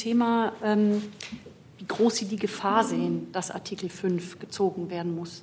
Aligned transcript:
Thema, 0.00 0.52
ähm, 0.64 1.02
wie 1.78 1.84
groß 1.86 2.16
Sie 2.16 2.24
die 2.24 2.36
Gefahr 2.36 2.84
sehen, 2.84 3.28
dass 3.32 3.50
Artikel 3.50 3.88
5 3.88 4.38
gezogen 4.38 4.90
werden 4.90 5.14
muss. 5.14 5.42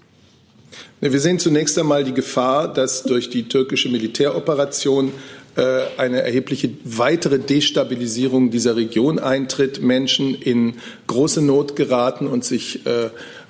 Wir 1.00 1.20
sehen 1.20 1.40
zunächst 1.40 1.78
einmal 1.78 2.04
die 2.04 2.14
Gefahr, 2.14 2.74
dass 2.74 3.04
durch 3.04 3.30
die 3.30 3.48
türkische 3.48 3.90
Militäroperation 3.90 5.12
äh, 5.56 5.82
eine 5.98 6.22
erhebliche 6.22 6.72
weitere 6.84 7.40
Destabilisierung 7.40 8.50
dieser 8.50 8.76
Region 8.76 9.20
eintritt, 9.20 9.82
Menschen 9.82 10.36
in 10.36 10.76
große 11.06 11.42
Not 11.42 11.76
geraten 11.76 12.28
und 12.28 12.44
sich 12.44 12.86
äh, 12.86 13.10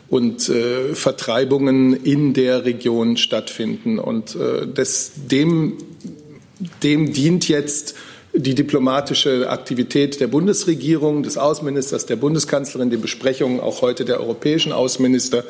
und 0.09 0.47
äh, 0.49 0.93
Vertreibungen 0.93 1.93
in 1.93 2.33
der 2.33 2.65
Region 2.65 3.17
stattfinden. 3.17 3.99
Und 3.99 4.35
äh, 4.35 4.67
das, 4.67 5.11
dem, 5.15 5.77
dem 6.83 7.11
dient 7.13 7.47
jetzt 7.49 7.95
die 8.37 8.55
diplomatische 8.55 9.49
Aktivität 9.49 10.19
der 10.19 10.27
Bundesregierung, 10.27 11.23
des 11.23 11.37
Außenministers, 11.37 12.05
der 12.05 12.15
Bundeskanzlerin, 12.15 12.89
die 12.89 12.97
Besprechungen 12.97 13.59
auch 13.59 13.81
heute 13.81 14.05
der 14.05 14.19
europäischen 14.19 14.71
Außenminister, 14.71 15.43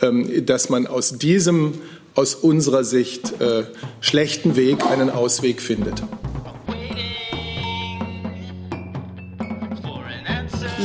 ähm, 0.00 0.46
dass 0.46 0.68
man 0.68 0.86
aus 0.86 1.18
diesem 1.18 1.74
aus 2.14 2.34
unserer 2.34 2.82
Sicht 2.82 3.40
äh, 3.40 3.62
schlechten 4.00 4.56
Weg 4.56 4.84
einen 4.84 5.08
Ausweg 5.08 5.62
findet. 5.62 6.02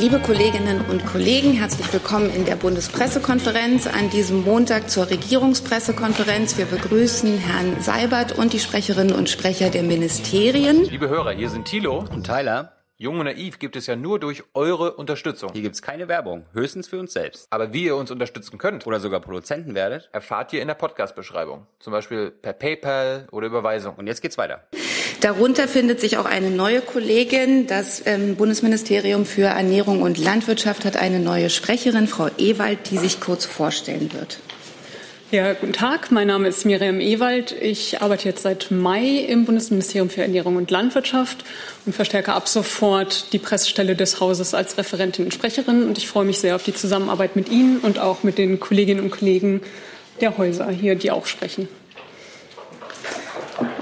Liebe 0.03 0.19
Kolleginnen 0.19 0.81
und 0.89 1.05
Kollegen, 1.05 1.53
herzlich 1.53 1.93
willkommen 1.93 2.29
in 2.29 2.43
der 2.43 2.57
Bundespressekonferenz 2.57 3.87
an 3.87 4.09
diesem 4.09 4.43
Montag 4.43 4.89
zur 4.89 5.09
Regierungspressekonferenz. 5.09 6.57
Wir 6.57 6.65
begrüßen 6.65 7.37
Herrn 7.37 7.79
Seibert 7.79 8.37
und 8.37 8.51
die 8.51 8.59
Sprecherinnen 8.59 9.15
und 9.15 9.29
Sprecher 9.29 9.69
der 9.69 9.83
Ministerien. 9.83 10.83
Liebe 10.83 11.07
Hörer, 11.07 11.31
hier 11.31 11.49
sind 11.49 11.69
Thilo 11.69 12.03
und 12.13 12.25
Tyler. 12.25 12.73
Jung 13.03 13.19
und 13.19 13.25
naiv 13.25 13.59
gibt 13.59 13.75
es 13.75 13.85
ja 13.85 13.97
nur 13.97 14.17
durch 14.17 14.45
eure 14.53 14.93
Unterstützung. 14.93 15.51
Hier 15.51 15.61
gibt 15.61 15.75
es 15.75 15.81
keine 15.81 16.07
Werbung, 16.07 16.45
höchstens 16.53 16.87
für 16.87 16.97
uns 16.97 17.11
selbst. 17.11 17.47
Aber 17.49 17.73
wie 17.73 17.83
ihr 17.83 17.97
uns 17.97 18.11
unterstützen 18.11 18.57
könnt 18.57 18.87
oder 18.87 19.01
sogar 19.01 19.19
Produzenten 19.19 19.75
werdet, 19.75 20.07
erfahrt 20.13 20.53
ihr 20.53 20.61
in 20.61 20.69
der 20.69 20.75
Podcast-Beschreibung. 20.75 21.67
Zum 21.81 21.91
Beispiel 21.91 22.31
per 22.31 22.53
PayPal 22.53 23.27
oder 23.31 23.47
Überweisung. 23.47 23.95
Und 23.95 24.07
jetzt 24.07 24.21
geht's 24.21 24.37
weiter. 24.37 24.63
Darunter 25.19 25.67
findet 25.67 25.99
sich 25.99 26.15
auch 26.15 26.23
eine 26.23 26.49
neue 26.49 26.79
Kollegin. 26.79 27.67
Das 27.67 28.07
ähm, 28.07 28.37
Bundesministerium 28.37 29.25
für 29.25 29.47
Ernährung 29.47 30.01
und 30.01 30.17
Landwirtschaft 30.17 30.85
hat 30.85 30.95
eine 30.95 31.19
neue 31.19 31.49
Sprecherin, 31.49 32.07
Frau 32.07 32.29
Ewald, 32.37 32.89
die 32.89 32.97
sich 32.97 33.19
kurz 33.19 33.43
vorstellen 33.43 34.13
wird. 34.13 34.39
Ja, 35.33 35.53
guten 35.53 35.73
Tag. 35.73 36.11
Mein 36.11 36.27
Name 36.27 36.47
ist 36.47 36.63
Miriam 36.63 36.99
Ewald. 36.99 37.55
Ich 37.59 38.03
arbeite 38.03 38.29
jetzt 38.29 38.43
seit 38.43 38.69
Mai 38.69 39.25
im 39.27 39.45
Bundesministerium 39.45 40.11
für 40.11 40.21
Ernährung 40.21 40.57
und 40.57 40.69
Landwirtschaft 40.69 41.43
und 41.87 41.95
verstärke 41.95 42.33
ab 42.33 42.47
sofort 42.47 43.33
die 43.33 43.39
Pressestelle 43.39 43.95
des 43.95 44.19
Hauses 44.19 44.53
als 44.53 44.77
Referentin 44.77 45.25
und 45.25 45.33
Sprecherin. 45.33 45.87
Und 45.87 45.97
ich 45.97 46.07
freue 46.07 46.25
mich 46.25 46.37
sehr 46.37 46.55
auf 46.55 46.61
die 46.61 46.75
Zusammenarbeit 46.75 47.35
mit 47.35 47.49
Ihnen 47.49 47.79
und 47.79 47.97
auch 47.97 48.21
mit 48.21 48.37
den 48.37 48.59
Kolleginnen 48.59 48.99
und 48.99 49.09
Kollegen 49.09 49.61
der 50.21 50.37
Häuser 50.37 50.69
hier, 50.69 50.93
die 50.93 51.09
auch 51.09 51.25
sprechen. 51.25 51.67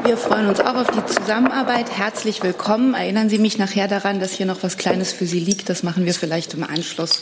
Wir 0.03 0.17
freuen 0.17 0.47
uns 0.47 0.59
auch 0.59 0.75
auf 0.75 0.87
die 0.91 1.05
Zusammenarbeit. 1.05 1.97
Herzlich 1.97 2.43
willkommen. 2.43 2.93
Erinnern 2.93 3.29
Sie 3.29 3.37
mich 3.37 3.57
nachher 3.57 3.87
daran, 3.87 4.19
dass 4.19 4.33
hier 4.33 4.45
noch 4.45 4.63
was 4.63 4.77
Kleines 4.77 5.13
für 5.13 5.25
Sie 5.25 5.39
liegt. 5.39 5.69
Das 5.69 5.83
machen 5.83 6.05
wir 6.05 6.13
vielleicht 6.13 6.53
im 6.53 6.63
Anschluss. 6.63 7.21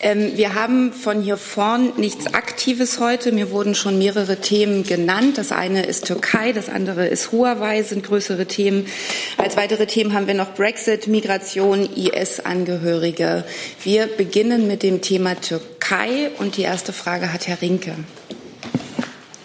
Ähm, 0.00 0.32
wir 0.34 0.54
haben 0.54 0.92
von 0.92 1.22
hier 1.22 1.36
vorn 1.36 1.92
nichts 1.96 2.34
Aktives 2.34 2.98
heute. 2.98 3.30
Mir 3.30 3.50
wurden 3.50 3.74
schon 3.74 3.98
mehrere 3.98 4.40
Themen 4.40 4.82
genannt. 4.82 5.38
Das 5.38 5.52
eine 5.52 5.86
ist 5.86 6.06
Türkei, 6.06 6.52
das 6.52 6.68
andere 6.68 7.06
ist 7.06 7.30
Huawei, 7.30 7.82
sind 7.82 8.04
größere 8.04 8.46
Themen. 8.46 8.86
Als 9.36 9.56
weitere 9.56 9.86
Themen 9.86 10.14
haben 10.14 10.26
wir 10.26 10.34
noch 10.34 10.54
Brexit, 10.54 11.06
Migration, 11.06 11.88
IS-Angehörige. 11.94 13.44
Wir 13.82 14.06
beginnen 14.06 14.66
mit 14.66 14.82
dem 14.82 15.00
Thema 15.00 15.40
Türkei 15.40 16.30
und 16.38 16.56
die 16.56 16.62
erste 16.62 16.92
Frage 16.92 17.32
hat 17.32 17.46
Herr 17.46 17.60
Rinke. 17.60 17.94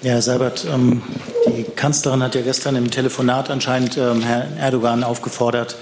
Ja, 0.01 0.11
Herr 0.13 0.21
Seibert, 0.21 0.65
ähm, 0.73 1.01
die 1.45 1.63
Kanzlerin 1.63 2.23
hat 2.23 2.33
ja 2.33 2.41
gestern 2.41 2.77
im 2.77 2.89
Telefonat 2.89 3.49
anscheinend 3.49 3.97
ähm, 3.97 4.21
Herrn 4.21 4.55
Erdogan 4.55 5.03
aufgefordert, 5.03 5.75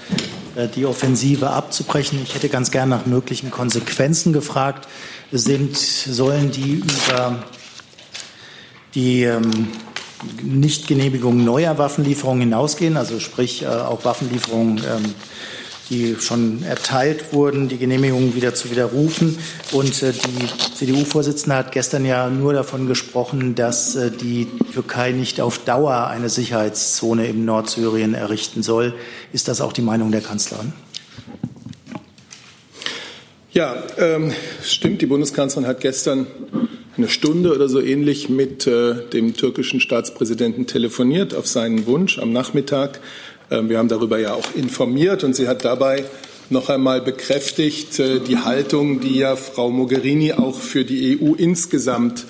äh, 0.56 0.66
die 0.66 0.86
Offensive 0.86 1.50
abzubrechen. 1.50 2.18
Ich 2.24 2.34
hätte 2.34 2.48
ganz 2.48 2.72
gern 2.72 2.88
nach 2.88 3.06
möglichen 3.06 3.52
Konsequenzen 3.52 4.32
gefragt. 4.32 4.88
Sind, 5.30 5.76
sollen 5.76 6.50
die 6.50 6.82
über 6.82 7.44
die 8.96 9.22
ähm, 9.22 9.68
Nichtgenehmigung 10.42 11.44
neuer 11.44 11.78
Waffenlieferungen 11.78 12.40
hinausgehen, 12.40 12.96
also 12.96 13.20
sprich 13.20 13.62
äh, 13.62 13.68
auch 13.68 14.04
Waffenlieferungen 14.04 14.78
ähm, 14.78 15.14
die 15.90 16.16
schon 16.20 16.62
erteilt 16.62 17.32
wurden, 17.32 17.68
die 17.68 17.78
Genehmigungen 17.78 18.34
wieder 18.34 18.54
zu 18.54 18.70
widerrufen. 18.70 19.38
Und 19.72 20.02
äh, 20.02 20.12
die 20.12 20.74
CDU-Vorsitzende 20.74 21.56
hat 21.56 21.72
gestern 21.72 22.04
ja 22.04 22.28
nur 22.28 22.52
davon 22.52 22.86
gesprochen, 22.86 23.54
dass 23.54 23.96
äh, 23.96 24.10
die 24.10 24.46
Türkei 24.72 25.12
nicht 25.12 25.40
auf 25.40 25.58
Dauer 25.58 26.08
eine 26.08 26.28
Sicherheitszone 26.28 27.26
im 27.26 27.44
Nordsyrien 27.44 28.14
errichten 28.14 28.62
soll. 28.62 28.94
Ist 29.32 29.48
das 29.48 29.60
auch 29.60 29.72
die 29.72 29.82
Meinung 29.82 30.12
der 30.12 30.20
Kanzlerin? 30.20 30.72
Ja, 33.52 33.82
ähm, 33.96 34.32
stimmt. 34.62 35.00
Die 35.00 35.06
Bundeskanzlerin 35.06 35.66
hat 35.66 35.80
gestern 35.80 36.26
eine 36.98 37.08
Stunde 37.08 37.54
oder 37.54 37.68
so 37.68 37.80
ähnlich 37.80 38.28
mit 38.28 38.66
äh, 38.66 38.94
dem 39.12 39.34
türkischen 39.34 39.80
Staatspräsidenten 39.80 40.66
telefoniert 40.66 41.34
auf 41.34 41.46
seinen 41.46 41.86
Wunsch 41.86 42.18
am 42.18 42.32
Nachmittag. 42.32 43.00
Ähm, 43.50 43.68
wir 43.68 43.78
haben 43.78 43.88
darüber 43.88 44.18
ja 44.18 44.34
auch 44.34 44.54
informiert 44.54 45.24
und 45.24 45.34
sie 45.34 45.48
hat 45.48 45.64
dabei 45.64 46.04
noch 46.50 46.68
einmal 46.68 47.00
bekräftigt 47.00 47.98
äh, 47.98 48.20
die 48.20 48.38
Haltung, 48.38 49.00
die 49.00 49.18
ja 49.18 49.36
Frau 49.36 49.70
Mogherini 49.70 50.32
auch 50.32 50.58
für 50.58 50.84
die 50.84 51.18
EU 51.20 51.34
insgesamt 51.34 52.26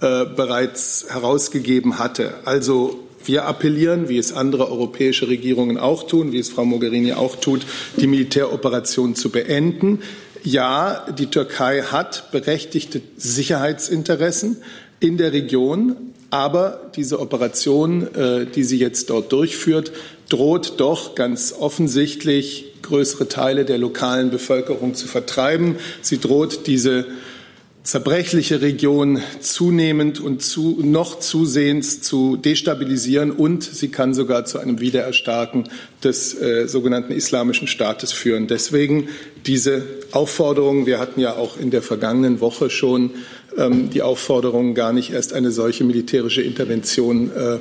äh, 0.00 0.24
bereits 0.24 1.06
herausgegeben 1.08 1.98
hatte. 1.98 2.34
Also 2.44 3.00
wir 3.24 3.44
appellieren, 3.44 4.08
wie 4.08 4.18
es 4.18 4.32
andere 4.32 4.70
europäische 4.70 5.28
Regierungen 5.28 5.78
auch 5.78 6.06
tun, 6.06 6.32
wie 6.32 6.38
es 6.38 6.48
Frau 6.48 6.64
Mogherini 6.64 7.12
auch 7.12 7.36
tut, 7.36 7.66
die 7.96 8.06
Militäroperation 8.06 9.14
zu 9.14 9.30
beenden. 9.30 10.00
Ja, 10.42 11.06
die 11.18 11.26
Türkei 11.26 11.82
hat 11.82 12.30
berechtigte 12.32 13.02
Sicherheitsinteressen 13.16 14.56
in 15.00 15.18
der 15.18 15.32
Region, 15.32 15.96
aber 16.30 16.90
diese 16.96 17.20
Operation, 17.20 18.14
äh, 18.14 18.46
die 18.46 18.64
sie 18.64 18.78
jetzt 18.78 19.10
dort 19.10 19.30
durchführt, 19.32 19.92
droht 20.30 20.80
doch 20.80 21.14
ganz 21.14 21.52
offensichtlich 21.58 22.72
größere 22.82 23.28
Teile 23.28 23.66
der 23.66 23.76
lokalen 23.76 24.30
Bevölkerung 24.30 24.94
zu 24.94 25.06
vertreiben. 25.06 25.76
Sie 26.00 26.18
droht 26.18 26.66
diese 26.66 27.04
zerbrechliche 27.82 28.60
Region 28.60 29.20
zunehmend 29.40 30.20
und 30.20 30.42
zu, 30.42 30.78
noch 30.82 31.18
zusehends 31.18 32.02
zu 32.02 32.36
destabilisieren 32.36 33.30
und 33.30 33.64
sie 33.64 33.88
kann 33.88 34.12
sogar 34.12 34.44
zu 34.44 34.58
einem 34.58 34.80
Wiedererstarken 34.80 35.68
des 36.04 36.40
äh, 36.40 36.68
sogenannten 36.68 37.12
Islamischen 37.12 37.66
Staates 37.66 38.12
führen. 38.12 38.46
Deswegen 38.48 39.08
diese 39.46 39.82
Aufforderung, 40.12 40.84
wir 40.86 40.98
hatten 40.98 41.20
ja 41.20 41.36
auch 41.36 41.58
in 41.58 41.70
der 41.70 41.82
vergangenen 41.82 42.40
Woche 42.40 42.68
schon 42.68 43.12
ähm, 43.56 43.88
die 43.90 44.02
Aufforderung, 44.02 44.74
gar 44.74 44.92
nicht 44.92 45.10
erst 45.10 45.32
eine 45.32 45.50
solche 45.50 45.84
militärische 45.84 46.42
Intervention 46.42 47.30
äh, 47.34 47.58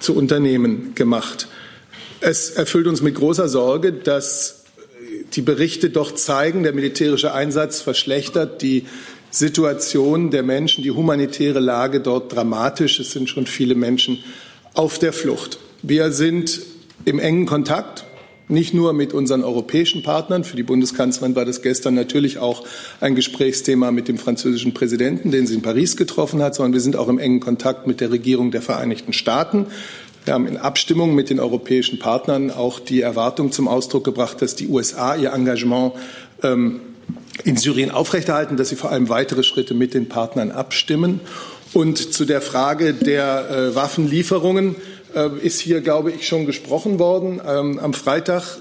zu 0.00 0.16
unternehmen 0.16 0.94
gemacht. 0.96 1.46
Es 2.24 2.50
erfüllt 2.50 2.86
uns 2.86 3.02
mit 3.02 3.16
großer 3.16 3.48
Sorge, 3.48 3.92
dass 3.92 4.62
die 5.34 5.42
Berichte 5.42 5.90
doch 5.90 6.14
zeigen, 6.14 6.62
der 6.62 6.72
militärische 6.72 7.34
Einsatz 7.34 7.80
verschlechtert 7.80 8.62
die 8.62 8.86
Situation 9.32 10.30
der 10.30 10.44
Menschen, 10.44 10.84
die 10.84 10.92
humanitäre 10.92 11.58
Lage 11.58 11.98
dort 11.98 12.32
dramatisch. 12.32 13.00
Es 13.00 13.10
sind 13.10 13.28
schon 13.28 13.46
viele 13.46 13.74
Menschen 13.74 14.22
auf 14.72 15.00
der 15.00 15.12
Flucht. 15.12 15.58
Wir 15.82 16.12
sind 16.12 16.60
im 17.04 17.18
engen 17.18 17.46
Kontakt, 17.46 18.04
nicht 18.46 18.72
nur 18.72 18.92
mit 18.92 19.12
unseren 19.14 19.42
europäischen 19.42 20.04
Partnern. 20.04 20.44
Für 20.44 20.56
die 20.56 20.62
Bundeskanzlerin 20.62 21.34
war 21.34 21.44
das 21.44 21.60
gestern 21.60 21.94
natürlich 21.94 22.38
auch 22.38 22.64
ein 23.00 23.16
Gesprächsthema 23.16 23.90
mit 23.90 24.06
dem 24.06 24.18
französischen 24.18 24.74
Präsidenten, 24.74 25.32
den 25.32 25.48
sie 25.48 25.54
in 25.54 25.62
Paris 25.62 25.96
getroffen 25.96 26.40
hat, 26.40 26.54
sondern 26.54 26.74
wir 26.74 26.80
sind 26.80 26.94
auch 26.94 27.08
im 27.08 27.18
engen 27.18 27.40
Kontakt 27.40 27.86
mit 27.88 28.00
der 28.00 28.12
Regierung 28.12 28.52
der 28.52 28.62
Vereinigten 28.62 29.12
Staaten. 29.12 29.66
Wir 30.24 30.34
haben 30.34 30.46
in 30.46 30.56
Abstimmung 30.56 31.16
mit 31.16 31.30
den 31.30 31.40
europäischen 31.40 31.98
Partnern 31.98 32.52
auch 32.52 32.78
die 32.78 33.00
Erwartung 33.00 33.50
zum 33.50 33.66
Ausdruck 33.66 34.04
gebracht, 34.04 34.40
dass 34.40 34.54
die 34.54 34.68
USA 34.68 35.16
ihr 35.16 35.32
Engagement 35.32 35.94
ähm, 36.44 36.80
in 37.42 37.56
Syrien 37.56 37.90
aufrechterhalten, 37.90 38.56
dass 38.56 38.68
sie 38.68 38.76
vor 38.76 38.92
allem 38.92 39.08
weitere 39.08 39.42
Schritte 39.42 39.74
mit 39.74 39.94
den 39.94 40.08
Partnern 40.08 40.52
abstimmen. 40.52 41.20
Und 41.72 42.12
zu 42.12 42.24
der 42.24 42.40
Frage 42.40 42.94
der 42.94 43.50
äh, 43.50 43.74
Waffenlieferungen 43.74 44.76
äh, 45.14 45.28
ist 45.42 45.58
hier, 45.58 45.80
glaube 45.80 46.12
ich, 46.12 46.28
schon 46.28 46.46
gesprochen 46.46 47.00
worden. 47.00 47.40
Ähm, 47.44 47.80
am 47.80 47.92
Freitag 47.92 48.58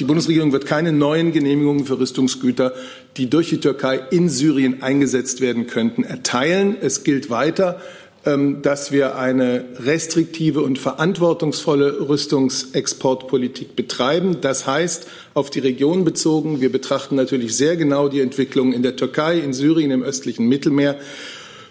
die 0.00 0.04
Bundesregierung 0.04 0.52
wird 0.52 0.66
keine 0.66 0.92
neuen 0.92 1.32
Genehmigungen 1.32 1.84
für 1.84 1.98
Rüstungsgüter, 1.98 2.72
die 3.16 3.28
durch 3.28 3.50
die 3.50 3.60
Türkei 3.60 4.00
in 4.10 4.28
Syrien 4.28 4.82
eingesetzt 4.82 5.40
werden 5.40 5.66
könnten, 5.66 6.04
erteilen. 6.04 6.76
Es 6.80 7.04
gilt 7.04 7.30
weiter, 7.30 7.80
dass 8.24 8.92
wir 8.92 9.16
eine 9.16 9.64
restriktive 9.78 10.60
und 10.60 10.78
verantwortungsvolle 10.78 12.08
Rüstungsexportpolitik 12.08 13.76
betreiben. 13.76 14.40
Das 14.40 14.66
heißt, 14.66 15.06
auf 15.34 15.50
die 15.50 15.60
Region 15.60 16.04
bezogen, 16.04 16.60
wir 16.60 16.70
betrachten 16.70 17.14
natürlich 17.14 17.56
sehr 17.56 17.76
genau 17.76 18.08
die 18.08 18.20
Entwicklung 18.20 18.72
in 18.72 18.82
der 18.82 18.96
Türkei, 18.96 19.38
in 19.38 19.52
Syrien, 19.52 19.90
im 19.90 20.02
östlichen 20.02 20.46
Mittelmeer, 20.46 20.96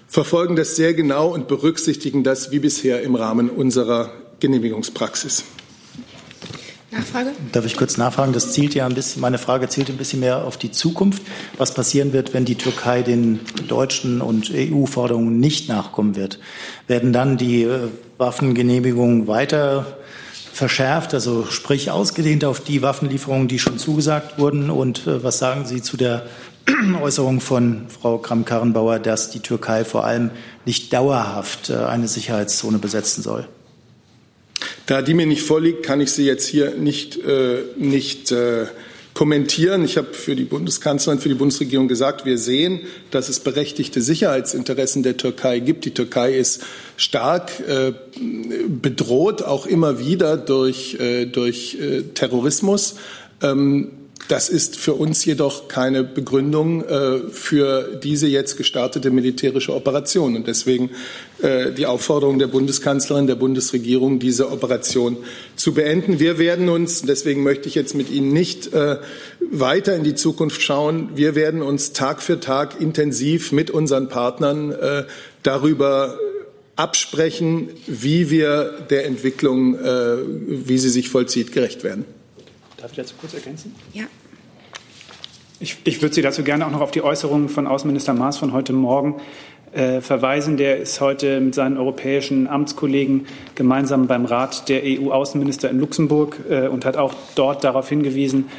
verfolgen 0.07 0.55
das 0.55 0.75
sehr 0.75 0.93
genau 0.93 1.33
und 1.33 1.47
berücksichtigen 1.47 2.23
das 2.23 2.51
wie 2.51 2.59
bisher 2.59 3.01
im 3.01 3.15
Rahmen 3.15 3.49
unserer 3.49 4.11
Genehmigungspraxis. 4.39 5.43
Nachfrage? 6.97 7.31
Darf 7.51 7.65
ich 7.65 7.77
kurz 7.77 7.97
nachfragen? 7.97 8.33
Das 8.33 8.53
zielt 8.53 8.73
ja 8.73 8.85
ein 8.85 8.93
bisschen, 8.93 9.21
meine 9.21 9.37
Frage 9.37 9.69
zielt 9.69 9.89
ein 9.89 9.97
bisschen 9.97 10.19
mehr 10.19 10.45
auf 10.45 10.57
die 10.57 10.71
Zukunft. 10.71 11.21
Was 11.57 11.73
passieren 11.73 12.13
wird, 12.13 12.33
wenn 12.33 12.45
die 12.45 12.55
Türkei 12.55 13.01
den 13.01 13.39
deutschen 13.67 14.21
und 14.21 14.51
EU-Forderungen 14.53 15.39
nicht 15.39 15.69
nachkommen 15.69 16.15
wird? 16.15 16.39
Werden 16.87 17.13
dann 17.13 17.37
die 17.37 17.63
äh, 17.63 17.89
Waffengenehmigungen 18.17 19.27
weiter 19.27 19.97
verschärft, 20.53 21.13
also 21.13 21.45
sprich 21.45 21.91
ausgedehnt 21.91 22.43
auf 22.43 22.59
die 22.59 22.81
Waffenlieferungen, 22.81 23.47
die 23.47 23.59
schon 23.59 23.77
zugesagt 23.77 24.39
wurden? 24.39 24.69
Und 24.69 25.07
äh, 25.07 25.23
was 25.23 25.37
sagen 25.37 25.65
Sie 25.65 25.81
zu 25.81 25.97
der 25.97 26.25
Äußerung 27.01 27.39
von 27.39 27.85
Frau 27.89 28.17
Kramp-Karrenbauer, 28.17 28.99
dass 28.99 29.29
die 29.29 29.39
Türkei 29.39 29.85
vor 29.85 30.03
allem 30.03 30.31
nicht 30.65 30.91
dauerhaft 30.91 31.69
äh, 31.69 31.75
eine 31.75 32.07
Sicherheitszone 32.07 32.79
besetzen 32.79 33.21
soll? 33.23 33.47
Da 34.85 35.01
die 35.01 35.13
mir 35.13 35.25
nicht 35.25 35.43
vorliegt, 35.43 35.83
kann 35.83 36.01
ich 36.01 36.11
sie 36.11 36.25
jetzt 36.25 36.47
hier 36.47 36.71
nicht, 36.71 37.17
äh, 37.17 37.63
nicht 37.77 38.31
äh, 38.31 38.67
kommentieren. 39.17 39.83
Ich 39.83 39.97
habe 39.97 40.13
für 40.13 40.35
die 40.35 40.43
Bundeskanzlerin, 40.43 41.19
für 41.19 41.29
die 41.29 41.35
Bundesregierung 41.35 41.87
gesagt, 41.87 42.25
wir 42.25 42.37
sehen, 42.37 42.81
dass 43.09 43.29
es 43.29 43.39
berechtigte 43.39 43.99
Sicherheitsinteressen 43.99 45.01
der 45.01 45.17
Türkei 45.17 45.59
gibt. 45.59 45.85
Die 45.85 45.93
Türkei 45.93 46.35
ist 46.35 46.63
stark 46.97 47.51
äh, 47.67 47.93
bedroht, 48.67 49.41
auch 49.41 49.65
immer 49.65 49.97
wieder 49.99 50.37
durch, 50.37 50.99
äh, 50.99 51.25
durch 51.25 51.77
äh, 51.81 52.03
Terrorismus. 52.13 52.95
Ähm, 53.41 53.91
das 54.27 54.49
ist 54.49 54.75
für 54.75 54.93
uns 54.93 55.23
jedoch 55.25 55.67
keine 55.67 56.03
Begründung 56.03 56.83
äh, 56.83 57.19
für 57.31 57.99
diese 58.03 58.27
jetzt 58.27 58.57
gestartete 58.57 59.09
militärische 59.09 59.73
Operation. 59.73 60.35
Und 60.35 60.47
deswegen 60.47 60.91
die 61.39 61.85
Aufforderung 61.85 62.39
der 62.39 62.47
Bundeskanzlerin, 62.47 63.27
der 63.27 63.35
Bundesregierung, 63.35 64.17
diese 64.17 64.49
Operation 64.51 65.17
zu 65.55 65.73
beenden. 65.73 66.19
Wir 66.19 66.39
werden 66.39 66.67
uns, 66.67 67.03
deswegen 67.03 67.43
möchte 67.43 67.67
ich 67.67 67.75
jetzt 67.75 67.93
mit 67.93 68.09
Ihnen 68.09 68.33
nicht 68.33 68.73
äh, 68.73 68.97
weiter 69.51 69.95
in 69.95 70.03
die 70.03 70.15
Zukunft 70.15 70.61
schauen, 70.61 71.11
wir 71.15 71.35
werden 71.35 71.61
uns 71.61 71.93
Tag 71.93 72.21
für 72.21 72.39
Tag 72.39 72.81
intensiv 72.81 73.51
mit 73.51 73.69
unseren 73.69 74.09
Partnern 74.09 74.71
äh, 74.71 75.03
darüber 75.43 76.17
absprechen, 76.75 77.69
wie 77.87 78.29
wir 78.29 78.85
der 78.89 79.05
Entwicklung, 79.05 79.75
äh, 79.75 80.17
wie 80.47 80.77
sie 80.77 80.89
sich 80.89 81.09
vollzieht, 81.09 81.51
gerecht 81.51 81.83
werden. 81.83 82.05
Darf 82.77 82.91
ich 82.91 82.97
dazu 82.97 83.15
kurz 83.19 83.33
ergänzen? 83.33 83.75
Ja. 83.93 84.05
Ich, 85.59 85.77
ich 85.85 86.03
würde 86.03 86.13
Sie 86.13 86.21
dazu 86.21 86.43
gerne 86.43 86.67
auch 86.67 86.71
noch 86.71 86.81
auf 86.81 86.91
die 86.91 87.01
Äußerungen 87.01 87.49
von 87.49 87.65
Außenminister 87.65 88.13
Maas 88.13 88.37
von 88.37 88.53
heute 88.53 88.73
Morgen 88.73 89.19
äh, 89.73 90.01
verweisen. 90.01 90.57
Der 90.57 90.77
ist 90.77 91.01
heute 91.01 91.39
mit 91.39 91.55
seinen 91.55 91.77
europäischen 91.77 92.47
Amtskollegen 92.47 93.27
gemeinsam 93.55 94.07
beim 94.07 94.25
Rat 94.25 94.69
der 94.69 94.81
EU-Außenminister 94.83 95.69
in 95.69 95.79
Luxemburg 95.79 96.37
äh, 96.49 96.67
und 96.67 96.85
hat 96.85 96.97
auch 96.97 97.13
dort 97.35 97.63
darauf 97.63 97.89
hingewiesen, 97.89 98.49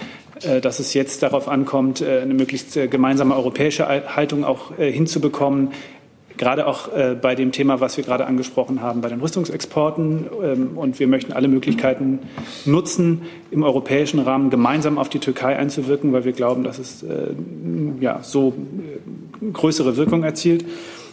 äh, 0.42 0.60
dass 0.60 0.78
es 0.78 0.94
jetzt 0.94 1.22
darauf 1.22 1.48
ankommt, 1.48 2.00
äh, 2.00 2.20
eine 2.20 2.34
möglichst 2.34 2.78
gemeinsame 2.90 3.34
europäische 3.36 3.86
Haltung 3.88 4.44
auch 4.44 4.76
hinzubekommen 4.76 5.70
gerade 6.38 6.66
auch 6.66 6.92
äh, 6.94 7.16
bei 7.20 7.34
dem 7.34 7.52
Thema, 7.52 7.80
was 7.80 7.96
wir 7.96 8.04
gerade 8.04 8.26
angesprochen 8.26 8.80
haben, 8.80 9.02
bei 9.02 9.08
den 9.08 9.20
Rüstungsexporten. 9.20 10.26
Ähm, 10.42 10.70
und 10.76 10.98
wir 10.98 11.08
möchten 11.08 11.32
alle 11.32 11.48
Möglichkeiten 11.48 12.20
nutzen, 12.64 13.22
im 13.50 13.62
europäischen 13.62 14.20
Rahmen 14.20 14.48
gemeinsam 14.48 14.96
auf 14.96 15.08
die 15.08 15.18
Türkei 15.18 15.56
einzuwirken, 15.56 16.12
weil 16.12 16.24
wir 16.24 16.32
glauben, 16.32 16.64
dass 16.64 16.78
es 16.78 17.02
äh, 17.02 17.34
ja, 18.00 18.20
so 18.22 18.54
größere 19.52 19.96
Wirkung 19.96 20.24
erzielt. 20.24 20.64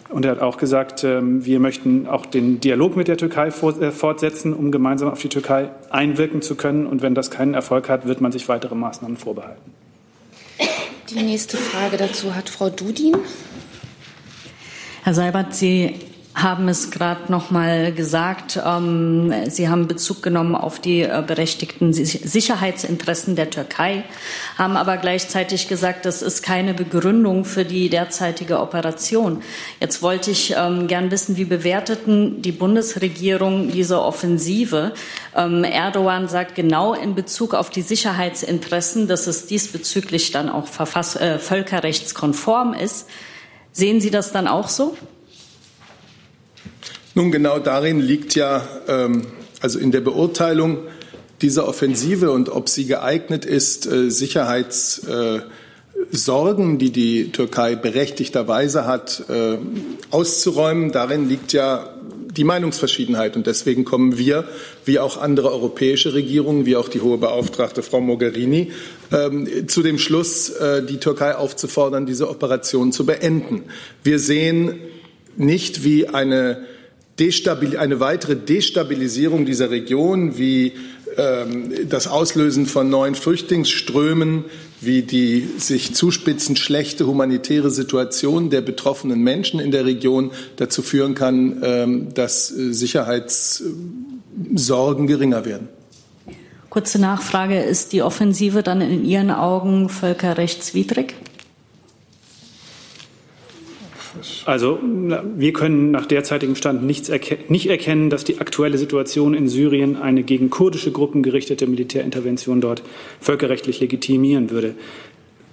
Und 0.09 0.23
er 0.23 0.31
hat 0.31 0.39
auch 0.39 0.57
gesagt, 0.57 1.03
ähm, 1.03 1.45
wir 1.45 1.59
möchten 1.59 2.07
auch 2.07 2.25
den 2.25 2.59
Dialog 2.59 2.95
mit 2.95 3.07
der 3.07 3.17
Türkei 3.17 3.47
äh, 3.47 3.91
fortsetzen, 3.91 4.53
um 4.53 4.71
gemeinsam 4.71 5.09
auf 5.09 5.19
die 5.19 5.29
Türkei 5.29 5.69
einwirken 5.89 6.41
zu 6.41 6.55
können. 6.55 6.85
Und 6.85 7.01
wenn 7.01 7.15
das 7.15 7.31
keinen 7.31 7.53
Erfolg 7.53 7.89
hat, 7.89 8.05
wird 8.05 8.21
man 8.21 8.31
sich 8.31 8.47
weitere 8.47 8.75
Maßnahmen 8.75 9.17
vorbehalten. 9.17 9.71
Die 11.09 11.21
nächste 11.21 11.57
Frage 11.57 11.97
dazu 11.97 12.35
hat 12.35 12.49
Frau 12.49 12.69
Dudin. 12.69 13.15
Herr 15.03 15.13
Seibert, 15.13 15.53
Sie 15.53 15.93
haben 16.35 16.67
es 16.67 16.91
gerade 16.91 17.31
noch 17.31 17.49
mal 17.49 17.93
gesagt. 17.93 18.59
Ähm, 18.63 19.33
Sie 19.47 19.69
haben 19.69 19.87
Bezug 19.87 20.21
genommen 20.21 20.53
auf 20.53 20.79
die 20.79 21.01
äh, 21.01 21.23
berechtigten 21.25 21.93
Sicherheitsinteressen 21.93 23.37
der 23.37 23.49
Türkei, 23.49 24.03
haben 24.57 24.75
aber 24.75 24.97
gleichzeitig 24.97 25.69
gesagt, 25.69 26.05
das 26.05 26.21
ist 26.21 26.43
keine 26.43 26.73
Begründung 26.73 27.45
für 27.45 27.63
die 27.63 27.89
derzeitige 27.89 28.59
Operation. 28.59 29.41
Jetzt 29.79 30.01
wollte 30.01 30.31
ich 30.31 30.53
ähm, 30.57 30.87
gern 30.87 31.09
wissen, 31.09 31.37
wie 31.37 31.45
bewerteten 31.45 32.41
die 32.41 32.51
Bundesregierung 32.51 33.71
diese 33.71 34.01
Offensive? 34.01 34.91
Ähm, 35.35 35.63
Erdogan 35.63 36.27
sagt 36.27 36.53
genau 36.53 36.93
in 36.93 37.15
Bezug 37.15 37.53
auf 37.53 37.69
die 37.69 37.81
Sicherheitsinteressen, 37.81 39.07
dass 39.07 39.27
es 39.27 39.45
diesbezüglich 39.47 40.31
dann 40.31 40.49
auch 40.49 40.67
verfass 40.67 41.15
äh, 41.15 41.39
völkerrechtskonform 41.39 42.73
ist. 42.73 43.07
Sehen 43.71 44.01
Sie 44.01 44.11
das 44.11 44.33
dann 44.33 44.49
auch 44.49 44.67
so? 44.67 44.97
Nun, 47.17 47.31
genau 47.31 47.59
darin 47.59 48.01
liegt 48.01 48.35
ja, 48.35 48.67
ähm, 48.89 49.21
also 49.61 49.79
in 49.79 49.93
der 49.93 50.01
Beurteilung 50.01 50.79
dieser 51.41 51.65
Offensive 51.65 52.29
und 52.29 52.49
ob 52.49 52.67
sie 52.67 52.85
geeignet 52.85 53.45
ist, 53.45 53.87
äh, 53.87 54.11
Sicherheitssorgen, 54.11 56.75
äh, 56.75 56.77
die 56.77 56.91
die 56.91 57.31
Türkei 57.31 57.77
berechtigterweise 57.77 58.85
hat, 58.85 59.23
äh, 59.29 59.57
auszuräumen. 60.11 60.91
Darin 60.91 61.29
liegt 61.29 61.53
ja 61.53 61.89
die 62.35 62.43
Meinungsverschiedenheit. 62.43 63.37
Und 63.37 63.47
deswegen 63.47 63.85
kommen 63.85 64.17
wir, 64.17 64.43
wie 64.83 64.99
auch 64.99 65.15
andere 65.15 65.53
europäische 65.53 66.13
Regierungen, 66.13 66.65
wie 66.65 66.75
auch 66.75 66.89
die 66.89 66.99
hohe 66.99 67.17
Beauftragte 67.17 67.81
Frau 67.81 68.01
Mogherini, 68.01 68.73
ähm, 69.13 69.69
zu 69.69 69.83
dem 69.83 69.99
Schluss, 69.99 70.49
äh, 70.49 70.83
die 70.83 70.97
Türkei 70.97 71.35
aufzufordern, 71.35 72.05
diese 72.05 72.29
Operation 72.29 72.91
zu 72.91 73.05
beenden. 73.05 73.63
Wir 74.03 74.19
sehen 74.19 74.81
nicht, 75.37 75.85
wie 75.85 76.09
eine, 76.09 76.65
eine 77.17 77.99
weitere 77.99 78.35
Destabilisierung 78.35 79.45
dieser 79.45 79.71
Region, 79.71 80.37
wie 80.37 80.73
ähm, 81.17 81.71
das 81.87 82.07
Auslösen 82.07 82.65
von 82.65 82.89
neuen 82.89 83.15
Flüchtlingsströmen, 83.15 84.43
wie 84.81 85.01
die 85.01 85.47
sich 85.57 85.95
zuspitzend 85.95 86.59
schlechte 86.59 87.07
humanitäre 87.07 87.71
Situation 87.71 88.49
der 88.49 88.59
betroffenen 88.61 89.21
Menschen 89.21 89.61
in 89.61 89.71
der 89.71 89.85
Region 89.85 90.31
dazu 90.57 90.81
führen 90.81 91.15
kann, 91.15 91.61
ähm, 91.63 92.13
dass 92.13 92.51
äh, 92.51 92.73
Sicherheitssorgen 92.73 95.07
geringer 95.07 95.45
werden. 95.45 95.69
Kurze 96.69 96.99
Nachfrage, 96.99 97.61
ist 97.61 97.93
die 97.93 98.01
Offensive 98.01 98.61
dann 98.61 98.81
in 98.81 99.05
Ihren 99.05 99.31
Augen 99.31 99.87
völkerrechtswidrig? 99.87 101.13
Also 104.45 104.79
wir 104.81 105.53
können 105.53 105.91
nach 105.91 106.05
derzeitigem 106.05 106.55
Stand 106.55 106.83
nichts 106.83 107.09
erke 107.09 107.37
nicht 107.49 107.67
erkennen, 107.67 108.09
dass 108.09 108.23
die 108.23 108.39
aktuelle 108.39 108.77
Situation 108.77 109.33
in 109.33 109.47
Syrien 109.47 109.95
eine 109.95 110.23
gegen 110.23 110.49
kurdische 110.49 110.91
Gruppen 110.91 111.23
gerichtete 111.23 111.67
Militärintervention 111.67 112.61
dort 112.61 112.83
völkerrechtlich 113.19 113.79
legitimieren 113.79 114.49
würde. 114.49 114.75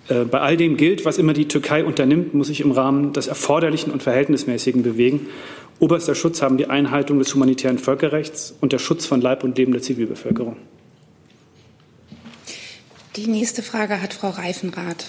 Äh, 0.09 0.25
bei 0.25 0.41
all 0.41 0.57
dem 0.57 0.77
gilt, 0.77 1.05
was 1.05 1.19
immer 1.19 1.33
die 1.33 1.49
Türkei 1.49 1.85
unternimmt, 1.85 2.35
muss 2.35 2.49
sich 2.49 2.61
im 2.61 2.73
Rahmen 2.73 3.13
des 3.13 3.27
Erforderlichen 3.27 3.93
und 3.93 4.03
Verhältnismäßigen 4.03 4.83
bewegen. 4.83 5.27
Oberster 5.79 6.15
Schutz 6.15 6.43
haben 6.43 6.59
die 6.59 6.67
Einhaltung 6.67 7.19
des 7.19 7.35
humanitären 7.35 7.79
Völkerrechts 7.79 8.55
und 8.61 8.73
der 8.73 8.79
Schutz 8.79 9.07
von 9.07 9.21
Leib 9.21 9.43
und 9.43 9.59
Leben 9.59 9.73
der 9.73 9.83
Zivilbevölkerung. 9.83 10.57
Die 13.17 13.27
nächste 13.27 13.63
Frage 13.63 14.01
hat 14.01 14.15
Frau 14.15 14.31
Reifenrath. 14.31 15.07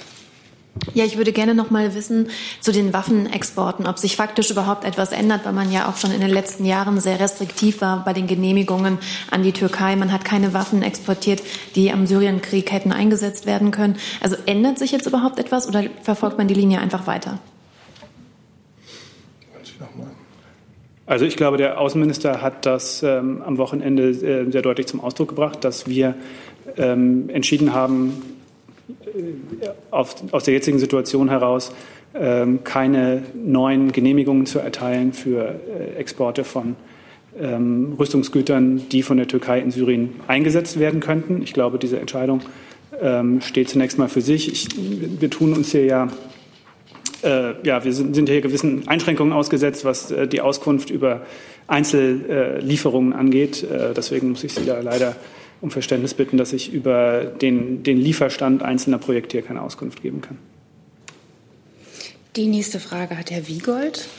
Ja, 0.95 1.05
ich 1.05 1.17
würde 1.17 1.31
gerne 1.31 1.53
noch 1.53 1.69
mal 1.69 1.93
wissen 1.93 2.29
zu 2.59 2.71
den 2.71 2.93
Waffenexporten, 2.93 3.85
ob 3.85 3.99
sich 3.99 4.15
faktisch 4.15 4.49
überhaupt 4.49 4.85
etwas 4.85 5.11
ändert, 5.11 5.45
weil 5.45 5.53
man 5.53 5.71
ja 5.71 5.87
auch 5.87 5.97
schon 5.97 6.11
in 6.11 6.19
den 6.19 6.31
letzten 6.31 6.65
Jahren 6.65 6.99
sehr 6.99 7.19
restriktiv 7.19 7.81
war 7.81 8.03
bei 8.03 8.13
den 8.13 8.27
Genehmigungen 8.27 8.97
an 9.29 9.43
die 9.43 9.51
Türkei. 9.51 9.95
Man 9.95 10.11
hat 10.11 10.25
keine 10.25 10.53
Waffen 10.53 10.81
exportiert, 10.81 11.43
die 11.75 11.91
am 11.91 12.07
Syrienkrieg 12.07 12.71
hätten 12.71 12.91
eingesetzt 12.91 13.45
werden 13.45 13.71
können. 13.71 13.97
Also 14.19 14.35
ändert 14.45 14.79
sich 14.79 14.91
jetzt 14.91 15.05
überhaupt 15.05 15.39
etwas 15.39 15.67
oder 15.67 15.83
verfolgt 16.01 16.37
man 16.37 16.47
die 16.47 16.55
Linie 16.55 16.79
einfach 16.79 17.05
weiter? 17.07 17.39
Also 21.05 21.25
ich 21.25 21.35
glaube, 21.35 21.57
der 21.57 21.79
Außenminister 21.79 22.41
hat 22.41 22.65
das 22.65 23.03
ähm, 23.03 23.41
am 23.45 23.57
Wochenende 23.57 24.09
äh, 24.09 24.49
sehr 24.49 24.61
deutlich 24.61 24.87
zum 24.87 25.01
Ausdruck 25.01 25.29
gebracht, 25.29 25.63
dass 25.63 25.85
wir 25.85 26.15
ähm, 26.77 27.29
entschieden 27.29 27.73
haben, 27.73 28.32
auf, 29.91 30.15
aus 30.31 30.43
der 30.43 30.53
jetzigen 30.53 30.79
Situation 30.79 31.29
heraus 31.29 31.73
ähm, 32.15 32.63
keine 32.63 33.23
neuen 33.33 33.91
Genehmigungen 33.91 34.45
zu 34.45 34.59
erteilen 34.59 35.13
für 35.13 35.55
äh, 35.55 35.95
Exporte 35.97 36.43
von 36.43 36.75
ähm, 37.39 37.95
Rüstungsgütern, 37.97 38.89
die 38.89 39.01
von 39.01 39.17
der 39.17 39.27
Türkei 39.27 39.59
in 39.59 39.71
Syrien 39.71 40.15
eingesetzt 40.27 40.79
werden 40.79 40.99
könnten. 40.99 41.41
Ich 41.41 41.53
glaube, 41.53 41.79
diese 41.79 41.99
Entscheidung 41.99 42.41
ähm, 43.01 43.41
steht 43.41 43.69
zunächst 43.69 43.97
mal 43.97 44.09
für 44.09 44.21
sich. 44.21 44.51
Ich, 44.51 44.67
wir 45.19 45.29
tun 45.29 45.53
uns 45.53 45.71
hier 45.71 45.85
ja, 45.85 46.07
äh, 47.23 47.53
ja, 47.63 47.83
wir 47.83 47.93
sind, 47.93 48.13
sind 48.15 48.29
hier 48.29 48.41
gewissen 48.41 48.87
Einschränkungen 48.87 49.33
ausgesetzt, 49.33 49.83
was 49.85 50.11
äh, 50.11 50.27
die 50.27 50.41
Auskunft 50.41 50.89
über 50.89 51.21
Einzellieferungen 51.67 53.13
angeht. 53.13 53.63
Äh, 53.63 53.93
deswegen 53.95 54.31
muss 54.31 54.43
ich 54.43 54.53
Sie 54.53 54.65
da 54.65 54.79
leider 54.81 55.15
um 55.63 55.71
Verständnis 55.71 56.13
bitten, 56.13 56.35
dass 56.35 56.51
ich 56.51 56.73
über 56.73 57.23
den, 57.23 57.83
den 57.83 57.97
Lieferstand 57.97 58.61
einzelner 58.63 58.97
Projekte 58.97 59.37
hier 59.37 59.47
keine 59.47 59.61
Auskunft 59.61 60.01
geben 60.01 60.19
kann. 60.19 60.37
Die 62.35 62.47
nächste 62.47 62.81
Frage 62.81 63.17
hat 63.17 63.31
Herr 63.31 63.47
Wiegold. 63.47 64.09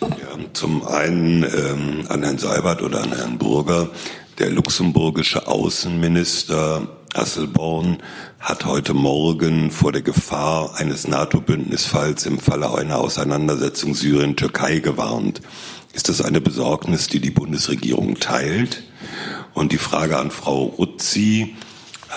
Ja, 0.00 0.38
zum 0.52 0.86
einen 0.86 1.42
ähm, 1.42 2.04
an 2.08 2.22
Herrn 2.22 2.38
Seibert 2.38 2.80
oder 2.80 3.02
an 3.02 3.12
Herrn 3.12 3.38
Burger. 3.38 3.90
Der 4.38 4.50
luxemburgische 4.50 5.48
Außenminister 5.48 6.86
Asselborn 7.12 7.98
hat 8.38 8.64
heute 8.64 8.94
Morgen 8.94 9.72
vor 9.72 9.90
der 9.90 10.02
Gefahr 10.02 10.76
eines 10.76 11.08
NATO-Bündnisfalls 11.08 12.24
im 12.26 12.38
Falle 12.38 12.72
einer 12.72 12.98
Auseinandersetzung 12.98 13.96
Syrien-Türkei 13.96 14.78
gewarnt. 14.78 15.40
Ist 15.92 16.08
das 16.08 16.20
eine 16.20 16.40
Besorgnis, 16.40 17.08
die 17.08 17.20
die 17.20 17.30
Bundesregierung 17.30 18.14
teilt? 18.20 18.84
Und 19.54 19.72
die 19.72 19.78
Frage 19.78 20.18
an 20.18 20.30
Frau 20.30 20.64
Ruzzi, 20.64 21.56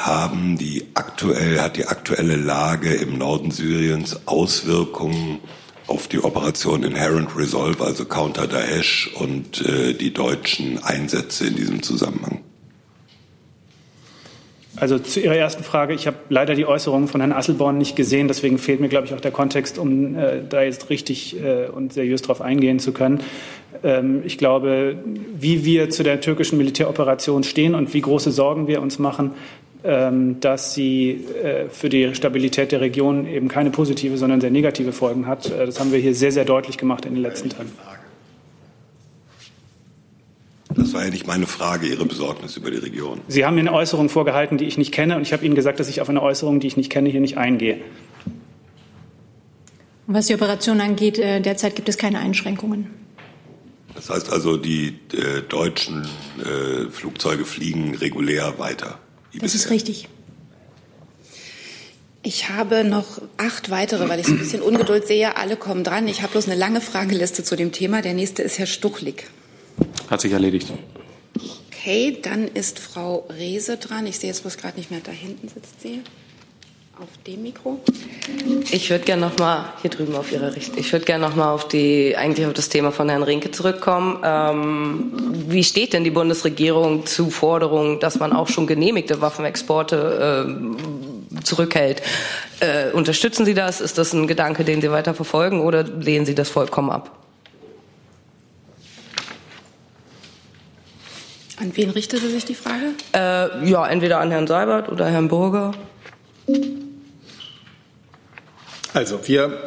haben 0.06 0.58
die 0.58 0.86
aktuell, 0.94 1.60
hat 1.60 1.78
die 1.78 1.88
aktuelle 1.88 2.36
Lage 2.36 2.94
im 2.94 3.18
Norden 3.18 3.52
Syriens 3.52 4.28
Auswirkungen 4.28 5.40
auf 5.88 6.08
die 6.08 6.24
Operation 6.24 6.84
Inherent 6.84 7.36
Resolve, 7.36 7.84
also 7.84 8.06
Counter 8.06 8.48
Daesh 8.48 9.10
und 9.16 9.66
äh, 9.66 9.94
die 9.94 10.14
deutschen 10.14 10.84
Einsätze 10.84 11.48
in 11.48 11.56
diesem 11.56 11.82
Zusammenhang? 11.82 12.44
Also 14.80 15.00
zu 15.00 15.20
Ihrer 15.20 15.36
ersten 15.36 15.64
Frage. 15.64 15.94
Ich 15.96 16.06
habe 16.06 16.18
leider 16.30 16.54
die 16.54 16.66
Äußerungen 16.66 17.08
von 17.08 17.20
Herrn 17.20 17.32
Asselborn 17.32 17.78
nicht 17.78 17.96
gesehen. 17.96 18.28
Deswegen 18.28 18.60
fehlt 18.60 18.80
mir, 18.80 18.90
glaube 18.90 19.08
ich, 19.08 19.14
auch 19.14 19.22
der 19.22 19.32
Kontext, 19.32 19.80
um 19.80 20.16
äh, 20.16 20.42
da 20.48 20.62
jetzt 20.62 20.90
richtig 20.90 21.36
äh, 21.44 21.68
und 21.68 21.94
seriös 21.94 22.22
darauf 22.22 22.42
eingehen 22.42 22.80
zu 22.80 22.92
können. 22.92 23.22
Ähm, 23.84 24.22
ich 24.24 24.38
glaube, 24.38 24.98
wie 25.36 25.66
wir 25.66 25.90
zu 25.90 26.04
der 26.04 26.22
türkischen 26.22 26.58
Militäroperation 26.58 27.44
stehen 27.44 27.74
und 27.74 27.94
wie 27.96 28.02
große 28.02 28.32
Sorgen 28.32 28.68
wir 28.68 28.82
uns 28.82 29.00
machen, 29.00 29.32
ähm, 29.84 30.40
dass 30.42 30.76
sie 30.76 31.26
äh, 31.44 31.70
für 31.70 31.90
die 31.90 32.14
Stabilität 32.14 32.72
der 32.72 32.82
Region 32.82 33.28
eben 33.28 33.48
keine 33.48 33.72
positive, 33.72 34.18
sondern 34.18 34.42
sehr 34.42 34.52
negative 34.52 34.92
Folgen 34.92 35.26
hat. 35.26 35.50
Äh, 35.52 35.66
das 35.66 35.80
haben 35.80 35.92
wir 35.92 36.00
hier 36.00 36.14
sehr, 36.14 36.32
sehr 36.32 36.46
deutlich 36.46 36.78
gemacht 36.78 37.06
in 37.06 37.16
den 37.16 37.24
letzten 37.24 37.50
Tagen. 37.50 37.72
Das 40.78 40.94
war 40.94 41.04
ja 41.04 41.10
nicht 41.10 41.26
meine 41.26 41.48
Frage, 41.48 41.88
Ihre 41.88 42.06
Besorgnis 42.06 42.56
über 42.56 42.70
die 42.70 42.78
Region. 42.78 43.20
Sie 43.28 43.46
haben 43.46 43.56
mir 43.56 43.62
eine 43.62 43.74
Äußerung 43.74 44.10
vorgehalten, 44.10 44.58
die 44.58 44.66
ich 44.66 44.78
nicht 44.78 44.92
kenne, 44.92 45.16
und 45.16 45.24
ich 45.24 45.34
habe 45.34 45.44
Ihnen 45.44 45.56
gesagt, 45.56 45.80
dass 45.80 45.90
ich 45.90 46.02
auf 46.02 46.10
eine 46.10 46.22
Äußerung, 46.22 46.60
die 46.60 46.68
ich 46.68 46.78
nicht 46.78 46.92
kenne, 46.92 47.10
hier 47.10 47.20
nicht 47.20 47.38
eingehe. 47.38 47.80
Was 50.06 50.28
die 50.28 50.36
Operation 50.36 50.80
angeht, 50.80 51.18
äh, 51.18 51.42
derzeit 51.42 51.76
gibt 51.76 51.90
es 51.90 51.98
keine 51.98 52.20
Einschränkungen. 52.20 52.88
Das 53.96 54.12
heißt 54.12 54.32
also, 54.32 54.56
die 54.56 55.00
äh, 55.14 55.42
deutschen 55.50 56.08
äh, 56.38 56.90
Flugzeuge 56.92 57.44
fliegen 57.44 57.96
regulär 57.96 58.60
weiter. 58.60 59.00
Das 59.34 59.42
bisher. 59.42 59.60
ist 59.60 59.70
richtig. 59.72 60.08
Ich 62.22 62.50
habe 62.50 62.84
noch 62.84 63.22
acht 63.38 63.70
weitere, 63.72 64.08
weil 64.10 64.20
ich 64.20 64.28
so 64.28 64.34
ein 64.34 64.40
bisschen 64.40 64.62
Ungeduld 64.62 65.08
sehe. 65.08 65.38
Alle 65.38 65.58
kommen 65.58 65.84
dran. 65.84 66.08
Ich 66.08 66.22
habe 66.22 66.34
bloß 66.34 66.48
eine 66.48 66.56
lange 66.56 66.82
Frageliste 66.82 67.44
zu 67.44 67.56
dem 67.56 67.72
Thema. 67.72 68.02
Der 68.02 68.14
nächste 68.14 68.44
ist 68.44 68.60
Herr 68.60 68.68
Stuchlik. 68.68 69.28
Hat 70.10 70.22
sich 70.22 70.32
erledigt. 70.32 70.72
Okay, 71.70 72.18
dann 72.22 72.48
ist 72.48 72.80
Frau 72.80 73.28
Rehse 73.30 73.78
dran. 73.78 74.08
Ich 74.08 74.20
sehe 74.20 74.30
jetzt 74.30 74.42
bloß 74.42 74.58
gerade 74.58 74.78
nicht 74.78 74.92
mehr, 74.92 75.00
da 75.04 75.12
hinten 75.12 75.48
sitzt 75.48 75.82
sie. 75.82 76.02
Auf 77.00 77.10
dem 77.28 77.44
Mikro. 77.44 77.80
Ich 78.72 78.90
würde 78.90 79.06
gerne 79.06 79.28
noch 79.28 79.38
mal 79.38 79.72
hier 79.84 79.92
drüben 79.92 80.16
auf 80.16 80.32
Ihre 80.32 80.56
Richtung. 80.56 80.80
Ich 80.80 80.92
würde 80.92 81.06
gerne 81.06 81.28
noch 81.28 81.36
mal 81.36 81.54
auf 81.54 81.68
die 81.68 82.18
eigentlich 82.18 82.48
auf 82.48 82.54
das 82.54 82.70
Thema 82.70 82.92
von 82.92 83.08
Herrn 83.08 83.22
Rinke 83.22 83.52
zurückkommen. 83.52 84.20
Ähm, 84.24 85.14
wie 85.48 85.64
steht 85.64 85.94
denn 85.94 86.04
die 86.04 86.10
Bundesregierung 86.10 87.06
zu 87.06 87.30
Forderungen, 87.30 88.00
dass 88.00 88.18
man 88.18 88.34
auch 88.34 88.48
schon 88.48 88.66
genehmigte 88.66 89.22
Waffenexporte 89.22 90.58
äh, 91.38 91.44
zurückhält? 91.44 92.02
Äh, 92.62 92.90
unterstützen 92.94 93.46
Sie 93.46 93.54
das? 93.54 93.80
Ist 93.80 94.00
das 94.00 94.14
ein 94.14 94.26
Gedanke, 94.26 94.64
den 94.64 94.82
Sie 94.82 94.90
weiter 94.90 95.14
verfolgen, 95.14 95.62
oder 95.62 95.84
lehnen 95.84 96.26
Sie 96.26 96.34
das 96.34 96.50
vollkommen 96.50 96.90
ab? 96.90 97.27
An 101.60 101.72
wen 101.74 101.90
richtete 101.90 102.30
sich 102.30 102.46
die 102.46 102.54
Frage? 102.54 102.94
Äh, 103.14 103.68
ja, 103.68 103.88
entweder 103.88 104.20
an 104.20 104.30
Herrn 104.30 104.46
Seibert 104.46 104.90
oder 104.90 105.08
Herrn 105.08 105.28
Burger. 105.28 105.74
Also 108.94 109.20
wir 109.28 109.58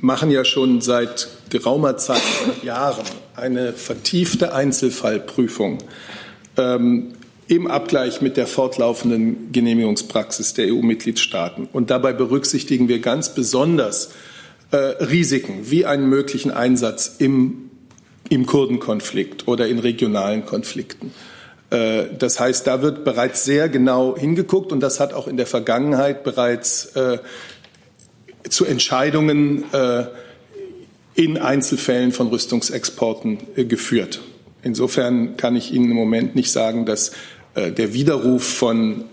machen 0.00 0.30
ja 0.30 0.44
schon 0.44 0.82
seit 0.82 1.28
geraumer 1.48 1.96
Zeit, 1.96 2.20
Jahren, 2.62 3.06
eine 3.34 3.72
vertiefte 3.72 4.54
Einzelfallprüfung 4.54 5.78
ähm, 6.58 7.14
im 7.48 7.66
Abgleich 7.66 8.20
mit 8.20 8.36
der 8.36 8.46
fortlaufenden 8.46 9.50
Genehmigungspraxis 9.50 10.52
der 10.52 10.74
EU-Mitgliedstaaten. 10.74 11.68
Und 11.72 11.90
dabei 11.90 12.12
berücksichtigen 12.12 12.88
wir 12.88 13.00
ganz 13.00 13.34
besonders 13.34 14.12
äh, 14.72 14.76
Risiken 14.76 15.70
wie 15.70 15.86
einen 15.86 16.08
möglichen 16.08 16.50
Einsatz 16.50 17.16
im 17.18 17.70
im 18.32 18.46
Kurdenkonflikt 18.46 19.46
oder 19.46 19.68
in 19.68 19.78
regionalen 19.78 20.46
Konflikten. 20.46 21.12
Äh, 21.68 22.04
das 22.18 22.40
heißt, 22.40 22.66
da 22.66 22.80
wird 22.80 23.04
bereits 23.04 23.44
sehr 23.44 23.68
genau 23.68 24.16
hingeguckt 24.16 24.72
und 24.72 24.80
das 24.80 25.00
hat 25.00 25.12
auch 25.12 25.28
in 25.28 25.36
der 25.36 25.46
Vergangenheit 25.46 26.24
bereits 26.24 26.96
äh, 26.96 27.18
zu 28.48 28.64
Entscheidungen 28.64 29.64
äh, 29.72 30.04
in 31.14 31.36
Einzelfällen 31.36 32.12
von 32.12 32.28
Rüstungsexporten 32.28 33.68
geführt. 33.68 34.22
Insofern 34.62 35.36
kann 35.36 35.54
ich 35.56 35.74
Ihnen 35.74 35.90
im 35.90 35.96
Moment 35.96 36.34
nicht 36.34 36.50
sagen, 36.50 36.86
dass 36.86 37.12
der 37.54 37.92
Widerruf 37.92 38.42
von 38.42 39.04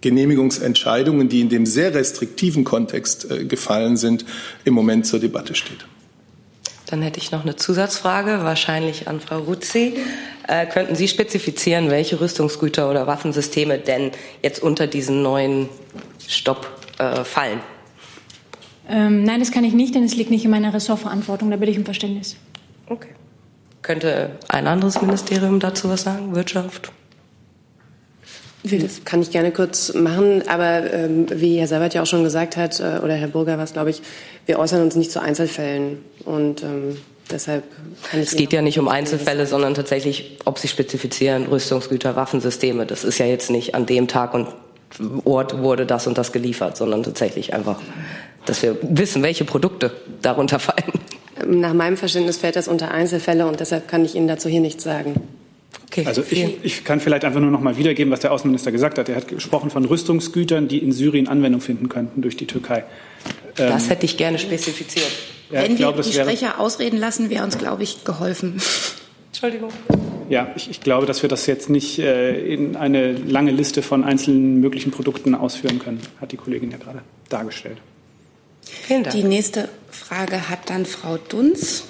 Genehmigungsentscheidungen, 0.00 1.28
die 1.28 1.40
in 1.40 1.50
dem 1.50 1.66
sehr 1.66 1.94
restriktiven 1.94 2.64
Kontext 2.64 3.28
gefallen 3.48 3.96
sind, 3.96 4.24
im 4.64 4.74
Moment 4.74 5.06
zur 5.06 5.20
Debatte 5.20 5.54
steht. 5.54 5.86
Dann 6.86 7.00
hätte 7.02 7.18
ich 7.18 7.30
noch 7.30 7.42
eine 7.42 7.56
Zusatzfrage, 7.56 8.44
wahrscheinlich 8.44 9.08
an 9.08 9.20
Frau 9.20 9.38
Ruzzi. 9.38 9.94
Äh, 10.46 10.66
könnten 10.66 10.94
Sie 10.94 11.08
spezifizieren, 11.08 11.90
welche 11.90 12.20
Rüstungsgüter 12.20 12.90
oder 12.90 13.06
Waffensysteme 13.06 13.78
denn 13.78 14.10
jetzt 14.42 14.62
unter 14.62 14.86
diesen 14.86 15.22
neuen 15.22 15.68
Stopp 16.28 16.68
äh, 16.98 17.24
fallen? 17.24 17.60
Ähm, 18.88 19.22
nein, 19.24 19.40
das 19.40 19.50
kann 19.50 19.64
ich 19.64 19.72
nicht, 19.72 19.94
denn 19.94 20.04
es 20.04 20.14
liegt 20.14 20.30
nicht 20.30 20.44
in 20.44 20.50
meiner 20.50 20.74
Ressortverantwortung. 20.74 21.50
Da 21.50 21.56
bitte 21.56 21.72
ich 21.72 21.78
um 21.78 21.84
Verständnis. 21.84 22.36
Okay. 22.86 23.08
Könnte 23.80 24.38
ein 24.48 24.66
anderes 24.66 25.00
Ministerium 25.00 25.60
dazu 25.60 25.88
was 25.88 26.02
sagen? 26.02 26.34
Wirtschaft? 26.34 26.92
Das 28.62 29.04
kann 29.04 29.20
ich 29.20 29.30
gerne 29.30 29.50
kurz 29.52 29.92
machen, 29.92 30.48
aber 30.48 30.90
ähm, 30.90 31.26
wie 31.30 31.58
Herr 31.58 31.66
Seibert 31.66 31.92
ja 31.92 32.00
auch 32.00 32.06
schon 32.06 32.24
gesagt 32.24 32.56
hat, 32.56 32.80
äh, 32.80 33.00
oder 33.02 33.14
Herr 33.14 33.28
Burger 33.28 33.58
war 33.58 33.64
es, 33.64 33.74
glaube 33.74 33.90
ich, 33.90 34.00
wir 34.46 34.58
äußern 34.58 34.80
uns 34.80 34.96
nicht 34.96 35.10
zu 35.12 35.20
Einzelfällen. 35.20 35.98
Und 36.24 36.62
ähm, 36.62 36.96
deshalb 37.30 37.64
kann 38.10 38.20
ich. 38.20 38.28
Es 38.28 38.36
geht 38.36 38.52
ja 38.52 38.62
nicht 38.62 38.78
um 38.78 38.88
Einzelfälle, 38.88 39.46
sondern 39.46 39.74
tatsächlich, 39.74 40.38
ob 40.44 40.58
Sie 40.58 40.68
spezifizieren, 40.68 41.46
Rüstungsgüter, 41.46 42.16
Waffensysteme. 42.16 42.86
Das 42.86 43.04
ist 43.04 43.18
ja 43.18 43.26
jetzt 43.26 43.50
nicht 43.50 43.74
an 43.74 43.86
dem 43.86 44.08
Tag 44.08 44.34
und 44.34 44.48
Ort 45.24 45.58
wurde 45.58 45.86
das 45.86 46.06
und 46.06 46.18
das 46.18 46.32
geliefert, 46.32 46.76
sondern 46.76 47.02
tatsächlich 47.02 47.52
einfach, 47.52 47.80
dass 48.46 48.62
wir 48.62 48.76
wissen, 48.82 49.22
welche 49.22 49.44
Produkte 49.44 49.92
darunter 50.22 50.58
fallen. 50.58 50.92
Nach 51.46 51.74
meinem 51.74 51.96
Verständnis 51.96 52.36
fällt 52.36 52.56
das 52.56 52.68
unter 52.68 52.92
Einzelfälle 52.92 53.46
und 53.46 53.58
deshalb 53.58 53.88
kann 53.88 54.04
ich 54.04 54.14
Ihnen 54.14 54.28
dazu 54.28 54.48
hier 54.48 54.60
nichts 54.60 54.84
sagen. 54.84 55.16
Okay. 55.86 56.04
Also 56.06 56.22
ich, 56.28 56.58
ich, 56.62 56.84
kann 56.84 57.00
vielleicht 57.00 57.24
einfach 57.24 57.40
nur 57.40 57.50
noch 57.50 57.60
mal 57.60 57.76
wiedergeben, 57.76 58.12
was 58.12 58.20
der 58.20 58.32
Außenminister 58.32 58.72
gesagt 58.72 58.98
hat. 58.98 59.08
Er 59.08 59.16
hat 59.16 59.28
gesprochen 59.28 59.70
von 59.70 59.84
Rüstungsgütern, 59.84 60.68
die 60.68 60.78
in 60.78 60.92
Syrien 60.92 61.28
Anwendung 61.28 61.60
finden 61.60 61.88
könnten 61.88 62.22
durch 62.22 62.36
die 62.36 62.46
Türkei. 62.46 62.84
Das 63.56 63.84
ähm, 63.84 63.88
hätte 63.90 64.06
ich 64.06 64.16
gerne 64.16 64.38
spezifiziert. 64.38 65.10
Ja, 65.50 65.62
Wenn 65.62 65.72
wir 65.72 65.76
glaub, 65.76 66.02
die 66.02 66.12
Sprecher 66.12 66.60
ausreden 66.60 66.98
lassen, 66.98 67.30
wäre 67.30 67.44
uns, 67.44 67.58
glaube 67.58 67.82
ich, 67.82 68.04
geholfen. 68.04 68.60
Entschuldigung. 69.28 69.70
Ja, 70.28 70.52
ich, 70.56 70.70
ich, 70.70 70.80
glaube, 70.80 71.06
dass 71.06 71.22
wir 71.22 71.28
das 71.28 71.46
jetzt 71.46 71.68
nicht 71.68 71.98
äh, 71.98 72.38
in 72.40 72.76
eine 72.76 73.12
lange 73.12 73.50
Liste 73.50 73.82
von 73.82 74.04
einzelnen 74.04 74.60
möglichen 74.60 74.90
Produkten 74.90 75.34
ausführen 75.34 75.78
können, 75.78 76.00
hat 76.20 76.32
die 76.32 76.36
Kollegin 76.36 76.70
ja 76.70 76.78
gerade 76.78 77.02
dargestellt. 77.28 77.78
Vielen 78.62 79.02
Dank. 79.02 79.14
Die 79.14 79.24
nächste 79.24 79.68
Frage 79.90 80.48
hat 80.48 80.70
dann 80.70 80.86
Frau 80.86 81.18
Dunz. 81.18 81.84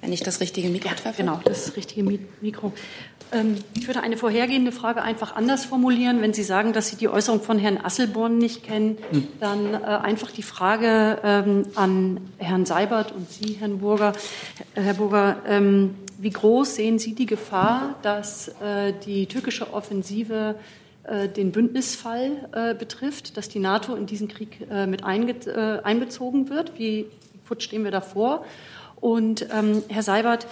Wenn 0.00 0.12
ich 0.12 0.22
das 0.22 0.40
richtige 0.40 0.68
Mikro 0.68 0.88
ja, 0.88 0.94
treffe. 0.94 1.22
Genau, 1.22 1.40
das 1.44 1.76
richtige 1.76 2.02
Mikro. 2.40 2.72
Ähm, 3.32 3.56
ich 3.74 3.86
würde 3.86 4.02
eine 4.02 4.16
vorhergehende 4.16 4.72
Frage 4.72 5.02
einfach 5.02 5.36
anders 5.36 5.64
formulieren. 5.64 6.20
Wenn 6.22 6.32
Sie 6.32 6.42
sagen, 6.42 6.72
dass 6.72 6.88
Sie 6.88 6.96
die 6.96 7.08
Äußerung 7.08 7.40
von 7.40 7.58
Herrn 7.58 7.78
Asselborn 7.82 8.38
nicht 8.38 8.64
kennen, 8.64 8.98
hm. 9.10 9.28
dann 9.38 9.74
äh, 9.74 9.78
einfach 9.78 10.30
die 10.30 10.42
Frage 10.42 11.18
ähm, 11.22 11.66
an 11.74 12.20
Herrn 12.38 12.66
Seibert 12.66 13.12
und 13.12 13.30
Sie, 13.30 13.56
Herrn 13.60 13.78
Burger. 13.78 14.12
Herr 14.74 14.94
Burger, 14.94 15.42
ähm, 15.46 15.94
wie 16.18 16.30
groß 16.30 16.74
sehen 16.74 16.98
Sie 16.98 17.14
die 17.14 17.26
Gefahr, 17.26 17.96
dass 18.02 18.48
äh, 18.60 18.92
die 19.04 19.26
türkische 19.26 19.72
Offensive 19.72 20.56
äh, 21.04 21.28
den 21.28 21.52
Bündnisfall 21.52 22.76
betrifft, 22.78 23.36
dass 23.36 23.48
die 23.48 23.58
NATO 23.58 23.94
in 23.94 24.06
diesen 24.06 24.28
Krieg 24.28 24.68
mit 24.86 25.02
einbezogen 25.02 26.50
wird? 26.50 26.78
Wie 26.78 27.06
futsch 27.44 27.64
stehen 27.64 27.84
wir 27.84 27.90
davor? 27.90 28.44
Und 29.00 29.46
Herr 29.88 30.02
Seibert, 30.02 30.46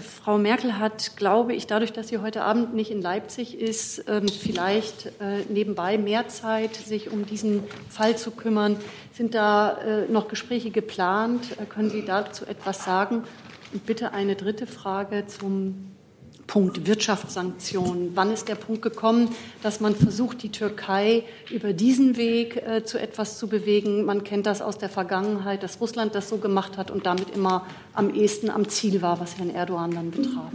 Frau 0.00 0.36
Merkel 0.38 0.78
hat, 0.78 1.16
glaube 1.16 1.54
ich, 1.54 1.66
dadurch, 1.66 1.92
dass 1.92 2.08
sie 2.08 2.18
heute 2.18 2.42
Abend 2.42 2.74
nicht 2.74 2.90
in 2.90 3.00
Leipzig 3.00 3.58
ist, 3.58 4.04
ähm, 4.08 4.28
vielleicht 4.28 5.06
äh, 5.20 5.44
nebenbei 5.48 5.96
mehr 5.96 6.28
Zeit, 6.28 6.74
sich 6.74 7.10
um 7.10 7.24
diesen 7.24 7.64
Fall 7.88 8.16
zu 8.16 8.30
kümmern. 8.30 8.76
Sind 9.12 9.34
da 9.34 9.78
äh, 9.78 10.08
noch 10.08 10.28
Gespräche 10.28 10.70
geplant? 10.70 11.58
Äh, 11.60 11.66
können 11.66 11.90
Sie 11.90 12.04
dazu 12.04 12.44
etwas 12.44 12.84
sagen? 12.84 13.24
Und 13.72 13.86
bitte 13.86 14.12
eine 14.12 14.36
dritte 14.36 14.66
Frage 14.66 15.26
zum 15.26 15.95
Punkt 16.46 16.86
Wirtschaftssanktionen. 16.86 18.12
Wann 18.14 18.32
ist 18.32 18.48
der 18.48 18.54
Punkt 18.54 18.82
gekommen, 18.82 19.30
dass 19.62 19.80
man 19.80 19.94
versucht, 19.94 20.42
die 20.42 20.50
Türkei 20.50 21.24
über 21.50 21.72
diesen 21.72 22.16
Weg 22.16 22.56
äh, 22.56 22.84
zu 22.84 23.00
etwas 23.00 23.38
zu 23.38 23.48
bewegen? 23.48 24.04
Man 24.04 24.24
kennt 24.24 24.46
das 24.46 24.62
aus 24.62 24.78
der 24.78 24.88
Vergangenheit, 24.88 25.62
dass 25.62 25.80
Russland 25.80 26.14
das 26.14 26.28
so 26.28 26.38
gemacht 26.38 26.76
hat 26.76 26.90
und 26.90 27.06
damit 27.06 27.30
immer 27.30 27.66
am 27.94 28.14
ehesten 28.14 28.50
am 28.50 28.68
Ziel 28.68 29.02
war, 29.02 29.20
was 29.20 29.38
Herrn 29.38 29.50
Erdogan 29.50 29.90
dann 29.90 30.10
betraf. 30.10 30.52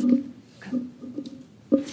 Okay. 0.58 1.84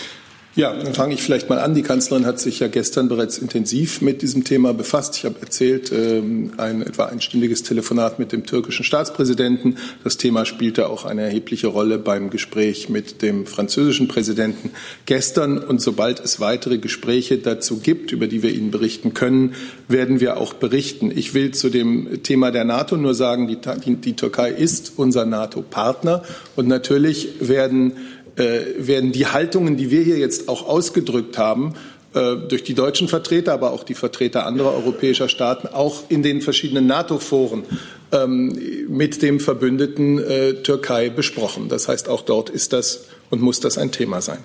Ja, 0.59 0.73
dann 0.73 0.93
fange 0.93 1.15
ich 1.15 1.23
vielleicht 1.23 1.49
mal 1.49 1.61
an. 1.61 1.77
Die 1.77 1.85
Kanzlerin 1.85 2.27
hat 2.27 2.41
sich 2.41 2.59
ja 2.59 2.67
gestern 2.67 3.09
bereits 3.09 3.39
intensiv 3.39 4.01
mit 4.01 4.23
diesem 4.23 4.43
Thema 4.43 4.75
befasst. 4.75 5.17
Ich 5.17 5.25
habe 5.25 5.37
erzählt, 5.41 5.93
ähm, 5.93 6.51
ein 6.57 6.83
etwa 6.83 7.05
einstündiges 7.05 7.63
Telefonat 7.63 8.19
mit 8.19 8.33
dem 8.33 8.45
türkischen 8.45 8.85
Staatspräsidenten. 8.85 9.79
Das 10.03 10.17
Thema 10.17 10.45
spielte 10.45 10.89
auch 10.89 11.05
eine 11.05 11.23
erhebliche 11.23 11.69
Rolle 11.69 11.97
beim 11.97 12.31
Gespräch 12.31 12.89
mit 12.89 13.23
dem 13.23 13.47
französischen 13.47 14.09
Präsidenten 14.09 14.73
gestern. 15.07 15.59
Und 15.59 15.81
sobald 15.81 16.19
es 16.19 16.41
weitere 16.41 16.79
Gespräche 16.79 17.39
dazu 17.39 17.79
gibt, 17.79 18.11
über 18.11 18.27
die 18.27 18.43
wir 18.43 18.53
Ihnen 18.53 18.73
berichten 18.73 19.15
können, 19.15 19.55
werden 19.87 20.19
wir 20.19 20.39
auch 20.39 20.55
berichten. 20.55 21.13
Ich 21.15 21.35
will 21.35 21.53
zu 21.53 21.71
dem 21.71 22.25
Thema 22.25 22.51
der 22.51 22.65
NATO 22.65 22.97
nur 22.97 23.15
sagen, 23.15 23.47
die, 23.47 23.59
die, 23.87 23.95
die 23.95 24.17
Türkei 24.17 24.51
ist 24.51 24.95
unser 24.97 25.25
NATO-Partner. 25.25 26.25
Und 26.57 26.67
natürlich 26.67 27.29
werden 27.39 27.93
werden 28.39 29.13
die 29.13 29.27
Haltungen, 29.27 29.77
die 29.77 29.91
wir 29.91 30.03
hier 30.03 30.19
jetzt 30.19 30.49
auch 30.49 30.67
ausgedrückt 30.67 31.39
haben, 31.39 31.75
äh, 32.15 32.37
durch 32.37 32.65
die 32.65 32.73
deutschen 32.73 33.07
Vertreter, 33.07 33.53
aber 33.53 33.73
auch 33.73 33.85
die 33.85 33.93
Vertreter 33.93 34.47
anderer 34.47 34.73
europäischer 34.73 35.29
Staaten, 35.29 35.69
auch 35.69 36.05
in 36.09 36.23
den 36.23 36.41
verschiedenen 36.41 36.87
NATO-Foren 36.87 37.65
ähm, 38.13 38.87
mit 38.89 39.21
dem 39.21 39.41
Verbündeten 39.41 40.19
äh, 40.19 40.55
Türkei 40.63 41.11
besprochen. 41.11 41.69
Das 41.69 41.87
heißt, 41.87 42.09
auch 42.09 42.23
dort 42.23 42.49
ist 42.49 42.73
das 42.73 43.09
und 43.29 43.43
muss 43.43 43.61
das 43.61 43.77
ein 43.77 43.93
Thema 43.93 44.23
sein. 44.23 44.39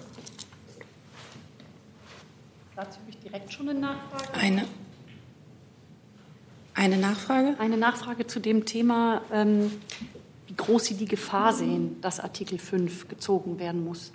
Dazu 2.76 3.00
habe 3.00 3.10
ich 3.10 3.18
direkt 3.20 3.54
schon 3.54 3.70
eine 3.70 3.80
Nachfrage. 3.80 4.34
Eine. 4.34 4.66
Eine 6.74 6.98
Nachfrage? 6.98 7.56
Eine 7.60 7.78
Nachfrage 7.78 8.28
zu 8.28 8.42
dem 8.42 8.66
Thema. 8.66 9.22
Ähm, 9.32 9.72
wie 10.54 10.64
groß 10.64 10.86
Sie 10.86 10.94
die 10.96 11.06
Gefahr 11.06 11.54
sehen, 11.54 11.98
dass 12.02 12.20
Artikel 12.20 12.60
5 12.60 13.08
gezogen 13.08 13.60
werden 13.60 13.84
muss. 13.84 14.12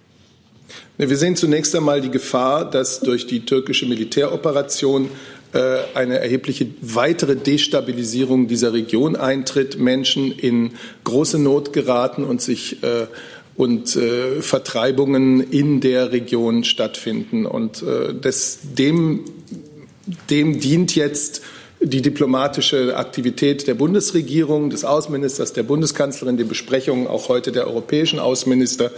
Wir 0.98 1.16
sehen 1.16 1.34
zunächst 1.34 1.74
einmal 1.74 2.00
die 2.00 2.10
Gefahr, 2.10 2.70
dass 2.70 3.00
durch 3.00 3.26
die 3.26 3.44
türkische 3.44 3.86
Militäroperation 3.86 5.08
äh, 5.52 5.78
eine 5.94 6.18
erhebliche 6.18 6.68
weitere 6.80 7.34
Destabilisierung 7.34 8.48
dieser 8.48 8.72
Region 8.72 9.16
eintritt, 9.16 9.78
Menschen 9.78 10.30
in 10.30 10.72
große 11.04 11.38
Not 11.38 11.72
geraten 11.72 12.22
und 12.22 12.42
sich 12.42 12.82
äh, 12.82 13.06
und 13.56 13.96
äh, 13.96 14.40
Vertreibungen 14.40 15.40
in 15.40 15.80
der 15.80 16.12
Region 16.12 16.62
stattfinden. 16.62 17.46
Und 17.46 17.82
das, 18.20 18.60
dem, 18.62 19.24
dem 20.30 20.60
dient 20.60 20.94
jetzt 20.94 21.42
die 21.80 22.02
diplomatische 22.02 22.96
Aktivität 22.96 23.66
der 23.66 23.74
Bundesregierung, 23.74 24.70
des 24.70 24.84
Außenministers, 24.84 25.52
der 25.52 25.62
Bundeskanzlerin, 25.62 26.36
die 26.36 26.44
Besprechungen 26.44 27.06
auch 27.06 27.28
heute 27.28 27.52
der 27.52 27.66
europäischen 27.66 28.18
Außenminister, 28.18 28.90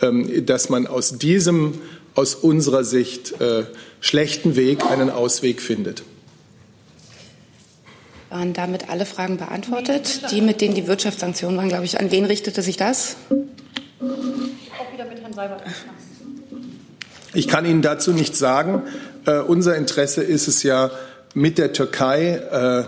ähm, 0.00 0.46
dass 0.46 0.68
man 0.68 0.86
aus 0.86 1.18
diesem, 1.18 1.80
aus 2.14 2.34
unserer 2.34 2.84
Sicht 2.84 3.40
äh, 3.40 3.64
schlechten 4.00 4.56
Weg 4.56 4.84
einen 4.90 5.10
Ausweg 5.10 5.60
findet. 5.60 6.02
Waren 8.30 8.54
damit 8.54 8.88
alle 8.88 9.04
Fragen 9.04 9.36
beantwortet? 9.36 10.22
Die, 10.30 10.40
mit 10.40 10.62
denen 10.62 10.74
die 10.74 10.86
Wirtschaftssanktionen 10.86 11.58
waren, 11.58 11.68
glaube 11.68 11.84
ich. 11.84 12.00
An 12.00 12.10
wen 12.10 12.24
richtete 12.24 12.62
sich 12.62 12.78
das? 12.78 13.16
Auch 13.28 14.92
wieder 14.92 15.04
mit 15.04 15.20
Herrn 15.20 15.34
Seibert. 15.34 15.62
Ich 17.34 17.46
kann 17.46 17.66
Ihnen 17.66 17.82
dazu 17.82 18.12
nichts 18.12 18.38
sagen. 18.38 18.82
Uh, 19.26 19.42
unser 19.46 19.76
Interesse 19.76 20.22
ist 20.22 20.48
es 20.48 20.64
ja, 20.64 20.90
mit 21.34 21.58
der 21.58 21.72
Türkei 21.72 22.34
äh, 22.34 22.84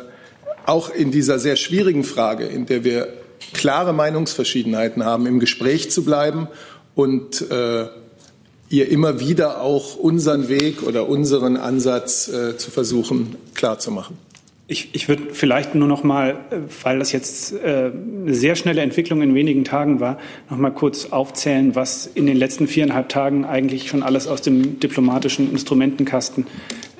auch 0.67 0.91
in 0.91 1.11
dieser 1.11 1.39
sehr 1.39 1.57
schwierigen 1.57 2.05
Frage, 2.05 2.45
in 2.45 2.67
der 2.67 2.85
wir 2.85 3.09
klare 3.53 3.93
Meinungsverschiedenheiten 3.93 5.05
haben, 5.05 5.27
im 5.27 5.41
Gespräch 5.41 5.91
zu 5.91 6.05
bleiben 6.05 6.49
und 6.95 7.51
äh, 7.51 7.87
ihr 8.71 8.89
immer 8.89 9.21
wieder 9.21 9.61
auch 9.61 9.97
unseren 9.97 10.49
Weg 10.49 10.83
oder 10.83 11.09
unseren 11.09 11.57
Ansatz 11.57 12.29
äh, 12.29 12.57
zu 12.57 12.71
versuchen 12.71 13.37
klarzumachen. 13.55 14.17
Ich, 14.67 14.95
ich 14.95 15.11
würde 15.11 15.25
vielleicht 15.33 15.75
nur 15.75 15.87
noch 15.87 16.05
mal, 16.05 16.31
äh, 16.51 16.57
weil 16.83 16.99
das 16.99 17.13
jetzt 17.13 17.53
äh, 17.53 17.91
eine 17.93 18.35
sehr 18.35 18.57
schnelle 18.57 18.81
Entwicklung 18.81 19.21
in 19.21 19.35
wenigen 19.35 19.65
Tagen 19.65 20.01
war, 20.01 20.19
noch 20.49 20.57
mal 20.57 20.71
kurz 20.71 21.07
aufzählen, 21.07 21.75
was 21.75 22.07
in 22.07 22.25
den 22.25 22.37
letzten 22.37 22.67
viereinhalb 22.67 23.11
Tagen 23.11 23.45
eigentlich 23.45 23.89
schon 23.89 24.03
alles 24.03 24.27
aus 24.27 24.41
dem 24.41 24.81
diplomatischen 24.81 25.51
Instrumentenkasten 25.53 26.47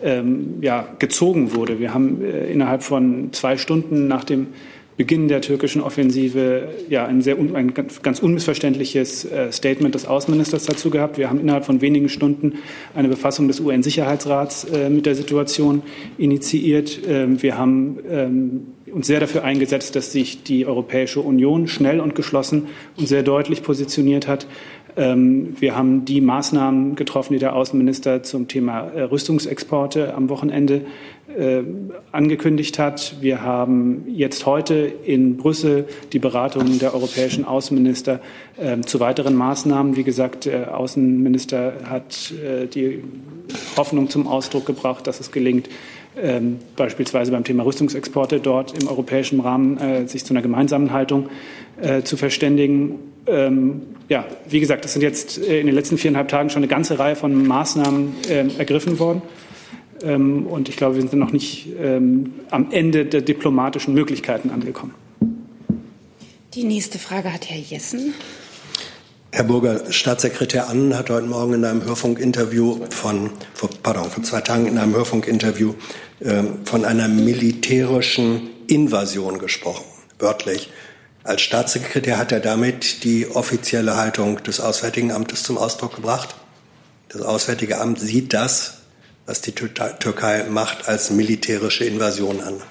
ähm, 0.05 0.59
ja, 0.61 0.87
gezogen 0.99 1.55
wurde. 1.55 1.81
Wir 1.81 1.93
haben 1.93 2.23
äh, 2.23 2.53
innerhalb 2.53 2.83
von 2.83 3.33
zwei 3.33 3.57
Stunden 3.57 4.07
nach 4.07 4.25
dem 4.25 4.49
Beginn 4.97 5.27
der 5.27 5.41
türkischen 5.41 5.83
Offensive 5.83 6.69
ja 6.89 7.05
ein 7.05 7.21
sehr 7.21 7.37
ein 7.37 7.75
ganz 7.75 8.21
unmissverständliches 8.21 9.25
äh, 9.25 9.51
Statement 9.51 9.93
des 9.95 10.07
Außenministers 10.07 10.67
dazu 10.67 10.91
gehabt. 10.91 11.19
Wir 11.19 11.29
haben 11.29 11.41
innerhalb 11.41 11.65
von 11.65 11.81
wenigen 11.81 12.09
Stunden 12.09 12.59
eine 12.95 13.09
Befassung 13.09 13.49
des 13.49 13.59
UN-Sicherheitsrats 13.59 14.65
äh, 14.65 14.91
mit 14.91 15.07
der 15.07 15.17
Situation 15.17 15.83
initiiert. 16.17 17.01
Ähm, 17.09 17.43
wir 17.43 17.59
haben 17.59 17.99
ähm, 18.09 18.67
uns 18.93 19.09
sehr 19.09 19.19
dafür 19.19 19.43
eingesetzt, 19.43 19.97
dass 19.97 20.13
sich 20.13 20.45
die 20.45 20.65
Europäische 20.65 21.21
Union 21.21 21.67
schnell 21.67 21.99
und 21.99 22.15
geschlossen 22.15 22.69
und 22.97 23.09
sehr 23.09 23.25
deutlich 23.25 23.65
positioniert 23.65 24.29
hat. 24.29 24.47
Ähm, 24.97 25.57
wir 25.59 25.77
haben 25.77 26.05
die 26.05 26.21
Maßnahmen 26.21 26.95
getroffen, 26.95 27.33
die 27.33 27.39
der 27.39 27.57
Außenminister 27.57 28.23
zum 28.23 28.47
Thema 28.47 28.83
äh, 28.91 29.03
Rüstungsexporte 29.03 30.15
am 30.15 30.29
Wochenende 30.29 30.83
äh, 31.37 31.63
angekündigt 32.13 32.79
hat. 32.79 33.17
Wir 33.21 33.43
haben 33.43 34.05
jetzt 34.07 34.47
heute 34.47 34.75
in 34.75 35.37
Brüssel 35.37 35.87
die 36.13 36.21
Beratungen 36.21 36.79
der 36.79 36.95
europäischen 36.95 37.45
Außenminister 37.45 38.21
ähm, 38.61 38.87
zu 38.87 39.01
weiteren 39.01 39.35
Maßnahmen. 39.35 39.97
Wie 39.97 40.05
gesagt, 40.05 40.45
der 40.45 40.79
Außenminister 40.79 41.73
hat 41.89 42.33
äh, 42.33 42.67
die 42.67 43.03
Hoffnung 43.77 44.11
zum 44.11 44.29
Ausdruck 44.29 44.67
gebracht, 44.67 45.07
dass 45.07 45.19
es 45.19 45.33
gelingt, 45.33 45.69
ähm, 46.21 46.59
beispielsweise 46.77 47.33
beim 47.33 47.45
Thema 47.45 47.65
Rüstungsexporte 47.65 48.41
dort 48.41 48.81
im 48.81 48.89
europäischen 48.89 49.41
Rahmen 49.41 50.09
sich 50.09 50.25
zu 50.25 50.33
einer 50.33 50.43
gemeinsamen 50.43 50.93
Haltung 50.93 51.29
zu 52.05 52.17
verständigen 52.17 52.99
ähm, 53.27 53.83
ja, 54.09 54.27
wie 54.49 54.61
gesagt, 54.61 54.85
es 54.85 54.93
sind 54.93 55.03
jetzt 55.03 55.39
äh, 55.39 55.61
in 55.61 55.67
den 55.67 55.75
letzten 55.75 55.99
viereinhalb 55.99 56.29
Tagen 56.29 56.51
schon 56.51 56.61
eine 56.61 56.69
ganze 56.69 56.99
Reihe 56.99 57.17
von 57.17 57.47
Maßnahmen 57.47 58.15
äh, 58.29 58.47
ergriffen 58.59 58.99
worden. 58.99 59.23
Ähm, 60.03 60.47
und 60.47 60.69
ich 60.69 60.77
glaube, 60.77 60.97
wir 60.97 61.03
sind 61.03 61.19
noch 61.19 61.33
nicht 61.33 61.69
ähm, 61.81 62.35
am 62.51 62.71
Ende 62.71 63.07
der 63.07 63.23
diplomatischen 63.23 63.95
Möglichkeiten 63.95 64.51
angekommen. 64.51 64.95
Die 66.55 66.65
nächste 66.65 66.99
Frage 66.99 67.33
hat 67.33 67.49
Herr 67.49 67.59
Jessen. 67.59 68.15
Herr 69.35 69.43
Burger, 69.43 69.91
Staatssekretär 69.91 70.69
Annen 70.69 70.97
hat 70.97 71.11
heute 71.11 71.27
Morgen 71.27 71.55
in 71.55 71.65
einem 71.65 71.85
Hörfunkinterview 71.85 72.87
von, 72.91 73.31
pardon, 73.83 74.09
vor 74.09 74.23
zwei 74.23 74.41
Tagen 74.41 74.67
in 74.67 74.79
einem 74.79 74.95
Hörfunkinterview 74.95 75.75
äh, 76.21 76.45
von 76.65 76.85
einer 76.85 77.09
militärischen 77.09 78.51
Invasion 78.69 79.41
gesprochen, 79.41 79.83
wörtlich. 80.21 80.71
Als 81.25 81.43
Staatssekretär 81.43 82.17
hat 82.17 82.31
er 82.31 82.39
damit 82.39 83.03
die 83.03 83.27
offizielle 83.27 83.97
Haltung 83.97 84.41
des 84.45 84.61
Auswärtigen 84.61 85.11
Amtes 85.11 85.43
zum 85.43 85.59
Ausdruck 85.59 85.97
gebracht. 85.97 86.37
Das 87.09 87.21
Auswärtige 87.21 87.81
Amt 87.81 87.99
sieht 87.99 88.33
das, 88.35 88.83
was 89.27 89.41
die 89.41 89.51
Türkei 89.51 90.45
macht, 90.49 90.87
als 90.87 91.11
militärische 91.11 91.85
Invasion 91.85 92.41
an. 92.41 92.63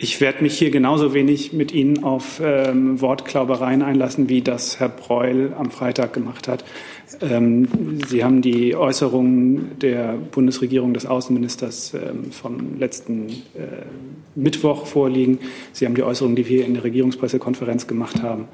Ich 0.00 0.20
werde 0.20 0.44
mich 0.44 0.56
hier 0.56 0.70
genauso 0.70 1.12
wenig 1.12 1.52
mit 1.52 1.72
Ihnen 1.72 2.04
auf 2.04 2.40
ähm, 2.40 3.00
Wortklaubereien 3.00 3.82
einlassen, 3.82 4.28
wie 4.28 4.42
das 4.42 4.78
Herr 4.78 4.88
Breul 4.88 5.52
am 5.58 5.72
Freitag 5.72 6.12
gemacht 6.12 6.46
hat. 6.46 6.64
Ähm, 7.20 7.98
Sie 8.08 8.22
haben 8.22 8.40
die 8.40 8.76
Äußerungen 8.76 9.76
der 9.80 10.12
Bundesregierung 10.12 10.94
des 10.94 11.04
Außenministers 11.04 11.94
ähm, 11.94 12.30
vom 12.30 12.78
letzten 12.78 13.28
äh, 13.28 13.86
Mittwoch 14.36 14.86
vorliegen. 14.86 15.40
Sie 15.72 15.84
haben 15.84 15.96
die 15.96 16.04
Äußerungen, 16.04 16.36
die 16.36 16.48
wir 16.48 16.64
in 16.64 16.74
der 16.74 16.84
Regierungspressekonferenz 16.84 17.88
gemacht 17.88 18.22
haben. 18.22 18.46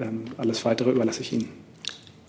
Ähm, 0.00 0.22
alles 0.38 0.64
Weitere 0.64 0.90
überlasse 0.90 1.20
ich 1.20 1.34
Ihnen. 1.34 1.50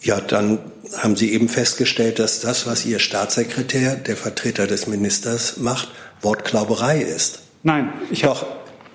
Ja, 0.01 0.19
dann 0.19 0.59
haben 0.97 1.15
Sie 1.15 1.31
eben 1.31 1.47
festgestellt, 1.47 2.19
dass 2.19 2.41
das, 2.41 2.67
was 2.67 2.85
Ihr 2.85 2.99
Staatssekretär, 2.99 3.95
der 3.95 4.17
Vertreter 4.17 4.67
des 4.67 4.85
Ministers, 4.87 5.55
macht, 5.55 5.87
Wortklauberei 6.21 7.01
ist. 7.01 7.42
Nein, 7.63 7.93
ich 8.11 8.21
doch. 8.21 8.45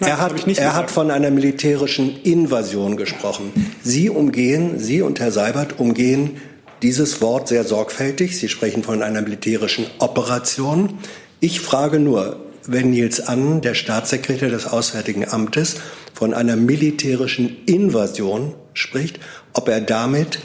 Nein, 0.00 0.11
er 0.11 0.18
hat, 0.18 0.46
er 0.46 0.74
hat 0.74 0.90
von 0.90 1.11
einer 1.11 1.31
militärischen 1.31 2.22
Invasion 2.22 2.96
gesprochen. 2.96 3.52
Sie 3.83 4.11
umgehen, 4.11 4.78
Sie 4.78 5.02
und 5.02 5.18
Herr 5.18 5.33
Seibert 5.33 5.81
umgehen 5.81 6.37
dieses 6.83 7.20
Wort 7.20 7.48
sehr 7.48 7.64
sorgfältig. 7.64 8.38
Sie 8.38 8.48
sprechen 8.48 8.85
von 8.85 9.02
einer 9.02 9.22
militärischen 9.22 9.87
Operation. 9.98 10.98
Ich 11.40 11.61
frage 11.61 11.98
nur, 11.98 12.37
wenn 12.66 12.90
Nils 12.90 13.20
Annen, 13.20 13.61
der 13.61 13.74
Staatssekretär 13.74 14.50
des 14.50 14.66
Auswärtigen 14.66 15.28
Amtes, 15.28 15.76
von 16.14 16.35
einer 16.35 16.57
militärischen 16.57 17.64
Invasion 17.66 18.54
spricht, 18.74 19.18
ob 19.52 19.68
er 19.68 19.81
damit 19.81 20.40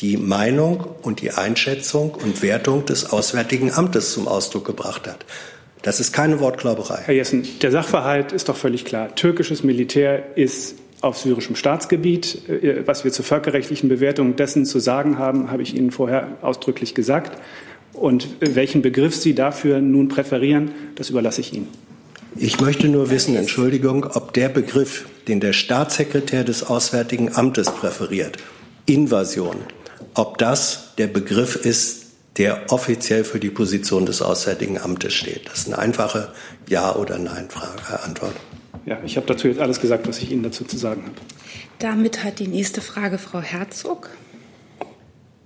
die 0.00 0.16
Meinung 0.16 0.86
und 1.02 1.20
die 1.20 1.32
Einschätzung 1.32 2.14
und 2.14 2.42
Wertung 2.42 2.84
des 2.84 3.10
Auswärtigen 3.12 3.72
Amtes 3.72 4.12
zum 4.12 4.28
Ausdruck 4.28 4.66
gebracht 4.66 5.06
hat. 5.06 5.24
Das 5.86 6.00
ist 6.00 6.12
keine 6.12 6.40
Wortglauberei. 6.40 7.02
Herr 7.04 7.14
Jessen, 7.14 7.46
der 7.62 7.70
Sachverhalt 7.70 8.32
ist 8.32 8.48
doch 8.48 8.56
völlig 8.56 8.84
klar. 8.84 9.14
Türkisches 9.14 9.62
Militär 9.62 10.36
ist 10.36 10.74
auf 11.00 11.16
syrischem 11.16 11.54
Staatsgebiet. 11.54 12.48
Äh, 12.48 12.84
was 12.88 13.04
wir 13.04 13.12
zur 13.12 13.24
völkerrechtlichen 13.24 13.88
Bewertung 13.88 14.34
dessen 14.34 14.66
zu 14.66 14.80
sagen 14.80 15.16
haben, 15.16 15.48
habe 15.48 15.62
ich 15.62 15.76
Ihnen 15.76 15.92
vorher 15.92 16.38
ausdrücklich 16.42 16.96
gesagt. 16.96 17.40
Und 17.92 18.26
welchen 18.40 18.82
Begriff 18.82 19.14
Sie 19.14 19.36
dafür 19.36 19.80
nun 19.80 20.08
präferieren, 20.08 20.72
das 20.96 21.08
überlasse 21.08 21.40
ich 21.40 21.52
Ihnen. 21.52 21.68
Ich 22.34 22.60
möchte 22.60 22.88
nur 22.88 23.10
wissen, 23.10 23.36
Entschuldigung, 23.36 24.08
ob 24.12 24.32
der 24.32 24.48
Begriff, 24.48 25.06
den 25.28 25.38
der 25.38 25.52
Staatssekretär 25.52 26.42
des 26.42 26.64
Auswärtigen 26.64 27.36
Amtes 27.36 27.70
präferiert, 27.70 28.38
Invasion, 28.86 29.58
ob 30.14 30.38
das 30.38 30.94
der 30.98 31.06
Begriff 31.06 31.54
ist, 31.54 32.05
der 32.38 32.70
offiziell 32.70 33.24
für 33.24 33.40
die 33.40 33.50
Position 33.50 34.06
des 34.06 34.22
Auswärtigen 34.22 34.78
Amtes 34.78 35.14
steht. 35.14 35.48
Das 35.48 35.60
ist 35.60 35.66
eine 35.68 35.78
einfache 35.78 36.32
Ja- 36.68 36.94
oder 36.94 37.18
Nein-Antwort. 37.18 38.34
Ja, 38.84 38.98
ich 39.04 39.16
habe 39.16 39.26
dazu 39.26 39.48
jetzt 39.48 39.60
alles 39.60 39.80
gesagt, 39.80 40.06
was 40.06 40.18
ich 40.18 40.30
Ihnen 40.30 40.42
dazu 40.42 40.64
zu 40.64 40.76
sagen 40.76 41.02
habe. 41.04 41.14
Damit 41.78 42.22
hat 42.24 42.38
die 42.38 42.48
nächste 42.48 42.80
Frage 42.80 43.18
Frau 43.18 43.40
Herzog. 43.40 44.10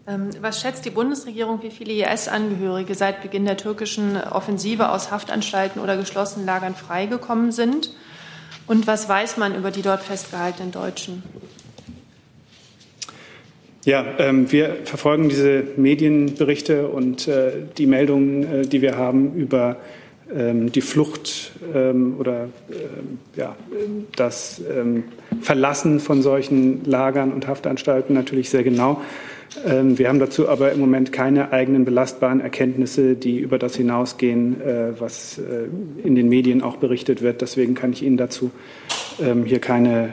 Ähm, 0.06 0.30
was 0.40 0.60
schätzt 0.60 0.84
die 0.84 0.90
Bundesregierung, 0.90 1.62
wie 1.62 1.70
viele 1.70 1.92
IS-Angehörige 1.92 2.94
seit 2.94 3.22
Beginn 3.22 3.44
der 3.44 3.56
türkischen 3.56 4.16
Offensive 4.16 4.90
aus 4.90 5.10
Haftanstalten 5.10 5.80
oder 5.80 5.96
geschlossenen 5.96 6.46
Lagern 6.46 6.74
freigekommen 6.74 7.52
sind? 7.52 7.94
Und 8.66 8.86
was 8.86 9.08
weiß 9.08 9.36
man 9.36 9.54
über 9.54 9.70
die 9.70 9.82
dort 9.82 10.02
festgehaltenen 10.02 10.72
Deutschen? 10.72 11.22
Ja, 13.84 14.04
ähm, 14.18 14.52
wir 14.52 14.76
verfolgen 14.84 15.30
diese 15.30 15.64
Medienberichte 15.76 16.88
und 16.88 17.28
äh, 17.28 17.52
die 17.78 17.86
Meldungen, 17.86 18.42
äh, 18.42 18.62
die 18.66 18.82
wir 18.82 18.98
haben 18.98 19.34
über 19.36 19.76
ähm, 20.34 20.70
die 20.70 20.82
Flucht 20.82 21.52
ähm, 21.74 22.16
oder 22.18 22.48
ähm, 22.70 23.18
ja, 23.36 23.56
das 24.16 24.60
ähm, 24.70 25.04
Verlassen 25.40 25.98
von 25.98 26.20
solchen 26.20 26.84
Lagern 26.84 27.32
und 27.32 27.46
Haftanstalten 27.46 28.12
natürlich 28.12 28.50
sehr 28.50 28.62
genau. 28.62 29.00
Ähm, 29.66 29.98
wir 29.98 30.08
haben 30.08 30.20
dazu 30.20 30.48
aber 30.48 30.72
im 30.72 30.78
Moment 30.78 31.10
keine 31.10 31.50
eigenen 31.52 31.86
belastbaren 31.86 32.40
Erkenntnisse, 32.40 33.14
die 33.16 33.38
über 33.38 33.58
das 33.58 33.76
hinausgehen, 33.76 34.60
äh, 34.60 35.00
was 35.00 35.38
äh, 35.38 36.06
in 36.06 36.14
den 36.14 36.28
Medien 36.28 36.62
auch 36.62 36.76
berichtet 36.76 37.22
wird. 37.22 37.40
Deswegen 37.40 37.74
kann 37.74 37.92
ich 37.92 38.02
Ihnen 38.02 38.16
dazu 38.16 38.50
hier 39.44 39.58
keine 39.58 40.08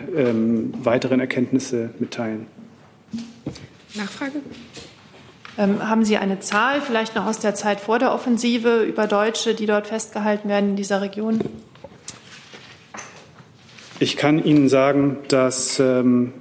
weiteren 0.84 1.22
Erkenntnisse 1.22 1.92
mitteilen. 1.98 2.57
Nachfrage? 3.98 4.40
Ähm, 5.58 5.88
haben 5.88 6.06
Sie 6.06 6.18
eine 6.18 6.40
Zahl, 6.40 6.82
vielleicht 6.82 7.16
noch 7.16 7.26
aus 7.26 7.40
der 7.40 7.56
Zeit 7.56 7.80
vor 7.80 8.00
der 8.00 8.14
Offensive, 8.14 8.84
über 8.84 9.08
Deutsche, 9.08 9.56
die 9.56 9.66
dort 9.66 9.88
festgehalten 9.88 10.50
werden 10.50 10.72
in 10.72 10.76
dieser 10.76 11.02
Region? 11.02 11.40
Ich 14.00 14.16
kann 14.16 14.44
Ihnen 14.44 14.70
sagen, 14.70 15.18
dass 15.28 15.80
ähm, 15.80 16.34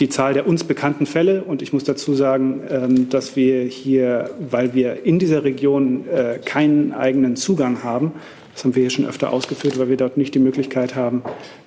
die 0.00 0.08
Zahl 0.08 0.34
der 0.34 0.46
uns 0.46 0.64
bekannten 0.64 1.06
Fälle. 1.06 1.44
Und 1.44 1.62
ich 1.62 1.72
muss 1.72 1.84
dazu 1.84 2.14
sagen, 2.14 2.62
ähm, 2.68 3.08
dass 3.08 3.36
wir 3.36 3.62
hier, 3.62 4.30
weil 4.50 4.74
wir 4.74 5.04
in 5.04 5.18
dieser 5.18 5.44
Region 5.44 6.08
äh, 6.08 6.38
keinen 6.44 6.92
eigenen 6.92 7.36
Zugang 7.36 7.84
haben, 7.84 8.12
das 8.54 8.64
haben 8.64 8.74
wir 8.74 8.82
hier 8.82 8.90
schon 8.90 9.06
öfter 9.06 9.32
ausgeführt, 9.32 9.78
weil 9.78 9.88
wir 9.88 9.96
dort 9.96 10.16
nicht 10.16 10.34
die 10.34 10.38
Möglichkeit 10.38 10.94
haben, 10.94 11.22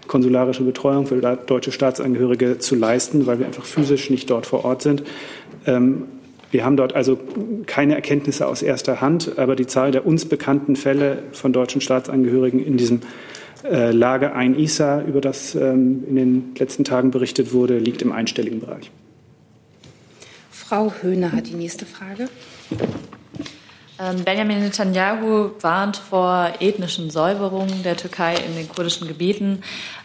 konsularische 0.07 0.63
Betreuung 0.63 1.05
für 1.05 1.19
deutsche 1.19 1.71
Staatsangehörige 1.71 2.59
zu 2.59 2.75
leisten, 2.75 3.27
weil 3.27 3.39
wir 3.39 3.45
einfach 3.45 3.65
physisch 3.65 4.09
nicht 4.09 4.29
dort 4.29 4.45
vor 4.45 4.63
Ort 4.63 4.81
sind. 4.81 5.03
Ähm, 5.65 6.05
wir 6.49 6.63
haben 6.63 6.77
dort 6.77 6.95
also 6.95 7.19
keine 7.65 7.95
Erkenntnisse 7.95 8.47
aus 8.47 8.61
erster 8.61 9.01
Hand, 9.01 9.37
aber 9.37 9.57
die 9.57 9.67
Zahl 9.67 9.91
der 9.91 10.05
uns 10.05 10.25
bekannten 10.25 10.77
Fälle 10.77 11.23
von 11.33 11.51
deutschen 11.51 11.81
Staatsangehörigen 11.81 12.63
in 12.63 12.77
diesem 12.77 13.01
äh, 13.69 13.91
Lager 13.91 14.33
Ein 14.33 14.57
Isa, 14.57 15.01
über 15.01 15.19
das 15.19 15.55
ähm, 15.55 16.05
in 16.07 16.15
den 16.15 16.55
letzten 16.57 16.85
Tagen 16.85 17.11
berichtet 17.11 17.51
wurde, 17.51 17.79
liegt 17.79 18.01
im 18.01 18.13
einstelligen 18.13 18.61
Bereich. 18.61 18.91
Frau 20.51 20.93
Höhner 21.01 21.33
hat 21.33 21.47
die 21.47 21.55
nächste 21.55 21.85
Frage. 21.85 22.29
Ähm, 23.99 24.23
Benjamin 24.23 24.59
Netanyahu 24.59 25.51
warnt 25.61 25.97
vor 25.97 26.51
ethnischen 26.59 27.09
Säuberungen 27.09 27.81
der 27.83 27.97
Türkei 27.97 28.35
in 28.35 28.55
den 28.55 28.69
kurdischen 28.69 29.07
Gebieten. 29.07 29.63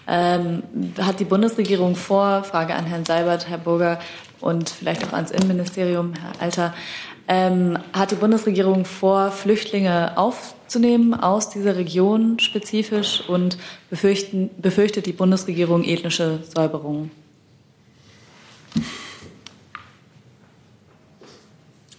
Ähm, 0.08 0.62
hat 0.98 1.20
die 1.20 1.24
Bundesregierung 1.24 1.94
vor, 1.94 2.42
Frage 2.44 2.74
an 2.74 2.86
Herrn 2.86 3.04
Seibert, 3.04 3.48
Herr 3.48 3.58
Burger 3.58 3.98
und 4.40 4.70
vielleicht 4.70 5.04
auch 5.04 5.12
ans 5.12 5.30
Innenministerium, 5.30 6.14
Herr 6.14 6.42
Alter, 6.42 6.74
ähm, 7.28 7.78
hat 7.92 8.10
die 8.10 8.16
Bundesregierung 8.16 8.84
vor, 8.84 9.30
Flüchtlinge 9.30 10.16
aufzunehmen 10.16 11.14
aus 11.14 11.50
dieser 11.50 11.76
Region 11.76 12.38
spezifisch 12.38 13.22
und 13.28 13.58
befürchtet 13.90 15.06
die 15.06 15.12
Bundesregierung 15.12 15.84
ethnische 15.84 16.40
Säuberungen? 16.54 17.21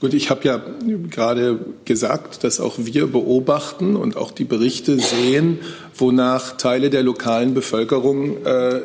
Gut, 0.04 0.14
ich 0.14 0.30
habe 0.30 0.44
ja 0.44 0.62
gerade 1.10 1.60
gesagt, 1.86 2.44
dass 2.44 2.60
auch 2.60 2.76
wir 2.78 3.08
beobachten 3.08 3.96
und 3.96 4.18
auch 4.18 4.32
die 4.32 4.44
Berichte 4.44 5.00
sehen, 5.00 5.60
wonach 5.96 6.58
Teile 6.58 6.90
der 6.90 7.04
lokalen 7.04 7.54
Bevölkerung 7.54 8.46
äh, 8.46 8.82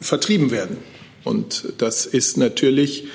vertrieben 0.00 0.50
werden. 0.50 0.78
Und 1.22 1.74
das 1.76 2.06
ist 2.06 2.38
natürlich 2.38 3.08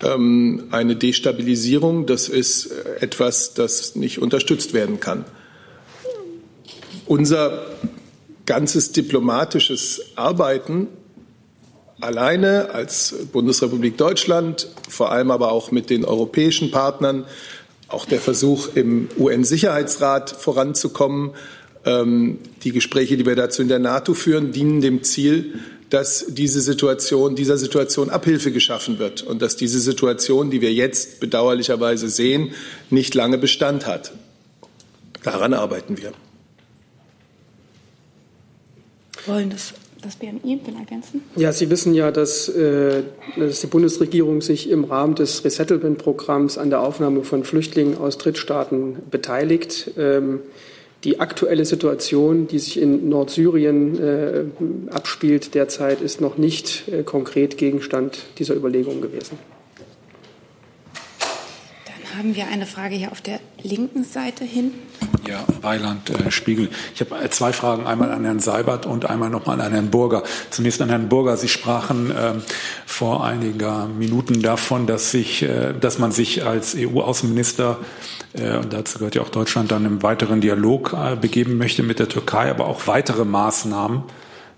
ähm, 0.00 0.68
eine 0.70 0.94
Destabilisierung, 0.94 2.06
das 2.06 2.28
ist 2.28 2.70
etwas, 3.00 3.54
das 3.54 3.96
nicht 3.96 4.20
unterstützt 4.20 4.72
werden 4.72 5.00
kann. 5.00 5.24
Unser 7.06 7.66
ganzes 8.46 8.92
diplomatisches 8.92 10.02
Arbeiten 10.14 10.86
alleine 12.02 12.70
als 12.70 13.14
Bundesrepublik 13.32 13.96
Deutschland, 13.96 14.68
vor 14.88 15.12
allem 15.12 15.30
aber 15.30 15.52
auch 15.52 15.70
mit 15.70 15.90
den 15.90 16.04
europäischen 16.04 16.70
Partnern, 16.70 17.24
auch 17.88 18.06
der 18.06 18.20
Versuch, 18.20 18.74
im 18.74 19.08
UN-Sicherheitsrat 19.18 20.30
voranzukommen, 20.30 21.32
ähm, 21.84 22.38
die 22.64 22.72
Gespräche, 22.72 23.16
die 23.16 23.26
wir 23.26 23.36
dazu 23.36 23.62
in 23.62 23.68
der 23.68 23.78
NATO 23.78 24.14
führen, 24.14 24.52
dienen 24.52 24.80
dem 24.80 25.02
Ziel, 25.02 25.60
dass 25.90 26.24
diese 26.28 26.62
Situation, 26.62 27.36
dieser 27.36 27.58
Situation 27.58 28.08
Abhilfe 28.08 28.50
geschaffen 28.50 28.98
wird 28.98 29.22
und 29.22 29.42
dass 29.42 29.56
diese 29.56 29.78
Situation, 29.78 30.50
die 30.50 30.62
wir 30.62 30.72
jetzt 30.72 31.20
bedauerlicherweise 31.20 32.08
sehen, 32.08 32.52
nicht 32.88 33.14
lange 33.14 33.36
Bestand 33.36 33.86
hat. 33.86 34.12
Daran 35.22 35.52
arbeiten 35.52 35.98
wir. 35.98 36.12
Wollen 39.26 39.50
das 39.50 39.74
das 40.02 40.16
BMI 40.16 40.60
will 40.64 40.74
ergänzen? 40.78 41.22
Ja, 41.36 41.52
Sie 41.52 41.70
wissen 41.70 41.94
ja, 41.94 42.10
dass, 42.10 42.48
äh, 42.48 43.02
dass 43.36 43.60
die 43.60 43.66
Bundesregierung 43.66 44.42
sich 44.42 44.68
im 44.70 44.84
Rahmen 44.84 45.14
des 45.14 45.44
Resettlement-Programms 45.44 46.58
an 46.58 46.70
der 46.70 46.80
Aufnahme 46.80 47.24
von 47.24 47.44
Flüchtlingen 47.44 47.96
aus 47.96 48.18
Drittstaaten 48.18 48.96
beteiligt. 49.10 49.92
Ähm, 49.96 50.40
die 51.04 51.18
aktuelle 51.18 51.64
Situation, 51.64 52.46
die 52.46 52.58
sich 52.60 52.80
in 52.80 53.08
Nordsyrien 53.08 54.00
äh, 54.00 54.44
abspielt 54.90 55.54
derzeit, 55.54 56.00
ist 56.00 56.20
noch 56.20 56.38
nicht 56.38 56.84
äh, 56.88 57.02
konkret 57.02 57.56
Gegenstand 57.56 58.18
dieser 58.38 58.54
Überlegungen 58.54 59.00
gewesen. 59.00 59.36
Haben 62.22 62.36
wir 62.36 62.46
eine 62.46 62.66
Frage 62.66 62.94
hier 62.94 63.10
auf 63.10 63.20
der 63.20 63.40
linken 63.64 64.04
Seite 64.04 64.44
hin. 64.44 64.74
Ja, 65.28 65.44
Weiland, 65.60 66.08
äh, 66.08 66.30
Spiegel. 66.30 66.68
Ich 66.94 67.00
habe 67.00 67.20
äh, 67.20 67.28
zwei 67.30 67.52
Fragen, 67.52 67.84
einmal 67.84 68.12
an 68.12 68.24
Herrn 68.24 68.38
Seibert 68.38 68.86
und 68.86 69.10
einmal 69.10 69.28
nochmal 69.28 69.60
an 69.60 69.72
Herrn 69.72 69.90
Burger. 69.90 70.22
Zunächst 70.50 70.80
an 70.80 70.88
Herrn 70.88 71.08
Burger. 71.08 71.36
Sie 71.36 71.48
sprachen 71.48 72.12
äh, 72.12 72.34
vor 72.86 73.24
einiger 73.24 73.88
Minuten 73.88 74.40
davon, 74.40 74.86
dass, 74.86 75.10
sich, 75.10 75.42
äh, 75.42 75.72
dass 75.72 75.98
man 75.98 76.12
sich 76.12 76.46
als 76.46 76.76
EU-Außenminister 76.78 77.78
äh, 78.34 78.56
und 78.56 78.72
dazu 78.72 78.98
gehört 78.98 79.16
ja 79.16 79.22
auch 79.22 79.30
Deutschland 79.30 79.72
dann 79.72 79.84
im 79.84 80.04
weiteren 80.04 80.40
Dialog 80.40 80.92
äh, 80.92 81.16
begeben 81.16 81.58
möchte 81.58 81.82
mit 81.82 81.98
der 81.98 82.08
Türkei, 82.08 82.48
aber 82.50 82.68
auch 82.68 82.86
weitere 82.86 83.24
Maßnahmen 83.24 84.04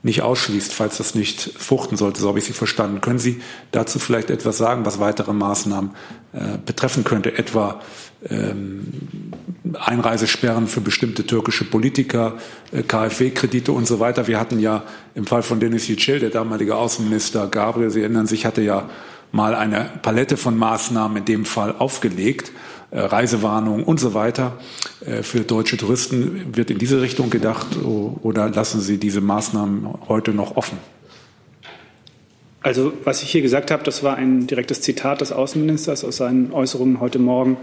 nicht 0.04 0.22
ausschließt, 0.22 0.72
falls 0.72 0.98
das 0.98 1.14
nicht 1.14 1.50
fruchten 1.58 1.96
sollte. 1.96 2.20
So 2.20 2.28
habe 2.28 2.38
ich 2.38 2.44
Sie 2.44 2.52
verstanden. 2.52 3.00
Können 3.00 3.18
Sie 3.18 3.40
dazu 3.72 3.98
vielleicht 3.98 4.30
etwas 4.30 4.58
sagen, 4.58 4.84
was 4.84 5.00
weitere 5.00 5.32
Maßnahmen 5.32 5.90
äh, 6.34 6.58
betreffen 6.64 7.04
könnte, 7.04 7.36
etwa 7.38 7.80
ähm, 8.28 8.86
Einreisesperren 9.72 10.68
für 10.68 10.82
bestimmte 10.82 11.26
türkische 11.26 11.64
Politiker, 11.64 12.34
äh, 12.70 12.82
KfW-Kredite 12.82 13.72
und 13.72 13.86
so 13.86 13.98
weiter. 13.98 14.26
Wir 14.26 14.38
hatten 14.38 14.60
ja 14.60 14.84
im 15.14 15.26
Fall 15.26 15.42
von 15.42 15.58
Denis 15.58 15.88
Yücel, 15.88 16.20
der 16.20 16.30
damalige 16.30 16.76
Außenminister 16.76 17.46
Gabriel, 17.46 17.90
Sie 17.90 18.02
erinnern 18.02 18.26
sich, 18.26 18.44
hatte 18.44 18.60
ja 18.60 18.90
mal 19.32 19.54
eine 19.54 19.90
Palette 20.02 20.36
von 20.36 20.56
Maßnahmen 20.58 21.16
in 21.16 21.24
dem 21.24 21.44
Fall 21.46 21.74
aufgelegt. 21.78 22.52
Äh, 22.94 23.00
Reisewarnung 23.00 23.82
und 23.82 23.98
so 23.98 24.14
weiter 24.14 24.56
äh, 25.04 25.24
für 25.24 25.40
deutsche 25.40 25.76
Touristen. 25.76 26.54
Wird 26.54 26.70
in 26.70 26.78
diese 26.78 27.02
Richtung 27.02 27.28
gedacht 27.28 27.66
oder 27.82 28.48
lassen 28.48 28.80
Sie 28.80 28.98
diese 28.98 29.20
Maßnahmen 29.20 29.88
heute 30.08 30.30
noch 30.30 30.56
offen? 30.56 30.78
Also 32.62 32.92
was 33.02 33.24
ich 33.24 33.32
hier 33.32 33.42
gesagt 33.42 33.72
habe, 33.72 33.82
das 33.82 34.04
war 34.04 34.16
ein 34.16 34.46
direktes 34.46 34.80
Zitat 34.80 35.22
des 35.22 35.32
Außenministers 35.32 36.04
aus 36.04 36.18
seinen 36.18 36.52
Äußerungen 36.52 37.00
heute 37.00 37.18
Morgen 37.18 37.56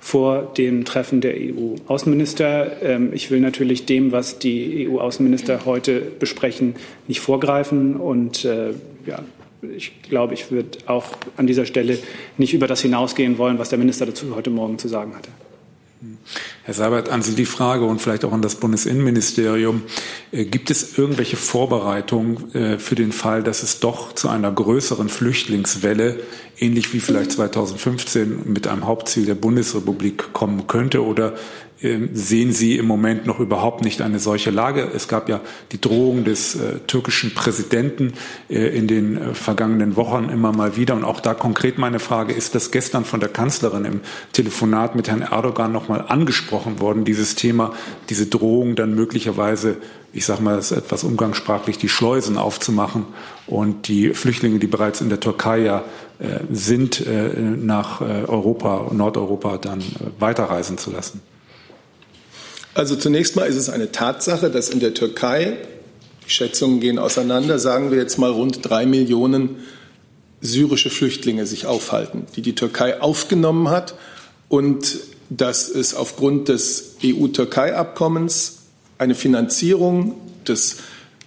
vor 0.00 0.54
dem 0.56 0.86
Treffen 0.86 1.20
der 1.20 1.34
EU-Außenminister. 1.34 2.82
Ähm, 2.82 3.10
ich 3.12 3.30
will 3.30 3.40
natürlich 3.40 3.84
dem, 3.84 4.10
was 4.10 4.38
die 4.38 4.88
EU-Außenminister 4.88 5.66
heute 5.66 6.00
besprechen, 6.00 6.76
nicht 7.08 7.20
vorgreifen 7.20 7.96
und 7.96 8.46
äh, 8.46 8.70
ja, 9.04 9.18
ich 9.62 10.02
glaube, 10.02 10.34
ich 10.34 10.50
würde 10.50 10.78
auch 10.86 11.06
an 11.36 11.46
dieser 11.46 11.66
Stelle 11.66 11.98
nicht 12.36 12.54
über 12.54 12.66
das 12.66 12.80
hinausgehen 12.80 13.38
wollen, 13.38 13.58
was 13.58 13.70
der 13.70 13.78
Minister 13.78 14.06
dazu 14.06 14.34
heute 14.34 14.50
Morgen 14.50 14.78
zu 14.78 14.88
sagen 14.88 15.16
hatte. 15.16 15.30
Herr 16.62 16.74
Seibert, 16.74 17.08
an 17.08 17.22
Sie 17.22 17.34
die 17.34 17.44
Frage 17.44 17.84
und 17.84 18.00
vielleicht 18.00 18.24
auch 18.24 18.32
an 18.32 18.42
das 18.42 18.56
Bundesinnenministerium. 18.56 19.82
Äh, 20.30 20.44
gibt 20.44 20.70
es 20.70 20.96
irgendwelche 20.96 21.36
Vorbereitungen 21.36 22.54
äh, 22.54 22.78
für 22.78 22.94
den 22.94 23.10
Fall, 23.10 23.42
dass 23.42 23.64
es 23.64 23.80
doch 23.80 24.12
zu 24.12 24.28
einer 24.28 24.52
größeren 24.52 25.08
Flüchtlingswelle, 25.08 26.20
ähnlich 26.58 26.92
wie 26.94 27.00
vielleicht 27.00 27.32
2015 27.32 28.42
mit 28.44 28.68
einem 28.68 28.86
Hauptziel 28.86 29.26
der 29.26 29.34
Bundesrepublik 29.34 30.32
kommen 30.32 30.68
könnte? 30.68 31.04
Oder 31.04 31.34
sehen 31.80 32.52
Sie 32.52 32.76
im 32.76 32.86
Moment 32.86 33.26
noch 33.26 33.38
überhaupt 33.38 33.84
nicht 33.84 34.02
eine 34.02 34.18
solche 34.18 34.50
Lage. 34.50 34.90
Es 34.94 35.06
gab 35.06 35.28
ja 35.28 35.40
die 35.70 35.80
Drohung 35.80 36.24
des 36.24 36.56
äh, 36.56 36.80
türkischen 36.88 37.34
Präsidenten 37.34 38.14
äh, 38.50 38.76
in 38.76 38.88
den 38.88 39.16
äh, 39.16 39.34
vergangenen 39.34 39.94
Wochen 39.94 40.28
immer 40.28 40.50
mal 40.50 40.76
wieder. 40.76 40.94
Und 40.94 41.04
auch 41.04 41.20
da 41.20 41.34
konkret 41.34 41.78
meine 41.78 42.00
Frage, 42.00 42.32
ist 42.32 42.56
das 42.56 42.72
gestern 42.72 43.04
von 43.04 43.20
der 43.20 43.28
Kanzlerin 43.28 43.84
im 43.84 44.00
Telefonat 44.32 44.96
mit 44.96 45.08
Herrn 45.08 45.22
Erdogan 45.22 45.70
nochmal 45.70 46.04
angesprochen 46.08 46.80
worden, 46.80 47.04
dieses 47.04 47.36
Thema, 47.36 47.72
diese 48.08 48.26
Drohung 48.26 48.74
dann 48.74 48.96
möglicherweise, 48.96 49.76
ich 50.12 50.26
sage 50.26 50.42
mal 50.42 50.56
das 50.56 50.72
etwas 50.72 51.04
umgangssprachlich, 51.04 51.78
die 51.78 51.88
Schleusen 51.88 52.38
aufzumachen 52.38 53.06
und 53.46 53.86
die 53.86 54.14
Flüchtlinge, 54.14 54.58
die 54.58 54.66
bereits 54.66 55.00
in 55.00 55.10
der 55.10 55.20
Türkei 55.20 55.58
ja 55.58 55.84
äh, 56.18 56.40
sind, 56.50 57.06
äh, 57.06 57.30
nach 57.38 58.00
äh, 58.00 58.24
Europa, 58.26 58.90
Nordeuropa 58.92 59.58
dann 59.58 59.80
weiterreisen 60.18 60.76
zu 60.76 60.90
lassen? 60.90 61.20
Also 62.78 62.94
zunächst 62.94 63.34
mal 63.34 63.42
ist 63.42 63.56
es 63.56 63.70
eine 63.70 63.90
Tatsache, 63.90 64.52
dass 64.52 64.68
in 64.68 64.78
der 64.78 64.94
Türkei, 64.94 65.56
die 66.24 66.30
Schätzungen 66.30 66.78
gehen 66.78 67.00
auseinander, 67.00 67.58
sagen 67.58 67.90
wir 67.90 67.98
jetzt 67.98 68.18
mal 68.18 68.30
rund 68.30 68.60
drei 68.62 68.86
Millionen 68.86 69.56
syrische 70.40 70.88
Flüchtlinge 70.88 71.44
sich 71.44 71.66
aufhalten, 71.66 72.26
die 72.36 72.40
die 72.40 72.54
Türkei 72.54 73.00
aufgenommen 73.00 73.68
hat 73.68 73.96
und 74.48 74.96
dass 75.28 75.68
es 75.68 75.92
aufgrund 75.92 76.50
des 76.50 76.94
EU-Türkei-Abkommens 77.04 78.58
eine 78.96 79.16
Finanzierung 79.16 80.14
des 80.46 80.76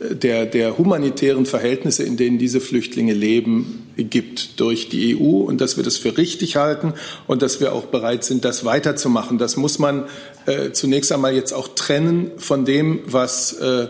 der, 0.09 0.45
der 0.45 0.77
humanitären 0.77 1.45
Verhältnisse, 1.45 2.03
in 2.03 2.17
denen 2.17 2.39
diese 2.39 2.59
Flüchtlinge 2.59 3.13
leben, 3.13 3.87
gibt 3.97 4.59
durch 4.59 4.89
die 4.89 5.15
EU 5.15 5.41
und 5.41 5.61
dass 5.61 5.77
wir 5.77 5.83
das 5.83 5.97
für 5.97 6.17
richtig 6.17 6.55
halten 6.55 6.93
und 7.27 7.41
dass 7.41 7.59
wir 7.59 7.73
auch 7.73 7.85
bereit 7.85 8.23
sind, 8.23 8.43
das 8.43 8.65
weiterzumachen. 8.65 9.37
Das 9.37 9.57
muss 9.57 9.79
man 9.79 10.05
äh, 10.47 10.71
zunächst 10.71 11.11
einmal 11.11 11.35
jetzt 11.35 11.53
auch 11.53 11.67
trennen 11.75 12.31
von 12.37 12.65
dem, 12.65 13.01
was 13.05 13.53
äh, 13.53 13.87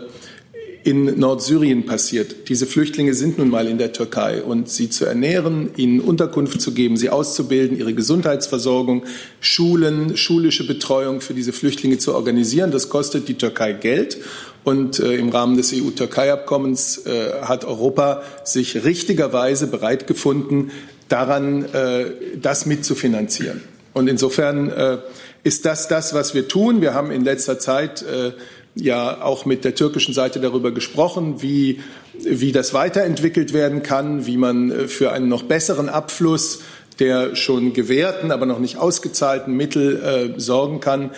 in 0.84 1.18
Nordsyrien 1.18 1.86
passiert. 1.86 2.48
Diese 2.48 2.66
Flüchtlinge 2.66 3.14
sind 3.14 3.38
nun 3.38 3.50
mal 3.50 3.68
in 3.68 3.78
der 3.78 3.92
Türkei 3.92 4.42
und 4.42 4.68
sie 4.68 4.90
zu 4.90 5.04
ernähren, 5.04 5.70
ihnen 5.76 6.00
Unterkunft 6.00 6.60
zu 6.60 6.72
geben, 6.72 6.96
sie 6.96 7.10
auszubilden, 7.10 7.78
ihre 7.78 7.94
Gesundheitsversorgung, 7.94 9.04
Schulen, 9.40 10.16
schulische 10.16 10.66
Betreuung 10.66 11.20
für 11.20 11.34
diese 11.34 11.52
Flüchtlinge 11.52 11.98
zu 11.98 12.14
organisieren, 12.14 12.70
das 12.70 12.88
kostet 12.88 13.28
die 13.28 13.34
Türkei 13.34 13.72
Geld. 13.72 14.18
Und 14.64 15.00
äh, 15.00 15.14
im 15.14 15.28
Rahmen 15.28 15.56
des 15.56 15.72
EU-Türkei-Abkommens 15.72 17.06
äh, 17.06 17.42
hat 17.42 17.64
Europa 17.64 18.22
sich 18.44 18.84
richtigerweise 18.84 19.66
bereit 19.66 20.06
gefunden, 20.06 20.70
daran 21.08 21.64
äh, 21.72 22.06
das 22.40 22.66
mitzufinanzieren. 22.66 23.62
Und 23.92 24.08
insofern 24.08 24.70
äh, 24.70 24.98
ist 25.42 25.64
das 25.64 25.88
das, 25.88 26.14
was 26.14 26.34
wir 26.34 26.48
tun. 26.48 26.80
Wir 26.80 26.94
haben 26.94 27.10
in 27.10 27.24
letzter 27.24 27.58
Zeit 27.58 28.02
äh, 28.02 28.32
ja 28.74 29.22
auch 29.22 29.44
mit 29.44 29.64
der 29.64 29.74
türkischen 29.74 30.14
Seite 30.14 30.40
darüber 30.40 30.72
gesprochen, 30.72 31.42
wie, 31.42 31.80
wie 32.18 32.52
das 32.52 32.72
weiterentwickelt 32.72 33.52
werden 33.52 33.82
kann, 33.82 34.26
wie 34.26 34.36
man 34.36 34.70
äh, 34.70 34.88
für 34.88 35.12
einen 35.12 35.28
noch 35.28 35.42
besseren 35.42 35.88
Abfluss 35.88 36.60
der 36.98 37.36
schon 37.36 37.72
gewährten, 37.72 38.30
aber 38.30 38.46
noch 38.46 38.58
nicht 38.58 38.76
ausgezahlten 38.76 39.56
Mittel 39.56 40.34
äh, 40.36 40.40
sorgen 40.40 40.80
kann. 40.80 41.10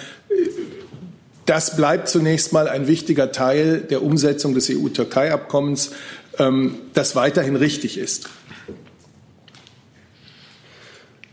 Das 1.46 1.76
bleibt 1.76 2.08
zunächst 2.08 2.52
mal 2.52 2.68
ein 2.68 2.86
wichtiger 2.86 3.32
Teil 3.32 3.80
der 3.80 4.02
Umsetzung 4.02 4.54
des 4.54 4.70
EU-Türkei-Abkommens, 4.70 5.90
ähm, 6.38 6.76
das 6.94 7.16
weiterhin 7.16 7.56
richtig 7.56 7.98
ist. 7.98 8.28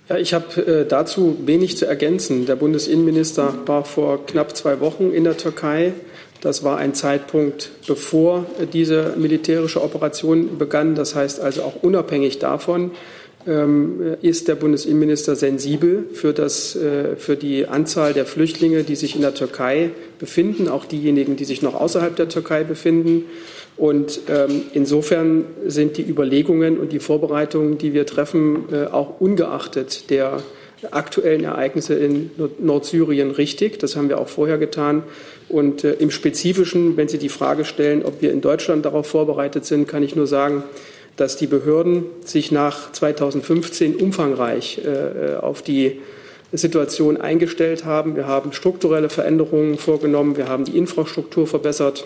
Ja, 0.09 0.17
ich 0.17 0.33
habe 0.33 0.61
äh, 0.61 0.85
dazu 0.85 1.37
wenig 1.45 1.77
zu 1.77 1.85
ergänzen. 1.85 2.45
Der 2.45 2.57
Bundesinnenminister 2.57 3.53
war 3.65 3.85
vor 3.85 4.25
knapp 4.25 4.57
zwei 4.57 4.81
Wochen 4.81 5.11
in 5.11 5.23
der 5.23 5.37
Türkei. 5.37 5.93
Das 6.41 6.63
war 6.63 6.77
ein 6.77 6.95
Zeitpunkt, 6.95 7.69
bevor 7.87 8.47
diese 8.73 9.13
militärische 9.15 9.81
Operation 9.81 10.57
begann. 10.57 10.95
Das 10.95 11.13
heißt 11.13 11.39
also 11.39 11.61
auch 11.61 11.83
unabhängig 11.83 12.39
davon, 12.39 12.91
ähm, 13.47 14.17
ist 14.21 14.47
der 14.47 14.55
Bundesinnenminister 14.55 15.35
sensibel 15.35 16.05
für, 16.13 16.33
das, 16.33 16.75
äh, 16.75 17.15
für 17.15 17.35
die 17.35 17.67
Anzahl 17.67 18.13
der 18.13 18.25
Flüchtlinge, 18.25 18.83
die 18.83 18.95
sich 18.95 19.15
in 19.15 19.21
der 19.21 19.33
Türkei 19.33 19.91
befinden, 20.19 20.67
auch 20.67 20.85
diejenigen, 20.85 21.35
die 21.35 21.45
sich 21.45 21.61
noch 21.61 21.75
außerhalb 21.75 22.15
der 22.15 22.29
Türkei 22.29 22.63
befinden. 22.63 23.25
Und 23.77 24.21
ähm, 24.29 24.63
insofern 24.73 25.45
sind 25.65 25.97
die 25.97 26.07
Überlegungen 26.07 26.79
und 26.79 26.91
die 26.91 26.99
Vorbereitungen, 26.99 27.77
die 27.77 27.93
wir 27.93 28.05
treffen, 28.05 28.65
äh, 28.71 28.85
auch 28.85 29.19
ungeachtet 29.19 30.09
der 30.09 30.41
aktuellen 30.89 31.43
Ereignisse 31.43 31.93
in 31.93 32.31
Nordsyrien 32.59 33.31
richtig. 33.31 33.79
Das 33.79 33.95
haben 33.95 34.09
wir 34.09 34.19
auch 34.19 34.27
vorher 34.27 34.57
getan. 34.57 35.03
Und 35.49 35.83
äh, 35.83 35.93
im 35.93 36.11
Spezifischen, 36.11 36.97
wenn 36.97 37.07
Sie 37.07 37.17
die 37.17 37.29
Frage 37.29 37.65
stellen, 37.65 38.03
ob 38.03 38.21
wir 38.21 38.31
in 38.31 38.41
Deutschland 38.41 38.85
darauf 38.85 39.07
vorbereitet 39.07 39.65
sind, 39.65 39.87
kann 39.87 40.01
ich 40.01 40.15
nur 40.15 40.27
sagen, 40.27 40.63
dass 41.17 41.35
die 41.35 41.47
Behörden 41.47 42.05
sich 42.25 42.51
nach 42.51 42.91
2015 42.91 43.95
umfangreich 43.95 44.81
äh, 44.83 45.35
auf 45.35 45.61
die 45.61 45.99
Situation 46.53 47.17
eingestellt 47.17 47.85
haben. 47.85 48.15
Wir 48.15 48.27
haben 48.27 48.53
strukturelle 48.53 49.09
Veränderungen 49.09 49.77
vorgenommen. 49.77 50.37
Wir 50.37 50.49
haben 50.49 50.65
die 50.65 50.77
Infrastruktur 50.77 51.47
verbessert. 51.47 52.05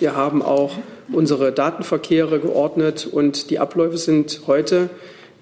Wir 0.00 0.16
haben 0.16 0.42
auch 0.42 0.78
unsere 1.12 1.52
Datenverkehre 1.52 2.40
geordnet 2.40 3.08
und 3.10 3.50
die 3.50 3.58
Abläufe 3.58 3.98
sind 3.98 4.42
heute 4.46 4.90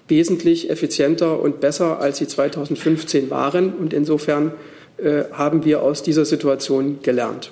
wesentlich 0.07 0.69
effizienter 0.69 1.39
und 1.39 1.59
besser, 1.59 1.99
als 1.99 2.17
sie 2.17 2.27
2015 2.27 3.29
waren. 3.29 3.73
Und 3.73 3.93
insofern 3.93 4.53
äh, 4.97 5.23
haben 5.31 5.65
wir 5.65 5.81
aus 5.81 6.03
dieser 6.03 6.25
Situation 6.25 6.99
gelernt. 7.01 7.51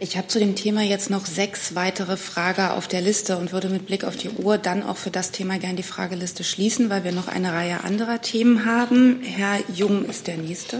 Ich 0.00 0.16
habe 0.16 0.26
zu 0.26 0.40
dem 0.40 0.56
Thema 0.56 0.82
jetzt 0.82 1.08
noch 1.08 1.24
sechs 1.24 1.76
weitere 1.76 2.16
Fragen 2.16 2.72
auf 2.72 2.88
der 2.88 3.00
Liste 3.00 3.38
und 3.38 3.52
würde 3.52 3.68
mit 3.68 3.86
Blick 3.86 4.02
auf 4.04 4.16
die 4.16 4.28
Uhr 4.28 4.58
dann 4.58 4.82
auch 4.82 4.96
für 4.96 5.10
das 5.10 5.30
Thema 5.30 5.58
gern 5.58 5.76
die 5.76 5.84
Frageliste 5.84 6.42
schließen, 6.42 6.90
weil 6.90 7.04
wir 7.04 7.12
noch 7.12 7.28
eine 7.28 7.52
Reihe 7.52 7.84
anderer 7.84 8.20
Themen 8.20 8.66
haben. 8.66 9.20
Herr 9.22 9.60
Jung 9.72 10.04
ist 10.04 10.26
der 10.26 10.36
Nächste. 10.36 10.78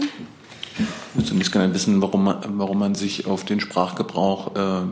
Ich 0.77 1.15
würde 1.15 1.29
zunächst 1.29 1.53
gerne 1.53 1.73
wissen, 1.73 2.01
warum 2.01 2.25
man, 2.25 2.43
warum 2.59 2.77
man 2.77 2.93
sich 2.93 3.25
auf 3.25 3.45
den 3.45 3.61
Sprachgebrauch 3.61 4.55
äh, 4.55 4.85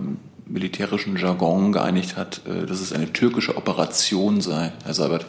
militärischen 0.45 1.17
Jargon 1.17 1.71
geeinigt 1.71 2.17
hat, 2.17 2.41
äh, 2.47 2.65
dass 2.65 2.81
es 2.81 2.93
eine 2.93 3.11
türkische 3.11 3.57
Operation 3.57 4.41
sei, 4.41 4.73
Herr 4.83 4.93
Seibert. 4.93 5.25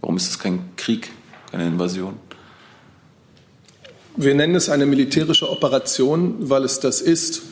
Warum 0.00 0.16
ist 0.16 0.28
es 0.28 0.38
kein 0.38 0.60
Krieg, 0.76 1.10
keine 1.50 1.66
Invasion? 1.66 2.14
Wir 4.16 4.34
nennen 4.34 4.54
es 4.54 4.70
eine 4.70 4.86
militärische 4.86 5.50
Operation, 5.50 6.36
weil 6.48 6.64
es 6.64 6.80
das 6.80 7.00
ist. 7.00 7.42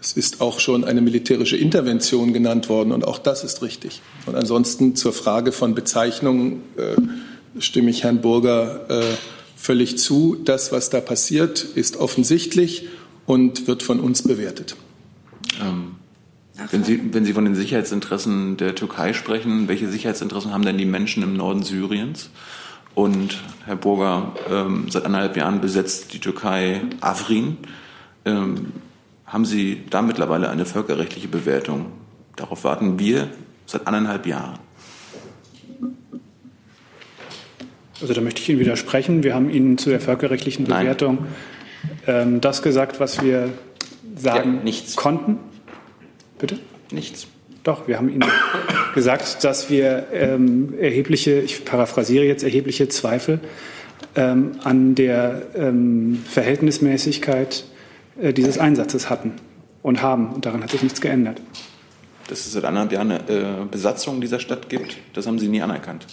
Es 0.00 0.12
ist 0.12 0.40
auch 0.40 0.60
schon 0.60 0.84
eine 0.84 1.00
militärische 1.00 1.56
Intervention 1.56 2.32
genannt 2.32 2.68
worden 2.68 2.92
und 2.92 3.04
auch 3.04 3.18
das 3.18 3.44
ist 3.44 3.62
richtig. 3.62 4.00
Und 4.26 4.34
ansonsten 4.34 4.96
zur 4.96 5.12
Frage 5.12 5.52
von 5.52 5.74
Bezeichnungen 5.74 6.62
äh, 6.76 7.60
stimme 7.60 7.90
ich 7.90 8.04
Herrn 8.04 8.20
Burger 8.20 8.90
äh, 8.90 9.02
völlig 9.56 9.98
zu. 9.98 10.36
Das, 10.44 10.72
was 10.72 10.90
da 10.90 11.00
passiert, 11.00 11.62
ist 11.62 11.96
offensichtlich 11.96 12.88
und 13.26 13.66
wird 13.66 13.82
von 13.82 14.00
uns 14.00 14.22
bewertet. 14.22 14.76
Ähm, 15.60 15.81
wenn, 16.70 16.84
Sie, 16.84 17.12
wenn 17.12 17.24
Sie 17.24 17.32
von 17.32 17.44
den 17.44 17.54
Sicherheitsinteressen 17.54 18.56
der 18.56 18.74
Türkei 18.74 19.12
sprechen, 19.12 19.68
welche 19.68 19.88
Sicherheitsinteressen 19.88 20.52
haben 20.52 20.64
denn 20.64 20.78
die 20.78 20.84
Menschen 20.84 21.22
im 21.22 21.34
Norden 21.34 21.62
Syriens? 21.62 22.30
Und 22.94 23.42
Herr 23.64 23.76
Burger, 23.76 24.34
ähm, 24.50 24.86
seit 24.90 25.06
anderthalb 25.06 25.36
Jahren 25.36 25.60
besetzt 25.60 26.12
die 26.12 26.18
Türkei 26.18 26.82
Afrin. 27.00 27.56
Ähm, 28.24 28.72
haben 29.24 29.44
Sie 29.46 29.82
da 29.88 30.02
mittlerweile 30.02 30.50
eine 30.50 30.66
völkerrechtliche 30.66 31.28
Bewertung? 31.28 31.86
Darauf 32.36 32.64
warten 32.64 32.98
wir 32.98 33.28
seit 33.66 33.86
anderthalb 33.86 34.26
Jahren. 34.26 34.58
Also 38.00 38.12
da 38.14 38.20
möchte 38.20 38.42
ich 38.42 38.48
Ihnen 38.48 38.58
widersprechen. 38.58 39.22
Wir 39.22 39.34
haben 39.34 39.48
Ihnen 39.48 39.78
zu 39.78 39.88
der 39.88 40.00
völkerrechtlichen 40.00 40.64
Bewertung 40.66 41.26
ähm, 42.06 42.40
das 42.40 42.62
gesagt, 42.62 43.00
was 43.00 43.22
wir 43.22 43.50
sagen 44.16 44.56
ja, 44.56 44.62
nichts. 44.62 44.96
konnten. 44.96 45.38
Bitte? 46.42 46.58
Nichts. 46.90 47.28
Doch, 47.62 47.86
wir 47.86 47.98
haben 47.98 48.08
Ihnen 48.08 48.24
gesagt, 48.96 49.44
dass 49.44 49.70
wir 49.70 50.08
ähm, 50.12 50.74
erhebliche, 50.76 51.38
ich 51.38 51.64
paraphrasiere 51.64 52.24
jetzt, 52.24 52.42
erhebliche 52.42 52.88
Zweifel 52.88 53.38
ähm, 54.16 54.56
an 54.64 54.96
der 54.96 55.42
ähm, 55.54 56.20
Verhältnismäßigkeit 56.28 57.62
äh, 58.20 58.32
dieses 58.32 58.58
Einsatzes 58.58 59.08
hatten 59.08 59.34
und 59.84 60.02
haben. 60.02 60.32
Und 60.32 60.44
daran 60.44 60.64
hat 60.64 60.72
sich 60.72 60.82
nichts 60.82 61.00
geändert. 61.00 61.40
Dass 62.26 62.40
es 62.40 62.52
seit 62.52 62.64
anderthalb 62.64 62.90
Jahren 62.90 63.12
eine 63.12 63.62
äh, 63.62 63.64
Besatzung 63.70 64.20
dieser 64.20 64.40
Stadt 64.40 64.68
gibt, 64.68 64.96
das 65.12 65.28
haben 65.28 65.38
Sie 65.38 65.46
nie 65.46 65.62
anerkannt. 65.62 66.08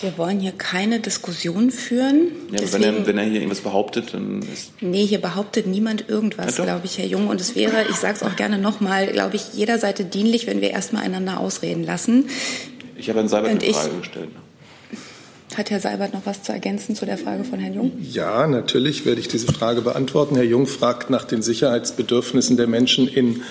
Wir 0.00 0.16
wollen 0.16 0.40
hier 0.40 0.52
keine 0.52 1.00
Diskussion 1.00 1.70
führen. 1.70 2.32
Ja, 2.50 2.58
Deswegen, 2.60 2.84
wenn, 2.84 2.94
er, 2.94 3.06
wenn 3.06 3.18
er 3.18 3.24
hier 3.24 3.34
irgendwas 3.34 3.60
behauptet, 3.60 4.14
dann 4.14 4.40
ist. 4.42 4.72
Nee, 4.80 5.04
hier 5.04 5.20
behauptet 5.20 5.66
niemand 5.66 6.08
irgendwas, 6.08 6.56
ja, 6.56 6.64
glaube 6.64 6.86
ich, 6.86 6.96
Herr 6.98 7.06
Jung. 7.06 7.28
Und 7.28 7.40
es 7.40 7.54
wäre, 7.54 7.84
ich 7.90 7.96
sage 7.96 8.14
es 8.14 8.22
auch 8.22 8.36
gerne 8.36 8.58
nochmal, 8.58 9.08
glaube 9.08 9.36
ich, 9.36 9.52
jeder 9.52 9.78
Seite 9.78 10.04
dienlich, 10.04 10.46
wenn 10.46 10.60
wir 10.60 10.70
erstmal 10.70 11.04
einander 11.04 11.38
ausreden 11.38 11.84
lassen. 11.84 12.30
Ich 12.96 13.08
habe 13.08 13.18
Herrn 13.18 13.28
Seibert 13.28 13.50
eine 13.50 13.72
Frage 13.72 13.98
gestellt. 13.98 14.28
Hat 15.56 15.70
Herr 15.70 15.80
Seibert 15.80 16.14
noch 16.14 16.24
was 16.24 16.42
zu 16.44 16.52
ergänzen 16.52 16.94
zu 16.94 17.04
der 17.04 17.18
Frage 17.18 17.44
von 17.44 17.58
Herrn 17.58 17.74
Jung? 17.74 17.92
Ja, 18.00 18.46
natürlich 18.46 19.04
werde 19.04 19.20
ich 19.20 19.28
diese 19.28 19.52
Frage 19.52 19.82
beantworten. 19.82 20.36
Herr 20.36 20.44
Jung 20.44 20.66
fragt 20.66 21.10
nach 21.10 21.24
den 21.24 21.42
Sicherheitsbedürfnissen 21.42 22.56
der 22.56 22.68
Menschen 22.68 23.08
in, 23.08 23.42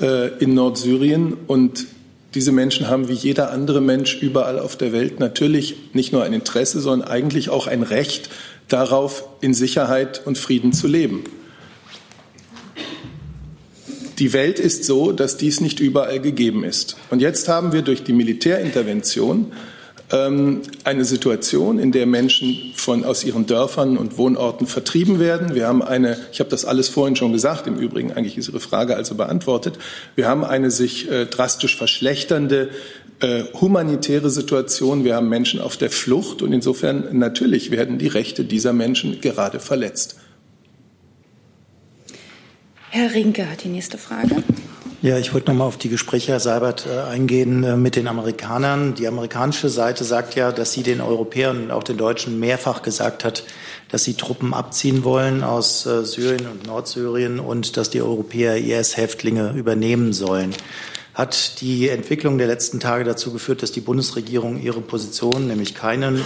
äh, 0.00 0.28
in 0.42 0.54
Nordsyrien. 0.54 1.36
Und 1.46 1.86
diese 2.36 2.52
Menschen 2.52 2.88
haben 2.88 3.08
wie 3.08 3.14
jeder 3.14 3.50
andere 3.50 3.80
Mensch 3.80 4.18
überall 4.20 4.58
auf 4.58 4.76
der 4.76 4.92
Welt 4.92 5.20
natürlich 5.20 5.74
nicht 5.94 6.12
nur 6.12 6.22
ein 6.22 6.34
Interesse, 6.34 6.80
sondern 6.80 7.08
eigentlich 7.08 7.48
auch 7.48 7.66
ein 7.66 7.82
Recht 7.82 8.28
darauf, 8.68 9.26
in 9.40 9.54
Sicherheit 9.54 10.20
und 10.26 10.36
Frieden 10.36 10.74
zu 10.74 10.86
leben. 10.86 11.24
Die 14.18 14.34
Welt 14.34 14.58
ist 14.58 14.84
so, 14.84 15.12
dass 15.12 15.38
dies 15.38 15.62
nicht 15.62 15.80
überall 15.80 16.20
gegeben 16.20 16.62
ist. 16.62 16.96
Und 17.08 17.20
jetzt 17.22 17.48
haben 17.48 17.72
wir 17.72 17.80
durch 17.80 18.04
die 18.04 18.12
Militärintervention 18.12 19.52
eine 20.08 21.04
Situation, 21.04 21.80
in 21.80 21.90
der 21.90 22.06
Menschen 22.06 22.72
von, 22.76 23.04
aus 23.04 23.24
ihren 23.24 23.46
Dörfern 23.46 23.96
und 23.96 24.18
Wohnorten 24.18 24.68
vertrieben 24.68 25.18
werden. 25.18 25.56
Wir 25.56 25.66
haben 25.66 25.82
eine, 25.82 26.16
ich 26.32 26.38
habe 26.38 26.48
das 26.48 26.64
alles 26.64 26.88
vorhin 26.88 27.16
schon 27.16 27.32
gesagt, 27.32 27.66
im 27.66 27.76
Übrigen 27.76 28.12
eigentlich 28.12 28.38
ist 28.38 28.48
Ihre 28.48 28.60
Frage 28.60 28.94
also 28.94 29.16
beantwortet. 29.16 29.78
Wir 30.14 30.28
haben 30.28 30.44
eine 30.44 30.70
sich 30.70 31.10
äh, 31.10 31.26
drastisch 31.26 31.76
verschlechternde 31.76 32.70
äh, 33.18 33.44
humanitäre 33.60 34.30
Situation. 34.30 35.04
Wir 35.04 35.16
haben 35.16 35.28
Menschen 35.28 35.60
auf 35.60 35.76
der 35.76 35.90
Flucht 35.90 36.40
und 36.40 36.52
insofern 36.52 37.18
natürlich 37.18 37.72
werden 37.72 37.98
die 37.98 38.08
Rechte 38.08 38.44
dieser 38.44 38.72
Menschen 38.72 39.20
gerade 39.20 39.58
verletzt. 39.58 40.20
Herr 42.90 43.12
Rinke 43.12 43.50
hat 43.50 43.64
die 43.64 43.68
nächste 43.68 43.98
Frage. 43.98 44.36
Ja, 45.06 45.18
ich 45.18 45.32
wollte 45.32 45.52
noch 45.52 45.58
mal 45.58 45.66
auf 45.66 45.76
die 45.76 45.88
Gespräche, 45.88 46.32
Herr 46.32 46.40
Seibert, 46.40 46.84
äh, 46.84 46.98
eingehen 46.98 47.62
äh, 47.62 47.76
mit 47.76 47.94
den 47.94 48.08
Amerikanern. 48.08 48.96
Die 48.96 49.06
amerikanische 49.06 49.68
Seite 49.68 50.02
sagt 50.02 50.34
ja, 50.34 50.50
dass 50.50 50.72
sie 50.72 50.82
den 50.82 51.00
Europäern 51.00 51.62
und 51.62 51.70
auch 51.70 51.84
den 51.84 51.96
Deutschen 51.96 52.40
mehrfach 52.40 52.82
gesagt 52.82 53.22
hat, 53.22 53.44
dass 53.88 54.02
sie 54.02 54.14
Truppen 54.14 54.52
abziehen 54.52 55.04
wollen 55.04 55.44
aus 55.44 55.86
äh, 55.86 56.04
Syrien 56.04 56.48
und 56.48 56.66
Nordsyrien 56.66 57.38
und 57.38 57.76
dass 57.76 57.88
die 57.88 58.02
Europäer 58.02 58.56
IS-Häftlinge 58.56 59.52
übernehmen 59.52 60.12
sollen. 60.12 60.52
Hat 61.14 61.60
die 61.60 61.88
Entwicklung 61.88 62.36
der 62.36 62.48
letzten 62.48 62.80
Tage 62.80 63.04
dazu 63.04 63.32
geführt, 63.32 63.62
dass 63.62 63.70
die 63.70 63.82
Bundesregierung 63.82 64.60
ihre 64.60 64.80
Position, 64.80 65.46
nämlich 65.46 65.76
keine 65.76 66.18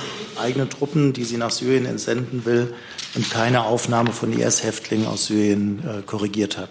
eigenen 0.42 0.70
Truppen, 0.70 1.12
die 1.12 1.24
sie 1.24 1.36
nach 1.36 1.50
Syrien 1.50 1.84
entsenden 1.84 2.46
will, 2.46 2.72
und 3.14 3.30
keine 3.30 3.64
Aufnahme 3.64 4.12
von 4.12 4.32
IS-Häftlingen 4.32 5.06
aus 5.06 5.26
Syrien 5.26 5.82
korrigiert 6.06 6.56
hat? 6.56 6.70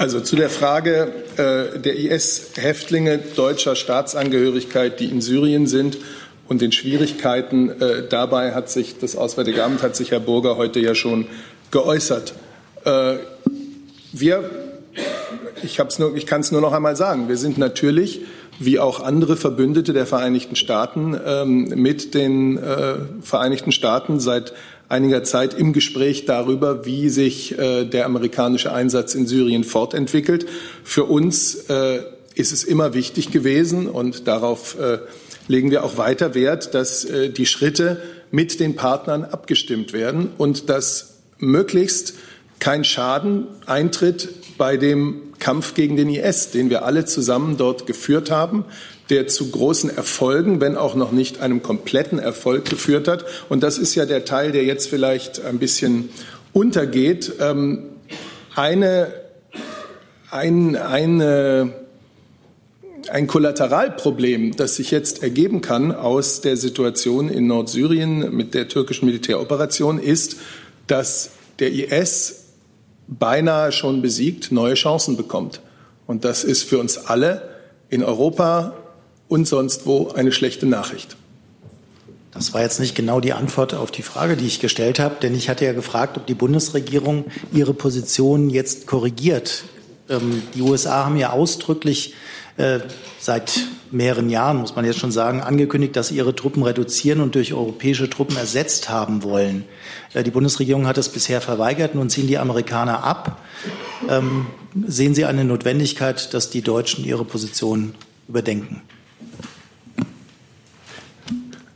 Also 0.00 0.20
zu 0.20 0.34
der 0.34 0.48
Frage 0.48 1.12
äh, 1.36 1.78
der 1.78 1.94
IS-Häftlinge 1.94 3.18
deutscher 3.36 3.76
Staatsangehörigkeit, 3.76 4.98
die 4.98 5.04
in 5.04 5.20
Syrien 5.20 5.66
sind 5.66 5.98
und 6.48 6.62
den 6.62 6.72
Schwierigkeiten 6.72 7.68
äh, 7.68 8.08
dabei 8.08 8.54
hat 8.54 8.70
sich 8.70 8.96
das 8.98 9.14
Auswärtige 9.14 9.62
Amt, 9.62 9.82
hat 9.82 9.94
sich 9.94 10.10
Herr 10.10 10.20
Burger 10.20 10.56
heute 10.56 10.80
ja 10.80 10.94
schon 10.94 11.26
geäußert. 11.70 12.32
Äh, 12.86 13.16
wir, 14.12 14.48
ich, 15.62 15.78
nur, 15.98 16.16
ich 16.16 16.24
kann 16.24 16.40
es 16.40 16.50
nur 16.50 16.62
noch 16.62 16.72
einmal 16.72 16.96
sagen, 16.96 17.28
wir 17.28 17.36
sind 17.36 17.58
natürlich 17.58 18.22
wie 18.58 18.78
auch 18.78 19.00
andere 19.00 19.36
Verbündete 19.36 19.92
der 19.92 20.06
Vereinigten 20.06 20.56
Staaten 20.56 21.14
ähm, 21.26 21.64
mit 21.76 22.14
den 22.14 22.56
äh, 22.56 22.94
Vereinigten 23.20 23.70
Staaten 23.70 24.18
seit 24.18 24.54
einiger 24.90 25.22
Zeit 25.24 25.54
im 25.54 25.72
Gespräch 25.72 26.26
darüber, 26.26 26.84
wie 26.84 27.08
sich 27.08 27.58
äh, 27.58 27.84
der 27.84 28.04
amerikanische 28.04 28.72
Einsatz 28.72 29.14
in 29.14 29.26
Syrien 29.26 29.64
fortentwickelt. 29.64 30.46
Für 30.82 31.04
uns 31.04 31.54
äh, 31.70 32.00
ist 32.34 32.52
es 32.52 32.64
immer 32.64 32.92
wichtig 32.92 33.30
gewesen 33.30 33.88
und 33.88 34.26
darauf 34.26 34.78
äh, 34.78 34.98
legen 35.46 35.70
wir 35.70 35.84
auch 35.84 35.96
weiter 35.96 36.34
Wert, 36.34 36.74
dass 36.74 37.04
äh, 37.04 37.30
die 37.30 37.46
Schritte 37.46 38.02
mit 38.32 38.60
den 38.60 38.74
Partnern 38.74 39.24
abgestimmt 39.24 39.92
werden 39.92 40.30
und 40.36 40.68
dass 40.68 41.18
möglichst 41.38 42.14
kein 42.58 42.84
Schaden 42.84 43.46
eintritt 43.66 44.28
bei 44.58 44.76
dem 44.76 45.32
Kampf 45.38 45.74
gegen 45.74 45.96
den 45.96 46.10
IS, 46.10 46.50
den 46.50 46.68
wir 46.68 46.84
alle 46.84 47.04
zusammen 47.04 47.56
dort 47.56 47.86
geführt 47.86 48.30
haben, 48.30 48.64
der 49.10 49.26
zu 49.26 49.50
großen 49.50 49.94
Erfolgen, 49.94 50.60
wenn 50.60 50.76
auch 50.76 50.94
noch 50.94 51.12
nicht 51.12 51.40
einem 51.40 51.62
kompletten 51.62 52.18
Erfolg 52.18 52.64
geführt 52.70 53.08
hat. 53.08 53.24
Und 53.48 53.62
das 53.62 53.76
ist 53.76 53.94
ja 53.94 54.06
der 54.06 54.24
Teil, 54.24 54.52
der 54.52 54.64
jetzt 54.64 54.88
vielleicht 54.88 55.44
ein 55.44 55.58
bisschen 55.58 56.10
untergeht. 56.52 57.32
Ähm, 57.40 57.86
eine, 58.54 59.12
ein, 60.30 60.76
eine, 60.76 61.72
ein 63.10 63.26
Kollateralproblem, 63.26 64.56
das 64.56 64.76
sich 64.76 64.90
jetzt 64.90 65.22
ergeben 65.22 65.60
kann 65.60 65.92
aus 65.92 66.40
der 66.40 66.56
Situation 66.56 67.28
in 67.28 67.46
Nordsyrien 67.46 68.34
mit 68.34 68.54
der 68.54 68.68
türkischen 68.68 69.06
Militäroperation, 69.06 69.98
ist, 69.98 70.36
dass 70.86 71.30
der 71.58 71.72
IS 71.72 72.44
beinahe 73.08 73.72
schon 73.72 74.02
besiegt 74.02 74.52
neue 74.52 74.74
Chancen 74.74 75.16
bekommt. 75.16 75.60
Und 76.06 76.24
das 76.24 76.44
ist 76.44 76.62
für 76.62 76.78
uns 76.78 76.96
alle 76.96 77.48
in 77.88 78.04
Europa 78.04 78.74
und 79.30 79.46
sonst 79.46 79.86
wo 79.86 80.08
eine 80.08 80.32
schlechte 80.32 80.66
Nachricht. 80.66 81.16
Das 82.32 82.52
war 82.52 82.62
jetzt 82.62 82.80
nicht 82.80 82.94
genau 82.94 83.20
die 83.20 83.32
Antwort 83.32 83.74
auf 83.74 83.90
die 83.90 84.02
Frage, 84.02 84.36
die 84.36 84.46
ich 84.46 84.60
gestellt 84.60 84.98
habe, 84.98 85.16
denn 85.22 85.34
ich 85.34 85.48
hatte 85.48 85.64
ja 85.64 85.72
gefragt, 85.72 86.16
ob 86.16 86.26
die 86.26 86.34
Bundesregierung 86.34 87.24
ihre 87.52 87.72
Position 87.72 88.50
jetzt 88.50 88.86
korrigiert. 88.86 89.64
Ähm, 90.08 90.42
die 90.54 90.62
USA 90.62 91.04
haben 91.04 91.16
ja 91.16 91.30
ausdrücklich 91.30 92.14
äh, 92.56 92.80
seit 93.18 93.66
mehreren 93.92 94.30
Jahren, 94.30 94.58
muss 94.58 94.76
man 94.76 94.84
jetzt 94.84 94.98
schon 94.98 95.12
sagen, 95.12 95.40
angekündigt, 95.40 95.96
dass 95.96 96.08
sie 96.08 96.16
ihre 96.16 96.34
Truppen 96.34 96.62
reduzieren 96.62 97.20
und 97.20 97.34
durch 97.34 97.52
europäische 97.52 98.08
Truppen 98.10 98.36
ersetzt 98.36 98.88
haben 98.88 99.22
wollen. 99.22 99.64
Äh, 100.12 100.22
die 100.22 100.30
Bundesregierung 100.30 100.86
hat 100.86 100.98
es 100.98 101.08
bisher 101.08 101.40
verweigert. 101.40 101.94
Nun 101.94 102.10
ziehen 102.10 102.26
die 102.26 102.38
Amerikaner 102.38 103.04
ab. 103.04 103.40
Ähm, 104.08 104.46
sehen 104.86 105.14
Sie 105.14 105.24
eine 105.24 105.44
Notwendigkeit, 105.44 106.32
dass 106.34 106.50
die 106.50 106.62
Deutschen 106.62 107.04
ihre 107.04 107.24
Position 107.24 107.94
überdenken? 108.28 108.82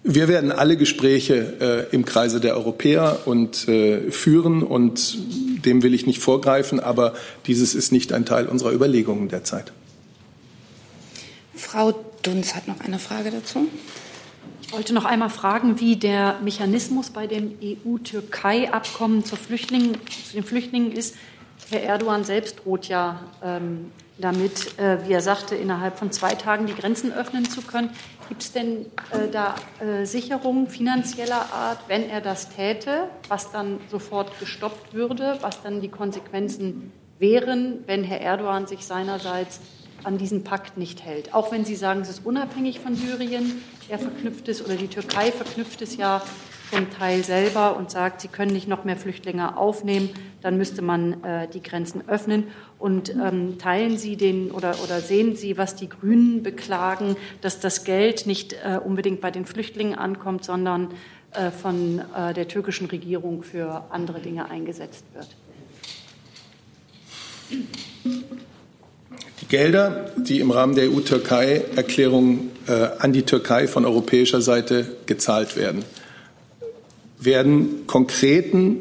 Wir 0.06 0.28
werden 0.28 0.52
alle 0.52 0.76
Gespräche 0.76 1.88
äh, 1.90 1.94
im 1.94 2.04
Kreise 2.04 2.38
der 2.38 2.54
Europäer 2.56 3.20
und 3.24 3.66
äh, 3.68 4.10
führen 4.10 4.62
und 4.62 5.16
dem 5.64 5.82
will 5.82 5.94
ich 5.94 6.04
nicht 6.04 6.20
vorgreifen, 6.20 6.78
aber 6.78 7.14
dieses 7.46 7.74
ist 7.74 7.90
nicht 7.90 8.12
ein 8.12 8.26
Teil 8.26 8.46
unserer 8.46 8.72
Überlegungen 8.72 9.30
derzeit. 9.30 9.72
Frau 11.54 11.94
Dunz 12.22 12.54
hat 12.54 12.68
noch 12.68 12.80
eine 12.80 12.98
Frage 12.98 13.30
dazu. 13.30 13.66
wollte 14.72 14.92
noch 14.92 15.06
einmal 15.06 15.30
fragen, 15.30 15.80
wie 15.80 15.96
der 15.96 16.38
Mechanismus 16.44 17.08
bei 17.08 17.26
dem 17.26 17.54
EU-Türkei-Abkommen 17.62 19.24
zu 19.24 19.36
den 19.36 20.44
Flüchtlingen 20.44 20.92
ist. 20.92 21.14
Herr 21.70 21.82
Erdogan 21.82 22.24
selbst 22.24 22.56
droht 22.62 22.88
ja 22.88 23.20
ähm, 23.42 23.90
damit, 24.18 24.78
äh, 24.78 25.06
wie 25.06 25.12
er 25.12 25.20
sagte, 25.20 25.54
innerhalb 25.56 25.98
von 25.98 26.12
zwei 26.12 26.34
Tagen 26.34 26.66
die 26.66 26.74
Grenzen 26.74 27.12
öffnen 27.12 27.48
zu 27.48 27.62
können. 27.62 27.90
Gibt 28.28 28.42
es 28.42 28.52
denn 28.52 28.86
äh, 29.10 29.28
da 29.30 29.54
äh, 29.80 30.04
Sicherungen 30.04 30.68
finanzieller 30.68 31.52
Art, 31.52 31.78
wenn 31.88 32.08
er 32.08 32.20
das 32.20 32.48
täte, 32.48 33.08
was 33.28 33.50
dann 33.50 33.80
sofort 33.90 34.38
gestoppt 34.38 34.94
würde, 34.94 35.38
was 35.40 35.62
dann 35.62 35.80
die 35.80 35.88
Konsequenzen 35.88 36.92
wären, 37.18 37.84
wenn 37.86 38.04
Herr 38.04 38.20
Erdogan 38.20 38.66
sich 38.66 38.84
seinerseits 38.86 39.60
an 40.04 40.18
diesen 40.18 40.44
Pakt 40.44 40.76
nicht 40.76 41.02
hält. 41.02 41.34
Auch 41.34 41.50
wenn 41.50 41.64
Sie 41.64 41.76
sagen, 41.76 42.02
es 42.02 42.10
ist 42.10 42.26
unabhängig 42.26 42.80
von 42.80 42.94
Syrien, 42.94 43.62
er 43.88 43.98
verknüpft 43.98 44.48
es 44.48 44.64
oder 44.64 44.76
die 44.76 44.88
Türkei 44.88 45.32
verknüpft 45.32 45.82
es 45.82 45.96
ja 45.96 46.22
zum 46.74 46.90
Teil 46.90 47.22
selber 47.22 47.76
und 47.76 47.90
sagt, 47.90 48.20
sie 48.20 48.28
können 48.28 48.52
nicht 48.52 48.68
noch 48.68 48.84
mehr 48.84 48.96
Flüchtlinge 48.96 49.56
aufnehmen, 49.56 50.10
dann 50.42 50.56
müsste 50.58 50.82
man 50.82 51.22
äh, 51.22 51.48
die 51.48 51.62
Grenzen 51.62 52.08
öffnen. 52.08 52.44
Und 52.78 53.10
ähm, 53.10 53.58
teilen 53.58 53.96
Sie 53.96 54.16
den 54.16 54.50
oder, 54.50 54.74
oder 54.82 55.00
sehen 55.00 55.36
Sie, 55.36 55.56
was 55.56 55.76
die 55.76 55.88
Grünen 55.88 56.42
beklagen, 56.42 57.16
dass 57.40 57.60
das 57.60 57.84
Geld 57.84 58.26
nicht 58.26 58.54
äh, 58.54 58.78
unbedingt 58.84 59.20
bei 59.20 59.30
den 59.30 59.46
Flüchtlingen 59.46 59.94
ankommt, 59.94 60.44
sondern 60.44 60.88
äh, 61.32 61.50
von 61.50 62.02
äh, 62.16 62.34
der 62.34 62.48
türkischen 62.48 62.86
Regierung 62.86 63.42
für 63.42 63.84
andere 63.90 64.20
Dinge 64.20 64.50
eingesetzt 64.50 65.04
wird? 65.14 65.28
Die 69.40 69.46
Gelder, 69.46 70.10
die 70.16 70.40
im 70.40 70.50
Rahmen 70.50 70.74
der 70.74 70.90
EU-Türkei-Erklärung 70.90 72.50
äh, 72.66 72.88
an 72.98 73.12
die 73.12 73.22
Türkei 73.22 73.68
von 73.68 73.84
europäischer 73.84 74.40
Seite 74.40 74.96
gezahlt 75.06 75.56
werden, 75.56 75.84
werden 77.24 77.86
konkreten 77.86 78.78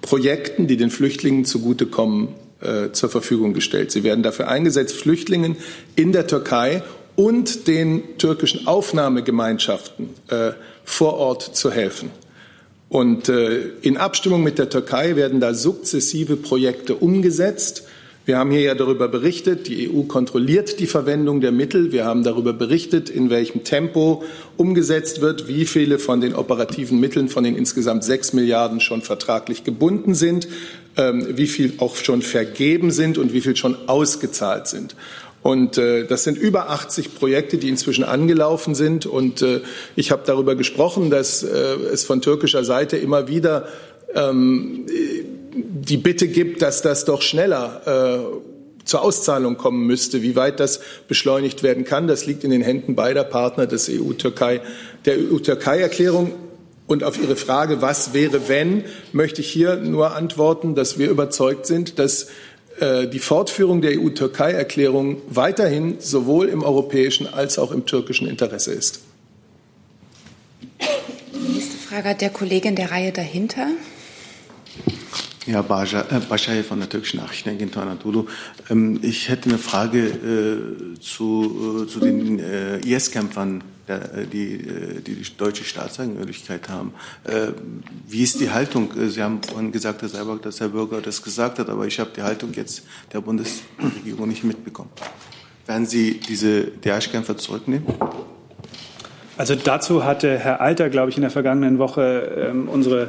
Projekten, 0.00 0.66
die 0.66 0.76
den 0.76 0.90
Flüchtlingen 0.90 1.44
zugutekommen, 1.44 2.28
äh, 2.60 2.92
zur 2.92 3.08
Verfügung 3.08 3.52
gestellt. 3.52 3.92
Sie 3.92 4.04
werden 4.04 4.22
dafür 4.22 4.48
eingesetzt, 4.48 4.94
Flüchtlingen 4.96 5.56
in 5.96 6.12
der 6.12 6.26
Türkei 6.26 6.82
und 7.16 7.66
den 7.66 8.16
türkischen 8.18 8.66
Aufnahmegemeinschaften 8.66 10.10
äh, 10.28 10.52
vor 10.84 11.14
Ort 11.14 11.42
zu 11.42 11.70
helfen. 11.70 12.10
Und 12.88 13.28
äh, 13.28 13.68
in 13.82 13.96
Abstimmung 13.96 14.42
mit 14.42 14.58
der 14.58 14.70
Türkei 14.70 15.16
werden 15.16 15.40
da 15.40 15.52
sukzessive 15.52 16.36
Projekte 16.36 16.94
umgesetzt 16.94 17.84
wir 18.28 18.36
haben 18.36 18.50
hier 18.50 18.60
ja 18.60 18.74
darüber 18.74 19.08
berichtet, 19.08 19.68
die 19.68 19.88
EU 19.88 20.02
kontrolliert 20.02 20.80
die 20.80 20.86
Verwendung 20.86 21.40
der 21.40 21.50
Mittel. 21.50 21.92
Wir 21.92 22.04
haben 22.04 22.24
darüber 22.24 22.52
berichtet, 22.52 23.08
in 23.08 23.30
welchem 23.30 23.64
Tempo 23.64 24.22
umgesetzt 24.58 25.22
wird, 25.22 25.48
wie 25.48 25.64
viele 25.64 25.98
von 25.98 26.20
den 26.20 26.34
operativen 26.34 27.00
Mitteln 27.00 27.30
von 27.30 27.42
den 27.42 27.56
insgesamt 27.56 28.04
sechs 28.04 28.34
Milliarden 28.34 28.80
schon 28.80 29.00
vertraglich 29.00 29.64
gebunden 29.64 30.14
sind, 30.14 30.46
ähm, 30.98 31.26
wie 31.38 31.46
viel 31.46 31.72
auch 31.78 31.96
schon 31.96 32.20
vergeben 32.20 32.90
sind 32.90 33.16
und 33.16 33.32
wie 33.32 33.40
viel 33.40 33.56
schon 33.56 33.88
ausgezahlt 33.88 34.66
sind. 34.68 34.94
Und 35.42 35.78
äh, 35.78 36.04
das 36.04 36.24
sind 36.24 36.36
über 36.36 36.68
80 36.68 37.14
Projekte, 37.14 37.56
die 37.56 37.70
inzwischen 37.70 38.04
angelaufen 38.04 38.74
sind. 38.74 39.06
Und 39.06 39.40
äh, 39.40 39.62
ich 39.96 40.10
habe 40.10 40.24
darüber 40.26 40.54
gesprochen, 40.54 41.08
dass 41.08 41.42
äh, 41.42 41.48
es 41.94 42.04
von 42.04 42.20
türkischer 42.20 42.62
Seite 42.62 42.98
immer 42.98 43.26
wieder 43.28 43.68
ähm, 44.14 44.84
die 45.64 45.96
Bitte 45.96 46.28
gibt, 46.28 46.62
dass 46.62 46.82
das 46.82 47.04
doch 47.04 47.22
schneller 47.22 47.82
äh, 47.86 48.58
zur 48.84 49.02
Auszahlung 49.02 49.56
kommen 49.56 49.86
müsste. 49.86 50.22
Wie 50.22 50.34
weit 50.34 50.60
das 50.60 50.80
beschleunigt 51.08 51.62
werden 51.62 51.84
kann, 51.84 52.08
das 52.08 52.26
liegt 52.26 52.44
in 52.44 52.50
den 52.50 52.62
Händen 52.62 52.94
beider 52.94 53.24
Partner 53.24 53.66
des 53.66 53.88
EU-Türkei, 53.90 54.60
der 55.04 55.18
EU-Türkei-Erklärung. 55.18 56.32
Und 56.86 57.04
auf 57.04 57.20
Ihre 57.20 57.36
Frage, 57.36 57.82
was 57.82 58.14
wäre, 58.14 58.48
wenn, 58.48 58.84
möchte 59.12 59.42
ich 59.42 59.50
hier 59.50 59.76
nur 59.76 60.16
antworten, 60.16 60.74
dass 60.74 60.98
wir 60.98 61.10
überzeugt 61.10 61.66
sind, 61.66 61.98
dass 61.98 62.28
äh, 62.80 63.06
die 63.06 63.18
Fortführung 63.18 63.82
der 63.82 64.00
EU-Türkei-Erklärung 64.00 65.20
weiterhin 65.28 65.96
sowohl 65.98 66.48
im 66.48 66.62
europäischen 66.62 67.26
als 67.26 67.58
auch 67.58 67.72
im 67.72 67.84
türkischen 67.84 68.26
Interesse 68.26 68.72
ist. 68.72 69.00
Die 71.34 71.52
nächste 71.52 71.76
Frage 71.76 72.08
hat 72.08 72.20
der 72.22 72.30
Kollegin 72.30 72.74
der 72.74 72.90
Reihe 72.90 73.12
dahinter. 73.12 73.66
Ja, 75.48 75.60
äh, 75.60 76.62
von 76.62 76.78
der 76.78 76.90
türkischen 76.90 77.20
Nachrichtenagentur 77.20 77.82
Anadolu. 77.82 78.26
Ähm, 78.68 79.00
ich 79.00 79.30
hätte 79.30 79.48
eine 79.48 79.58
Frage 79.58 79.98
äh, 80.06 81.00
zu, 81.00 81.84
äh, 81.84 81.88
zu 81.88 82.00
den 82.00 82.38
IS-Kämpfern, 82.84 83.64
die, 84.30 84.58
die 85.06 85.22
deutsche 85.38 85.64
Staatsangehörigkeit 85.64 86.68
haben. 86.68 86.92
wie 88.06 88.22
ist 88.22 88.38
die 88.38 88.50
Haltung? 88.50 88.90
Sie 89.08 89.22
haben 89.22 89.40
vorhin 89.42 89.72
gesagt, 89.72 90.02
dass 90.02 90.60
Herr 90.60 90.68
Bürger 90.68 91.00
das 91.00 91.22
gesagt 91.22 91.58
hat, 91.58 91.70
aber 91.70 91.86
ich 91.86 91.98
habe 91.98 92.10
die 92.14 92.20
Haltung 92.20 92.52
jetzt 92.52 92.82
der 93.14 93.22
Bundesregierung 93.22 94.28
nicht 94.28 94.44
mitbekommen. 94.44 94.90
Werden 95.64 95.86
Sie 95.86 96.20
diese 96.20 96.64
Daesh-Kämpfer 96.64 97.38
zurücknehmen? 97.38 97.86
Also 99.38 99.54
dazu 99.54 100.04
hatte 100.04 100.36
Herr 100.36 100.60
Alter, 100.60 100.90
glaube 100.90 101.08
ich, 101.08 101.16
in 101.16 101.22
der 101.22 101.30
vergangenen 101.30 101.78
Woche 101.78 102.50
ähm, 102.50 102.68
unsere 102.68 103.08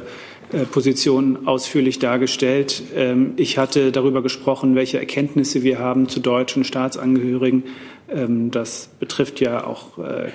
Position 0.72 1.46
ausführlich 1.46 1.98
dargestellt. 1.98 2.82
Ähm, 2.94 3.34
ich 3.36 3.58
hatte 3.58 3.92
darüber 3.92 4.22
gesprochen, 4.22 4.74
welche 4.74 4.98
Erkenntnisse 4.98 5.62
wir 5.62 5.78
haben 5.78 6.08
zu 6.08 6.20
deutschen 6.20 6.64
Staatsangehörigen. 6.64 7.64
Ähm, 8.08 8.50
das 8.50 8.88
betrifft 8.98 9.40
ja 9.40 9.64
auch 9.64 9.98
äh, 9.98 10.30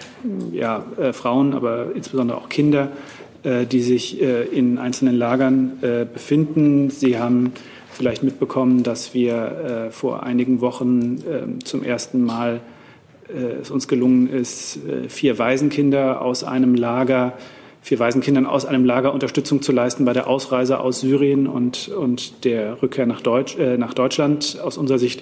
ja, 0.52 0.86
äh, 0.98 1.14
Frauen, 1.14 1.54
aber 1.54 1.88
insbesondere 1.96 2.38
auch 2.38 2.50
Kinder, 2.50 2.92
die 3.72 3.84
sich 3.84 4.20
in 4.20 4.80
einzelnen 4.80 5.16
Lagern 5.16 5.74
befinden. 6.12 6.90
Sie 6.90 7.20
haben 7.20 7.54
vielleicht 7.92 8.24
mitbekommen, 8.24 8.82
dass 8.82 9.14
wir 9.14 9.90
vor 9.92 10.24
einigen 10.24 10.62
Wochen 10.62 11.24
ähm, 11.32 11.64
zum 11.64 11.84
ersten 11.84 12.24
Mal 12.24 12.62
es 13.62 13.70
uns 13.70 13.88
gelungen 13.88 14.28
ist, 14.32 14.80
vier 15.10 15.38
Waisenkinder 15.38 16.24
aus 16.24 16.44
einem 16.44 16.74
Lager 16.74 17.34
vier 17.86 18.00
Waisenkindern 18.00 18.48
aus 18.48 18.66
einem 18.66 18.84
Lager 18.84 19.14
Unterstützung 19.14 19.62
zu 19.62 19.72
leisten 19.72 20.06
bei 20.06 20.14
der 20.14 20.26
Ausreise 20.26 20.80
aus 20.80 21.02
Syrien 21.02 21.46
und, 21.46 21.88
und 21.88 22.44
der 22.44 22.82
Rückkehr 22.82 23.06
nach, 23.06 23.22
Deutsch, 23.22 23.60
äh, 23.60 23.78
nach 23.78 23.94
Deutschland. 23.94 24.60
Aus 24.60 24.80
unserer 24.80 24.98
Sicht 24.98 25.22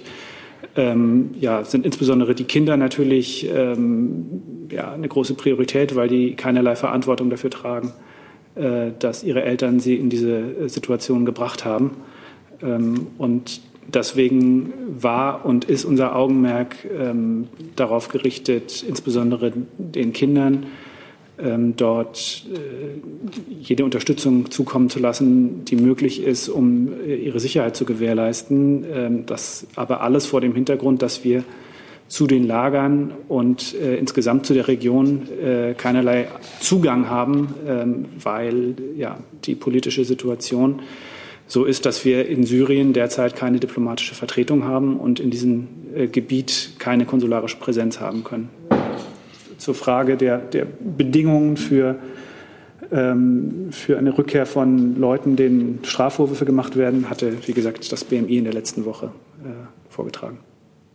ähm, 0.77 1.31
ja, 1.41 1.65
sind 1.65 1.85
insbesondere 1.85 2.35
die 2.35 2.45
Kinder 2.45 2.77
natürlich 2.77 3.49
ähm, 3.53 4.41
ja, 4.71 4.93
eine 4.93 5.09
große 5.09 5.33
Priorität, 5.33 5.97
weil 5.97 6.07
die 6.07 6.35
keinerlei 6.35 6.77
Verantwortung 6.77 7.29
dafür 7.29 7.49
tragen, 7.49 7.91
äh, 8.55 8.91
dass 8.97 9.25
ihre 9.25 9.43
Eltern 9.43 9.81
sie 9.81 9.95
in 9.95 10.09
diese 10.09 10.69
Situation 10.69 11.25
gebracht 11.25 11.65
haben. 11.65 11.97
Ähm, 12.61 13.07
und 13.17 13.59
deswegen 13.93 14.71
war 14.87 15.45
und 15.45 15.65
ist 15.65 15.83
unser 15.83 16.15
Augenmerk 16.15 16.77
ähm, 16.97 17.49
darauf 17.75 18.07
gerichtet, 18.07 18.85
insbesondere 18.87 19.51
den 19.77 20.13
Kindern, 20.13 20.67
dort 21.75 22.45
äh, 22.53 22.57
jede 23.59 23.83
Unterstützung 23.83 24.49
zukommen 24.51 24.89
zu 24.89 24.99
lassen, 24.99 25.65
die 25.65 25.75
möglich 25.75 26.23
ist, 26.23 26.49
um 26.49 26.89
äh, 27.05 27.15
ihre 27.15 27.39
Sicherheit 27.39 27.75
zu 27.75 27.85
gewährleisten. 27.85 28.85
Ähm, 28.91 29.25
das 29.25 29.67
aber 29.75 30.01
alles 30.01 30.25
vor 30.25 30.41
dem 30.41 30.55
Hintergrund, 30.55 31.01
dass 31.01 31.23
wir 31.23 31.43
zu 32.07 32.27
den 32.27 32.45
Lagern 32.45 33.13
und 33.27 33.73
äh, 33.73 33.95
insgesamt 33.95 34.45
zu 34.45 34.53
der 34.53 34.67
Region 34.67 35.27
äh, 35.41 35.73
keinerlei 35.73 36.27
Zugang 36.59 37.09
haben, 37.09 37.55
ähm, 37.67 38.05
weil 38.21 38.75
ja, 38.95 39.17
die 39.45 39.55
politische 39.55 40.05
Situation 40.05 40.81
so 41.47 41.65
ist, 41.65 41.85
dass 41.85 42.05
wir 42.05 42.27
in 42.27 42.45
Syrien 42.45 42.93
derzeit 42.93 43.35
keine 43.35 43.59
diplomatische 43.59 44.15
Vertretung 44.15 44.63
haben 44.63 44.97
und 44.97 45.19
in 45.19 45.31
diesem 45.31 45.67
äh, 45.95 46.07
Gebiet 46.07 46.73
keine 46.79 47.05
konsularische 47.05 47.57
Präsenz 47.57 47.99
haben 47.99 48.23
können 48.23 48.49
zur 49.63 49.75
Frage 49.75 50.17
der, 50.17 50.37
der 50.37 50.65
Bedingungen 50.65 51.57
für, 51.57 51.95
ähm, 52.91 53.69
für 53.71 53.97
eine 53.97 54.17
Rückkehr 54.17 54.45
von 54.45 54.99
Leuten, 54.99 55.35
denen 55.35 55.79
Strafvorwürfe 55.83 56.45
gemacht 56.45 56.75
werden, 56.75 57.09
hatte, 57.09 57.33
wie 57.47 57.53
gesagt, 57.53 57.91
das 57.91 58.03
BMI 58.03 58.37
in 58.37 58.43
der 58.43 58.53
letzten 58.53 58.85
Woche 58.85 59.11
äh, 59.43 59.47
vorgetragen. 59.89 60.39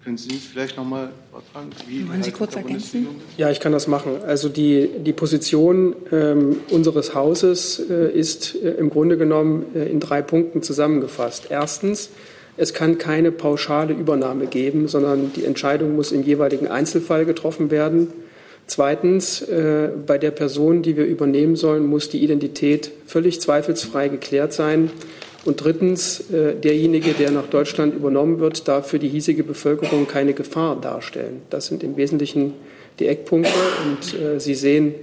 Können 0.04 0.16
Sie 0.16 0.30
uns 0.30 0.46
vielleicht 0.46 0.76
noch 0.76 0.84
mal 0.84 1.10
fragen? 1.52 1.70
Wie 1.86 2.08
Wollen 2.08 2.22
Sie 2.22 2.30
kurz 2.30 2.56
ergänzen? 2.56 3.08
Ja, 3.36 3.50
ich 3.50 3.60
kann 3.60 3.72
das 3.72 3.88
machen. 3.88 4.12
Also 4.26 4.48
die, 4.48 4.88
die 5.00 5.12
Position 5.12 5.94
ähm, 6.12 6.56
unseres 6.70 7.14
Hauses 7.14 7.78
äh, 7.90 8.10
ist 8.12 8.54
äh, 8.54 8.70
im 8.70 8.90
Grunde 8.90 9.18
genommen 9.18 9.66
äh, 9.74 9.90
in 9.90 10.00
drei 10.00 10.22
Punkten 10.22 10.62
zusammengefasst. 10.62 11.48
Erstens, 11.50 12.10
es 12.56 12.74
kann 12.74 12.98
keine 12.98 13.32
pauschale 13.32 13.92
Übernahme 13.92 14.46
geben, 14.46 14.88
sondern 14.88 15.32
die 15.34 15.44
Entscheidung 15.44 15.94
muss 15.94 16.10
im 16.10 16.22
jeweiligen 16.22 16.68
Einzelfall 16.68 17.24
getroffen 17.24 17.70
werden. 17.70 18.08
Zweitens, 18.68 19.42
äh, 19.42 19.88
bei 20.06 20.18
der 20.18 20.30
Person, 20.30 20.82
die 20.82 20.96
wir 20.96 21.04
übernehmen 21.04 21.56
sollen, 21.56 21.86
muss 21.86 22.08
die 22.08 22.22
Identität 22.22 22.92
völlig 23.06 23.40
zweifelsfrei 23.40 24.06
geklärt 24.08 24.52
sein. 24.52 24.90
Und 25.44 25.64
drittens, 25.64 26.30
äh, 26.30 26.54
derjenige, 26.54 27.14
der 27.14 27.32
nach 27.32 27.46
Deutschland 27.46 27.94
übernommen 27.94 28.38
wird, 28.38 28.68
darf 28.68 28.88
für 28.88 29.00
die 29.00 29.08
hiesige 29.08 29.42
Bevölkerung 29.42 30.06
keine 30.06 30.34
Gefahr 30.34 30.80
darstellen. 30.80 31.42
Das 31.50 31.66
sind 31.66 31.82
im 31.82 31.96
Wesentlichen 31.96 32.52
die 33.00 33.08
Eckpunkte. 33.08 33.50
Und 33.84 34.20
äh, 34.20 34.38
Sie 34.38 34.54
sehen 34.54 34.94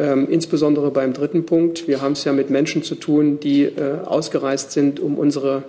Ähm, 0.00 0.28
insbesondere 0.30 0.92
beim 0.92 1.12
dritten 1.12 1.44
Punkt. 1.44 1.88
Wir 1.88 2.00
haben 2.00 2.12
es 2.12 2.22
ja 2.22 2.32
mit 2.32 2.50
Menschen 2.50 2.84
zu 2.84 2.94
tun, 2.94 3.40
die 3.40 3.64
äh, 3.64 3.98
ausgereist 4.04 4.70
sind, 4.70 5.00
um 5.00 5.18
unsere, 5.18 5.64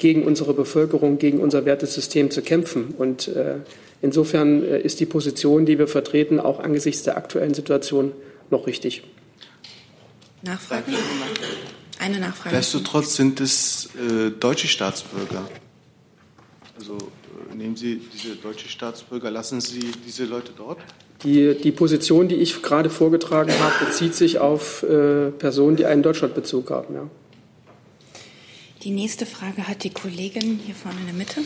gegen 0.00 0.24
unsere 0.24 0.54
Bevölkerung, 0.54 1.18
gegen 1.18 1.40
unser 1.40 1.66
Wertesystem 1.66 2.30
zu 2.30 2.40
kämpfen. 2.42 2.94
Und 2.96 3.28
äh, 3.28 3.56
insofern 4.00 4.64
äh, 4.64 4.80
ist 4.80 4.98
die 4.98 5.06
Position, 5.06 5.66
die 5.66 5.78
wir 5.78 5.86
vertreten, 5.86 6.40
auch 6.40 6.58
angesichts 6.58 7.02
der 7.02 7.16
aktuellen 7.16 7.54
Situation 7.54 8.12
noch 8.50 8.66
richtig. 8.66 9.04
Nachfrage? 10.42 10.84
Eine 11.98 12.18
Nachfrage. 12.18 12.56
Nichtsdestotrotz 12.56 13.14
sind 13.14 13.40
es 13.40 13.90
äh, 13.94 14.30
deutsche 14.30 14.68
Staatsbürger. 14.68 15.46
Also 16.78 16.96
äh, 16.96 17.54
nehmen 17.54 17.76
Sie 17.76 18.00
diese 18.12 18.36
deutsche 18.36 18.68
Staatsbürger, 18.68 19.30
lassen 19.30 19.60
Sie 19.60 19.92
diese 20.06 20.24
Leute 20.24 20.52
dort? 20.56 20.78
Die, 21.24 21.54
die 21.54 21.72
Position, 21.72 22.28
die 22.28 22.36
ich 22.36 22.62
gerade 22.62 22.88
vorgetragen 22.88 23.52
habe, 23.60 23.84
bezieht 23.84 24.14
sich 24.14 24.38
auf 24.38 24.82
äh, 24.82 25.30
Personen, 25.30 25.76
die 25.76 25.84
einen 25.84 26.02
Deutschlandbezug 26.02 26.70
haben. 26.70 26.94
Ja. 26.94 27.10
Die 28.82 28.92
nächste 28.92 29.26
Frage 29.26 29.68
hat 29.68 29.84
die 29.84 29.90
Kollegin 29.90 30.58
hier 30.64 30.74
vorne 30.74 31.00
in 31.00 31.06
der 31.06 31.14
Mitte. 31.14 31.42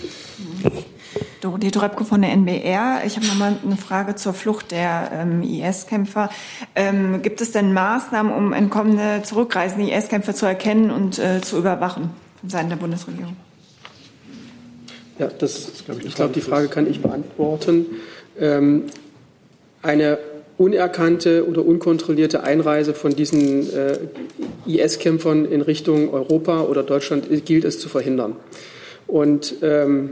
Dorothee 1.41 1.72
Dröpke 1.72 2.05
von 2.05 2.22
der 2.22 2.30
NBR. 2.30 3.03
Ich 3.05 3.16
habe 3.16 3.26
nochmal 3.26 3.57
eine 3.61 3.76
Frage 3.76 4.14
zur 4.14 4.35
Flucht 4.35 4.70
der 4.70 5.11
ähm, 5.12 5.43
IS-Kämpfer. 5.43 6.30
Ähm, 6.76 7.22
gibt 7.22 7.41
es 7.41 7.51
denn 7.51 7.72
Maßnahmen, 7.72 8.32
um 8.32 8.53
entkommene, 8.53 9.24
zurückreisende 9.24 9.91
IS-Kämpfer 9.91 10.32
zu 10.37 10.47
erkennen 10.47 10.93
und 10.93 11.18
äh, 11.18 11.41
zu 11.41 11.59
überwachen 11.59 12.11
von 12.41 12.51
Seiten 12.51 12.68
der 12.68 12.76
Bundesregierung? 12.76 13.37
Ja, 15.18 15.26
das, 15.26 15.72
ich 15.74 16.14
glaube, 16.14 16.32
die 16.32 16.41
Frage 16.41 16.68
kann 16.68 16.89
ich 16.89 17.03
beantworten. 17.03 17.87
Ähm, 18.39 18.85
eine 19.82 20.18
unerkannte 20.57 21.48
oder 21.48 21.64
unkontrollierte 21.64 22.44
Einreise 22.44 22.94
von 22.94 23.14
diesen 23.14 23.72
äh, 23.72 23.98
IS-Kämpfern 24.66 25.44
in 25.46 25.61
Richtung 25.61 26.12
Europa 26.12 26.62
oder 26.62 26.82
Deutschland 26.82 27.26
gilt 27.44 27.64
es 27.64 27.78
zu 27.80 27.88
verhindern. 27.88 28.36
Und 29.07 29.57
ähm, 29.62 30.11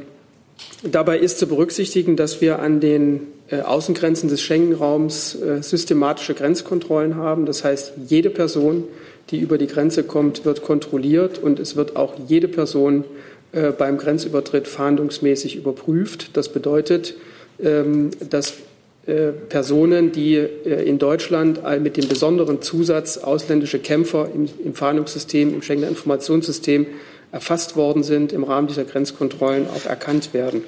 dabei 0.83 1.19
ist 1.19 1.39
zu 1.39 1.47
berücksichtigen, 1.47 2.17
dass 2.17 2.41
wir 2.41 2.59
an 2.59 2.81
den 2.81 3.29
äh, 3.51 3.61
Außengrenzen 3.61 4.29
des 4.29 4.43
Schengen-Raums 4.43 5.37
äh, 5.37 5.63
systematische 5.63 6.35
Grenzkontrollen 6.35 7.17
haben. 7.17 7.47
Das 7.47 7.63
heißt, 7.65 7.93
jede 8.09 8.31
Person, 8.31 8.85
die 9.31 9.39
über 9.39 9.59
die 9.59 9.69
Grenze 9.69 10.03
kommt, 10.03 10.45
wird 10.45 10.63
kontrolliert 10.63 11.39
und 11.39 11.61
es 11.61 11.77
wird 11.77 11.95
auch 11.97 12.15
jede 12.29 12.49
Person 12.49 13.05
äh, 13.53 13.71
beim 13.71 13.97
Grenzübertritt 13.97 14.67
fahndungsmäßig 14.67 15.57
überprüft. 15.57 16.37
Das 16.37 16.49
bedeutet, 16.49 17.15
ähm, 17.63 18.11
dass 18.29 18.55
Personen, 19.05 20.13
die 20.13 20.37
äh, 20.37 20.85
in 20.85 20.99
Deutschland 20.99 21.61
mit 21.83 21.97
dem 21.97 22.09
besonderen 22.09 22.63
Zusatz 22.63 23.19
ausländische 23.19 23.81
Kämpfer 23.81 24.29
im, 24.33 24.49
im 24.65 24.75
Fahndungssystem, 24.75 25.53
im 25.53 25.63
Schengener 25.63 25.89
Informationssystem 25.89 26.87
erfasst 27.33 27.77
worden 27.77 28.03
sind, 28.03 28.33
im 28.33 28.45
Rahmen 28.45 28.69
dieser 28.69 28.85
Grenzkontrollen 28.85 29.67
auch 29.67 29.87
erkannt 29.87 30.35
werden. 30.35 30.63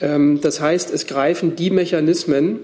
Ähm, 0.00 0.40
das 0.40 0.60
heißt, 0.60 0.92
es 0.94 1.06
greifen 1.06 1.56
die 1.56 1.70
Mechanismen, 1.70 2.60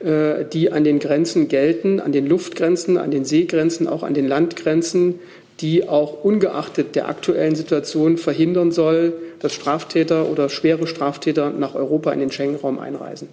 äh, 0.00 0.44
die 0.44 0.70
an 0.70 0.84
den 0.84 0.98
Grenzen 0.98 1.48
gelten, 1.48 1.98
an 1.98 2.12
den 2.12 2.26
Luftgrenzen, 2.26 2.98
an 2.98 3.10
den 3.10 3.24
Seegrenzen, 3.24 3.88
auch 3.88 4.02
an 4.02 4.14
den 4.14 4.28
Landgrenzen, 4.28 5.18
die 5.60 5.88
auch 5.88 6.22
ungeachtet 6.22 6.94
der 6.94 7.08
aktuellen 7.08 7.56
Situation 7.56 8.16
verhindern 8.16 8.70
soll, 8.70 9.14
dass 9.40 9.52
Straftäter 9.52 10.30
oder 10.30 10.48
schwere 10.48 10.86
Straftäter 10.86 11.50
nach 11.50 11.74
Europa 11.74 12.12
in 12.12 12.20
den 12.20 12.30
Schengen-Raum 12.30 12.78
einreisen. 12.78 13.28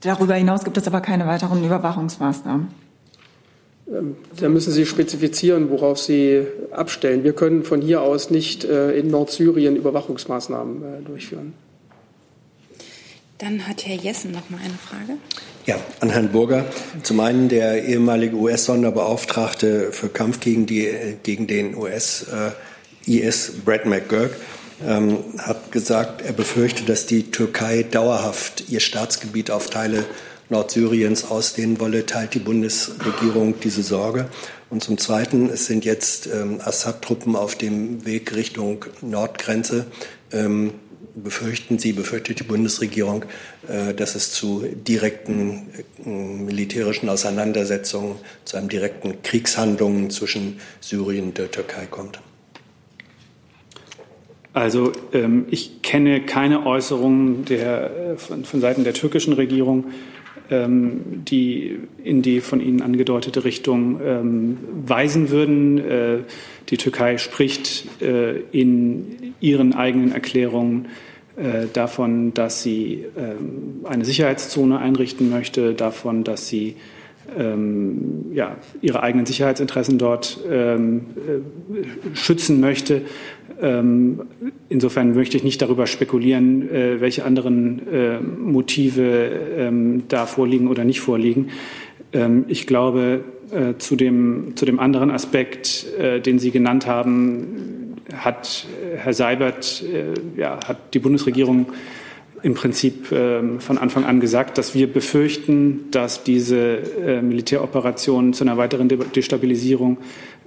Darüber 0.00 0.34
hinaus 0.34 0.64
gibt 0.64 0.76
es 0.76 0.86
aber 0.86 1.00
keine 1.00 1.26
weiteren 1.26 1.64
Überwachungsmaßnahmen. 1.64 2.68
Ähm, 3.88 4.16
da 4.38 4.48
müssen 4.48 4.72
Sie 4.72 4.84
spezifizieren, 4.84 5.70
worauf 5.70 5.98
Sie 5.98 6.46
abstellen. 6.70 7.24
Wir 7.24 7.32
können 7.32 7.64
von 7.64 7.80
hier 7.80 8.02
aus 8.02 8.30
nicht 8.30 8.64
äh, 8.64 8.98
in 8.98 9.08
Nordsyrien 9.08 9.76
Überwachungsmaßnahmen 9.76 10.82
äh, 10.82 11.02
durchführen. 11.04 11.54
Dann 13.38 13.68
hat 13.68 13.86
Herr 13.86 13.96
Jessen 13.96 14.32
noch 14.32 14.48
mal 14.48 14.58
eine 14.64 14.74
Frage. 14.74 15.18
Ja, 15.66 15.76
an 16.00 16.10
Herrn 16.10 16.30
Burger. 16.30 16.64
Zum 17.02 17.20
einen 17.20 17.48
der 17.48 17.84
ehemalige 17.84 18.36
US-Sonderbeauftragte 18.36 19.92
für 19.92 20.08
Kampf 20.08 20.40
gegen, 20.40 20.64
die, 20.64 20.88
gegen 21.22 21.46
den 21.46 21.76
US-IS, 21.76 23.48
äh, 23.48 23.52
Brad 23.64 23.84
McGurk, 23.84 24.30
ähm, 24.84 25.18
hat 25.38 25.72
gesagt, 25.72 26.22
er 26.22 26.32
befürchte, 26.32 26.84
dass 26.84 27.06
die 27.06 27.30
Türkei 27.30 27.82
dauerhaft 27.82 28.64
ihr 28.68 28.80
Staatsgebiet 28.80 29.50
auf 29.50 29.70
Teile 29.70 30.04
Nordsyriens 30.48 31.24
ausdehnen 31.30 31.80
wolle, 31.80 32.06
teilt 32.06 32.34
die 32.34 32.38
Bundesregierung 32.38 33.58
diese 33.60 33.82
Sorge. 33.82 34.28
Und 34.70 34.82
zum 34.82 34.98
Zweiten, 34.98 35.48
es 35.48 35.66
sind 35.66 35.84
jetzt 35.84 36.26
ähm, 36.26 36.60
Assad-Truppen 36.62 37.36
auf 37.36 37.54
dem 37.54 38.04
Weg 38.04 38.34
Richtung 38.34 38.84
Nordgrenze. 39.00 39.86
Ähm, 40.32 40.72
befürchten 41.14 41.78
Sie, 41.78 41.92
befürchtet 41.92 42.40
die 42.40 42.44
Bundesregierung, 42.44 43.24
äh, 43.68 43.94
dass 43.94 44.14
es 44.14 44.32
zu 44.32 44.64
direkten 44.72 45.68
äh, 46.04 46.08
militärischen 46.08 47.08
Auseinandersetzungen, 47.08 48.16
zu 48.44 48.56
einem 48.56 48.68
direkten 48.68 49.22
Kriegshandlungen 49.22 50.10
zwischen 50.10 50.60
Syrien 50.80 51.26
und 51.26 51.38
der 51.38 51.50
Türkei 51.50 51.86
kommt? 51.86 52.20
Also 54.56 54.90
ähm, 55.12 55.44
ich 55.50 55.82
kenne 55.82 56.22
keine 56.22 56.64
Äußerungen 56.64 57.44
der, 57.44 57.90
äh, 58.14 58.16
von, 58.16 58.46
von 58.46 58.62
Seiten 58.62 58.84
der 58.84 58.94
türkischen 58.94 59.34
Regierung, 59.34 59.88
ähm, 60.50 61.02
die 61.28 61.78
in 62.02 62.22
die 62.22 62.40
von 62.40 62.62
Ihnen 62.62 62.80
angedeutete 62.80 63.44
Richtung 63.44 64.00
ähm, 64.02 64.56
weisen 64.86 65.28
würden. 65.28 65.76
Äh, 65.76 66.18
die 66.70 66.78
Türkei 66.78 67.18
spricht 67.18 68.00
äh, 68.00 68.40
in 68.50 69.34
ihren 69.40 69.74
eigenen 69.74 70.12
Erklärungen 70.12 70.86
äh, 71.36 71.66
davon, 71.74 72.32
dass 72.32 72.62
sie 72.62 73.04
ähm, 73.14 73.84
eine 73.84 74.06
Sicherheitszone 74.06 74.78
einrichten 74.78 75.28
möchte, 75.28 75.74
davon, 75.74 76.24
dass 76.24 76.48
sie 76.48 76.76
ähm, 77.36 78.26
ja, 78.32 78.56
ihre 78.80 79.02
eigenen 79.02 79.26
Sicherheitsinteressen 79.26 79.98
dort 79.98 80.38
ähm, 80.50 81.06
äh, 81.16 82.16
schützen 82.16 82.60
möchte. 82.60 83.02
Ähm, 83.60 84.22
insofern 84.68 85.14
möchte 85.14 85.36
ich 85.36 85.44
nicht 85.44 85.62
darüber 85.62 85.86
spekulieren, 85.86 86.68
äh, 86.68 87.00
welche 87.00 87.24
anderen 87.24 87.86
äh, 87.88 88.20
Motive 88.20 89.30
ähm, 89.56 90.04
da 90.08 90.26
vorliegen 90.26 90.68
oder 90.68 90.84
nicht 90.84 91.00
vorliegen. 91.00 91.48
Ähm, 92.12 92.44
ich 92.48 92.66
glaube, 92.66 93.24
äh, 93.50 93.74
zu, 93.78 93.96
dem, 93.96 94.52
zu 94.56 94.66
dem 94.66 94.78
anderen 94.78 95.10
Aspekt, 95.10 95.86
äh, 95.98 96.20
den 96.20 96.38
Sie 96.38 96.50
genannt 96.50 96.86
haben, 96.86 97.96
hat 98.12 98.66
Herr 98.96 99.14
Seibert, 99.14 99.82
äh, 99.82 100.38
ja, 100.38 100.58
hat 100.66 100.94
die 100.94 100.98
Bundesregierung 100.98 101.66
im 102.42 102.54
Prinzip 102.54 103.10
ähm, 103.12 103.60
von 103.60 103.78
Anfang 103.78 104.04
an 104.04 104.20
gesagt, 104.20 104.58
dass 104.58 104.74
wir 104.74 104.92
befürchten, 104.92 105.90
dass 105.90 106.22
diese 106.22 106.78
äh, 107.06 107.22
Militäroperation 107.22 108.32
zu 108.32 108.44
einer 108.44 108.56
weiteren 108.56 108.88
Destabilisierung 108.88 109.98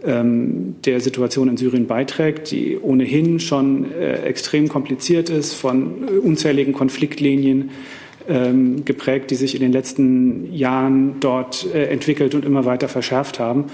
ähm, 0.04 0.76
der 0.86 1.02
Situation 1.02 1.50
in 1.50 1.58
Syrien 1.58 1.88
beiträgt, 1.88 2.52
die 2.52 2.78
ohnehin 2.78 3.40
schon 3.40 3.92
äh, 3.92 4.22
extrem 4.22 4.70
kompliziert 4.70 5.30
ist, 5.30 5.54
von 5.54 6.06
unzähligen 6.24 6.74
Konfliktlinien 6.74 7.72
ähm, 8.30 8.86
geprägt, 8.86 9.32
die 9.32 9.36
sich 9.36 9.56
in 9.56 9.62
den 9.62 9.72
letzten 9.72 10.54
Jahren 10.54 11.20
dort 11.20 11.66
äh, 11.74 11.88
entwickelt 11.88 12.36
und 12.36 12.46
immer 12.46 12.66
weiter 12.66 12.88
verschärft 12.88 13.40
haben. 13.40 13.66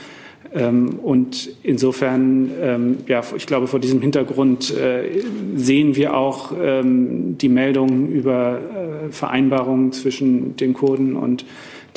Ähm, 0.56 1.00
und 1.04 1.50
insofern, 1.64 2.50
ähm, 2.62 2.98
ja, 3.08 3.22
ich 3.36 3.46
glaube, 3.46 3.68
vor 3.68 3.80
diesem 3.80 4.02
Hintergrund 4.02 4.74
äh, 4.74 5.22
sehen 5.56 5.96
wir 5.96 6.16
auch 6.16 6.54
ähm, 6.58 7.38
die 7.38 7.50
Meldungen 7.50 8.10
über 8.12 8.60
äh, 8.60 9.12
Vereinbarungen 9.12 9.92
zwischen 9.92 10.56
den 10.56 10.74
Kurden 10.74 11.16
und 11.16 11.46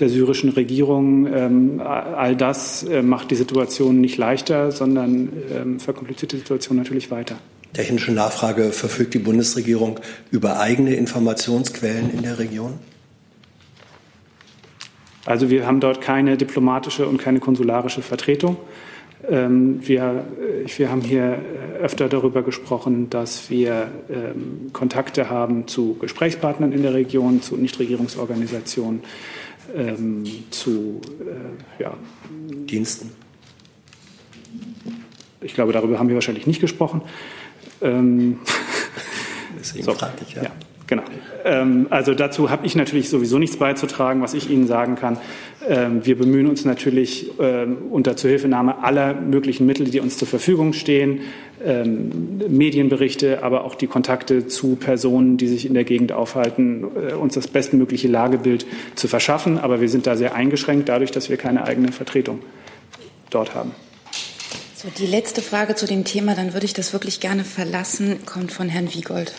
der 0.00 0.08
syrischen 0.08 0.50
Regierung. 0.50 1.26
all 1.80 2.36
das 2.36 2.84
äh, 2.84 3.02
macht 3.02 3.32
die 3.32 3.34
Situation 3.34 4.00
nicht 4.00 4.16
leichter, 4.16 4.70
sondern 4.70 5.28
verkompliziert 5.78 6.30
die 6.30 6.36
Situation 6.36 6.76
natürlich 6.76 7.10
weiter. 7.10 7.36
Technische 7.72 8.12
Nachfrage. 8.12 8.70
Verfügt 8.70 9.14
die 9.14 9.18
Bundesregierung 9.18 9.98
über 10.30 10.60
eigene 10.60 10.94
Informationsquellen 10.94 12.12
in 12.16 12.22
der 12.22 12.38
Region? 12.38 12.74
Also 15.28 15.50
wir 15.50 15.66
haben 15.66 15.78
dort 15.78 16.00
keine 16.00 16.38
diplomatische 16.38 17.06
und 17.06 17.18
keine 17.18 17.38
konsularische 17.38 18.00
Vertretung. 18.00 18.56
Ähm, 19.28 19.86
wir, 19.86 20.24
wir 20.74 20.90
haben 20.90 21.02
hier 21.02 21.38
öfter 21.82 22.08
darüber 22.08 22.40
gesprochen, 22.42 23.10
dass 23.10 23.50
wir 23.50 23.90
ähm, 24.08 24.70
Kontakte 24.72 25.28
haben 25.28 25.68
zu 25.68 25.98
Gesprächspartnern 26.00 26.72
in 26.72 26.80
der 26.82 26.94
Region, 26.94 27.42
zu 27.42 27.58
Nichtregierungsorganisationen, 27.58 29.02
ähm, 29.76 30.24
zu 30.48 31.02
äh, 31.20 31.82
ja, 31.82 31.92
Diensten. 32.40 33.12
Ich 35.42 35.52
glaube, 35.52 35.74
darüber 35.74 35.98
haben 35.98 36.08
wir 36.08 36.14
wahrscheinlich 36.14 36.46
nicht 36.46 36.62
gesprochen. 36.62 37.02
Deswegen 37.82 38.38
so, 39.84 39.92
frage 39.92 40.14
ich 40.26 40.32
ja. 40.36 40.44
ja. 40.44 40.50
Genau. 40.88 41.02
Ähm, 41.44 41.86
also 41.90 42.14
dazu 42.14 42.48
habe 42.50 42.66
ich 42.66 42.74
natürlich 42.74 43.10
sowieso 43.10 43.38
nichts 43.38 43.58
beizutragen. 43.58 44.22
Was 44.22 44.32
ich 44.32 44.50
Ihnen 44.50 44.66
sagen 44.66 44.96
kann, 44.96 45.18
ähm, 45.68 46.04
wir 46.04 46.16
bemühen 46.16 46.46
uns 46.46 46.64
natürlich 46.64 47.30
ähm, 47.38 47.76
unter 47.90 48.16
Zuhilfenahme 48.16 48.82
aller 48.82 49.12
möglichen 49.14 49.66
Mittel, 49.66 49.86
die 49.90 50.00
uns 50.00 50.16
zur 50.16 50.26
Verfügung 50.26 50.72
stehen, 50.72 51.20
ähm, 51.62 52.40
Medienberichte, 52.48 53.42
aber 53.42 53.64
auch 53.64 53.74
die 53.74 53.86
Kontakte 53.86 54.46
zu 54.46 54.76
Personen, 54.76 55.36
die 55.36 55.46
sich 55.46 55.66
in 55.66 55.74
der 55.74 55.84
Gegend 55.84 56.12
aufhalten, 56.12 56.84
äh, 57.10 57.12
uns 57.12 57.34
das 57.34 57.48
bestmögliche 57.48 58.08
Lagebild 58.08 58.64
zu 58.94 59.08
verschaffen. 59.08 59.58
Aber 59.58 59.82
wir 59.82 59.90
sind 59.90 60.06
da 60.06 60.16
sehr 60.16 60.34
eingeschränkt 60.34 60.88
dadurch, 60.88 61.10
dass 61.10 61.28
wir 61.28 61.36
keine 61.36 61.66
eigene 61.66 61.92
Vertretung 61.92 62.40
dort 63.28 63.54
haben. 63.54 63.72
So, 64.74 64.88
die 64.96 65.06
letzte 65.06 65.42
Frage 65.42 65.74
zu 65.74 65.86
dem 65.86 66.04
Thema, 66.04 66.34
dann 66.34 66.54
würde 66.54 66.64
ich 66.64 66.72
das 66.72 66.94
wirklich 66.94 67.20
gerne 67.20 67.44
verlassen, 67.44 68.24
kommt 68.24 68.52
von 68.52 68.70
Herrn 68.70 68.94
Wiegold. 68.94 69.34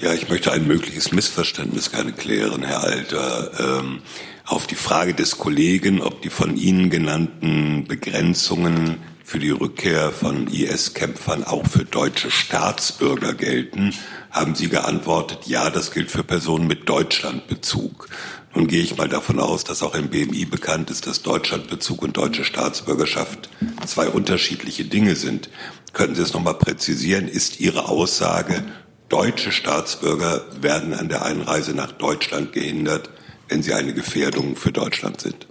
Ja, 0.00 0.12
ich 0.12 0.28
möchte 0.28 0.52
ein 0.52 0.66
mögliches 0.66 1.12
Missverständnis 1.12 1.90
gerne 1.90 2.12
klären, 2.12 2.62
Herr 2.62 2.82
Alter. 2.82 3.80
Ähm, 3.80 4.02
auf 4.44 4.66
die 4.66 4.74
Frage 4.74 5.14
des 5.14 5.38
Kollegen, 5.38 6.02
ob 6.02 6.20
die 6.20 6.30
von 6.30 6.56
Ihnen 6.56 6.90
genannten 6.90 7.84
Begrenzungen 7.84 8.98
für 9.24 9.38
die 9.38 9.50
Rückkehr 9.50 10.10
von 10.10 10.48
IS-Kämpfern 10.48 11.44
auch 11.44 11.66
für 11.66 11.84
deutsche 11.84 12.30
Staatsbürger 12.30 13.32
gelten, 13.32 13.94
haben 14.30 14.54
Sie 14.54 14.68
geantwortet, 14.68 15.46
ja, 15.46 15.70
das 15.70 15.92
gilt 15.92 16.10
für 16.10 16.24
Personen 16.24 16.66
mit 16.66 16.88
Deutschlandbezug. 16.88 18.08
Nun 18.54 18.66
gehe 18.66 18.82
ich 18.82 18.96
mal 18.96 19.08
davon 19.08 19.40
aus, 19.40 19.64
dass 19.64 19.82
auch 19.82 19.94
im 19.94 20.10
BMI 20.10 20.44
bekannt 20.44 20.90
ist, 20.90 21.06
dass 21.06 21.22
Deutschlandbezug 21.22 22.02
und 22.02 22.16
deutsche 22.16 22.44
Staatsbürgerschaft 22.44 23.48
zwei 23.86 24.08
unterschiedliche 24.08 24.84
Dinge 24.84 25.16
sind. 25.16 25.48
Könnten 25.92 26.16
Sie 26.16 26.22
es 26.22 26.34
nochmal 26.34 26.54
präzisieren? 26.54 27.26
Ist 27.26 27.60
Ihre 27.60 27.88
Aussage, 27.88 28.64
deutsche 29.08 29.52
Staatsbürger 29.52 30.42
werden 30.60 30.94
an 30.94 31.08
der 31.08 31.24
Einreise 31.24 31.74
nach 31.74 31.92
Deutschland 31.92 32.52
gehindert, 32.52 33.10
wenn 33.48 33.62
sie 33.62 33.74
eine 33.74 33.94
Gefährdung 33.94 34.56
für 34.56 34.72
Deutschland 34.72 35.20
sind? 35.20 35.46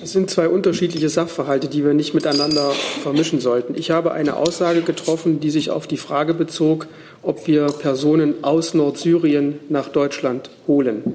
Das 0.00 0.12
sind 0.12 0.28
zwei 0.30 0.48
unterschiedliche 0.48 1.08
Sachverhalte, 1.08 1.68
die 1.68 1.84
wir 1.84 1.94
nicht 1.94 2.14
miteinander 2.14 2.72
vermischen 3.02 3.40
sollten. 3.40 3.74
Ich 3.76 3.90
habe 3.90 4.12
eine 4.12 4.36
Aussage 4.36 4.82
getroffen, 4.82 5.38
die 5.38 5.50
sich 5.50 5.70
auf 5.70 5.86
die 5.86 5.96
Frage 5.96 6.34
bezog, 6.34 6.88
ob 7.22 7.46
wir 7.46 7.66
Personen 7.66 8.42
aus 8.42 8.74
Nordsyrien 8.74 9.60
nach 9.68 9.88
Deutschland 9.88 10.50
holen. 10.66 11.14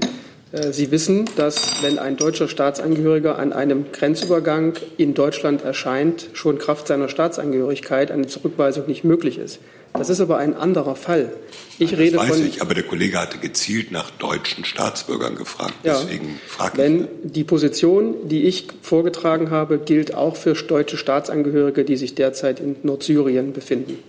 Äh, 0.54 0.72
Sie 0.72 0.92
wissen, 0.92 1.26
dass 1.36 1.84
wenn 1.84 2.00
ein 2.00 2.16
deutscher 2.16 2.48
Staatsangehöriger 2.48 3.38
an 3.38 3.52
einem 3.52 3.92
Grenzübergang 3.92 4.74
in 4.98 5.14
Deutschland 5.14 5.64
erscheint, 5.64 6.30
schon 6.34 6.58
Kraft 6.58 6.88
seiner 6.88 7.10
Staatsangehörigkeit 7.10 8.12
eine 8.12 8.28
Zurückweisung 8.28 8.88
nicht 8.88 9.04
möglich 9.04 9.38
ist. 9.38 9.60
Das 9.94 10.10
ist 10.10 10.20
aber 10.20 10.38
ein 10.38 10.56
anderer 10.56 10.96
Fall. 10.96 11.34
Ich 11.78 11.92
das 11.92 12.00
rede 12.00 12.18
weiß 12.18 12.38
von. 12.38 12.46
ich, 12.46 12.62
aber 12.62 12.74
der 12.74 12.84
Kollege 12.84 13.20
hatte 13.20 13.38
gezielt 13.38 13.92
nach 13.92 14.10
deutschen 14.12 14.66
Staatsbürgern 14.66 15.36
gefragt. 15.36 15.76
Ja, 15.84 16.00
Deswegen 16.00 16.40
frage 16.48 16.78
wenn 16.78 17.08
die 17.24 17.44
Position, 17.44 18.28
die 18.28 18.44
ich 18.44 18.68
vorgetragen 18.82 19.52
habe, 19.52 19.78
gilt 19.78 20.16
auch 20.16 20.36
für 20.36 20.54
deutsche 20.54 20.98
Staatsangehörige, 20.98 21.86
die 21.86 21.96
sich 21.96 22.16
derzeit 22.16 22.60
in 22.60 22.76
Nordsyrien 22.84 23.54
befinden. 23.54 24.00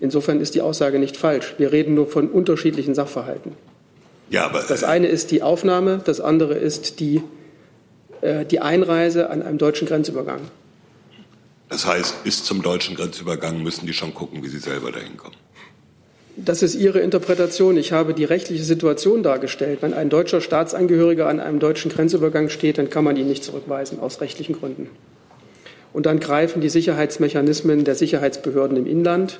Insofern 0.00 0.40
ist 0.40 0.54
die 0.54 0.62
Aussage 0.62 0.98
nicht 0.98 1.16
falsch. 1.16 1.54
Wir 1.58 1.72
reden 1.72 1.94
nur 1.94 2.06
von 2.06 2.28
unterschiedlichen 2.28 2.94
Sachverhalten. 2.94 3.52
Ja, 4.30 4.46
aber 4.46 4.64
das 4.66 4.84
eine 4.84 5.08
ist 5.08 5.30
die 5.32 5.42
Aufnahme, 5.42 6.00
das 6.02 6.20
andere 6.20 6.54
ist 6.54 7.00
die, 7.00 7.20
äh, 8.22 8.46
die 8.46 8.60
Einreise 8.60 9.28
an 9.28 9.42
einem 9.42 9.58
deutschen 9.58 9.86
Grenzübergang. 9.86 10.40
Das 11.70 11.86
heißt, 11.86 12.24
bis 12.24 12.42
zum 12.44 12.62
deutschen 12.62 12.96
Grenzübergang 12.96 13.62
müssen 13.62 13.86
die 13.86 13.92
schon 13.92 14.12
gucken, 14.12 14.42
wie 14.42 14.48
sie 14.48 14.58
selber 14.58 14.90
dahin 14.90 15.16
kommen. 15.16 15.36
Das 16.36 16.62
ist 16.62 16.74
Ihre 16.74 16.98
Interpretation. 16.98 17.76
Ich 17.76 17.92
habe 17.92 18.12
die 18.12 18.24
rechtliche 18.24 18.64
Situation 18.64 19.22
dargestellt. 19.22 19.82
Wenn 19.82 19.94
ein 19.94 20.10
deutscher 20.10 20.40
Staatsangehöriger 20.40 21.28
an 21.28 21.38
einem 21.38 21.60
deutschen 21.60 21.90
Grenzübergang 21.90 22.48
steht, 22.48 22.78
dann 22.78 22.90
kann 22.90 23.04
man 23.04 23.16
ihn 23.16 23.28
nicht 23.28 23.44
zurückweisen, 23.44 24.00
aus 24.00 24.20
rechtlichen 24.20 24.58
Gründen. 24.58 24.88
Und 25.92 26.06
dann 26.06 26.18
greifen 26.18 26.60
die 26.60 26.68
Sicherheitsmechanismen 26.68 27.84
der 27.84 27.94
Sicherheitsbehörden 27.94 28.76
im 28.76 28.86
Inland 28.86 29.38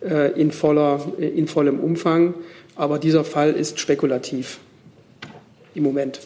äh, 0.00 0.32
in, 0.40 0.52
voller, 0.52 1.12
in 1.18 1.48
vollem 1.48 1.80
Umfang. 1.80 2.34
Aber 2.76 3.00
dieser 3.00 3.24
Fall 3.24 3.52
ist 3.52 3.80
spekulativ 3.80 4.58
im 5.74 5.82
Moment. 5.82 6.20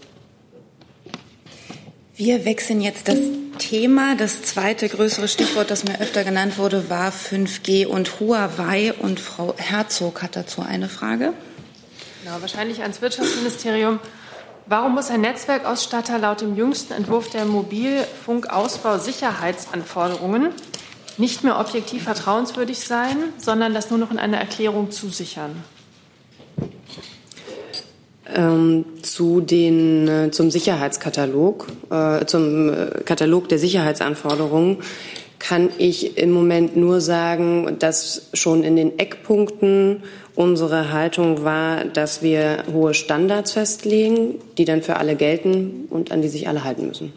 Wir 2.17 2.45
wechseln 2.45 2.81
jetzt 2.81 3.09
das 3.09 3.19
Thema. 3.59 4.15
Das 4.17 4.43
zweite 4.43 4.89
größere 4.89 5.29
Stichwort, 5.29 5.71
das 5.71 5.85
mir 5.85 6.01
öfter 6.01 6.25
genannt 6.25 6.59
wurde, 6.59 6.89
war 6.91 7.11
5G 7.11 7.87
und 7.87 8.21
Huawei. 8.21 8.93
Und 8.93 9.21
Frau 9.21 9.55
Herzog 9.57 10.23
hat 10.23 10.37
dazu 10.37 10.63
eine 10.63 10.89
Frage. 10.89 11.33
Genau, 12.23 12.41
wahrscheinlich 12.41 12.83
ans 12.83 13.01
Wirtschaftsministerium. 13.03 14.01
Warum 14.67 14.95
muss 14.95 15.11
ein 15.11 15.21
Netzwerkausstatter 15.21 16.19
laut 16.19 16.41
dem 16.41 16.57
jüngsten 16.57 16.93
Entwurf 16.93 17.31
der 17.31 17.45
Mobilfunkausbau 17.45 18.99
Sicherheitsanforderungen 18.99 20.51
nicht 21.19 21.45
mehr 21.45 21.61
objektiv 21.61 22.03
vertrauenswürdig 22.03 22.81
sein, 22.81 23.17
sondern 23.39 23.75
das 23.75 23.91
nur 23.91 23.99
noch 23.99 24.11
in 24.11 24.19
einer 24.19 24.39
Erklärung 24.39 24.91
zusichern? 24.91 25.63
Ähm, 28.35 28.85
zu 29.03 29.41
den, 29.41 30.09
äh, 30.09 30.31
zum 30.31 30.51
Sicherheitskatalog, 30.51 31.69
äh, 31.91 32.25
zum 32.27 32.73
äh, 32.73 32.87
Katalog 33.05 33.49
der 33.49 33.59
Sicherheitsanforderungen 33.59 34.79
kann 35.39 35.69
ich 35.79 36.17
im 36.17 36.33
Moment 36.33 36.77
nur 36.77 37.01
sagen, 37.01 37.77
dass 37.79 38.29
schon 38.33 38.65
in 38.65 38.75
den 38.75 38.99
Eckpunkten 38.99 40.03
unsere 40.35 40.93
Haltung 40.93 41.45
war, 41.45 41.85
dass 41.85 42.23
wir 42.23 42.65
hohe 42.73 42.95
Standards 42.95 43.53
festlegen, 43.53 44.37
die 44.59 44.65
dann 44.65 44.83
für 44.83 44.97
alle 44.97 45.15
gelten 45.15 45.87
und 45.91 46.11
an 46.11 46.23
die 46.23 46.29
sich 46.29 46.49
alle 46.49 46.65
halten 46.65 46.89
müssen. 46.89 47.13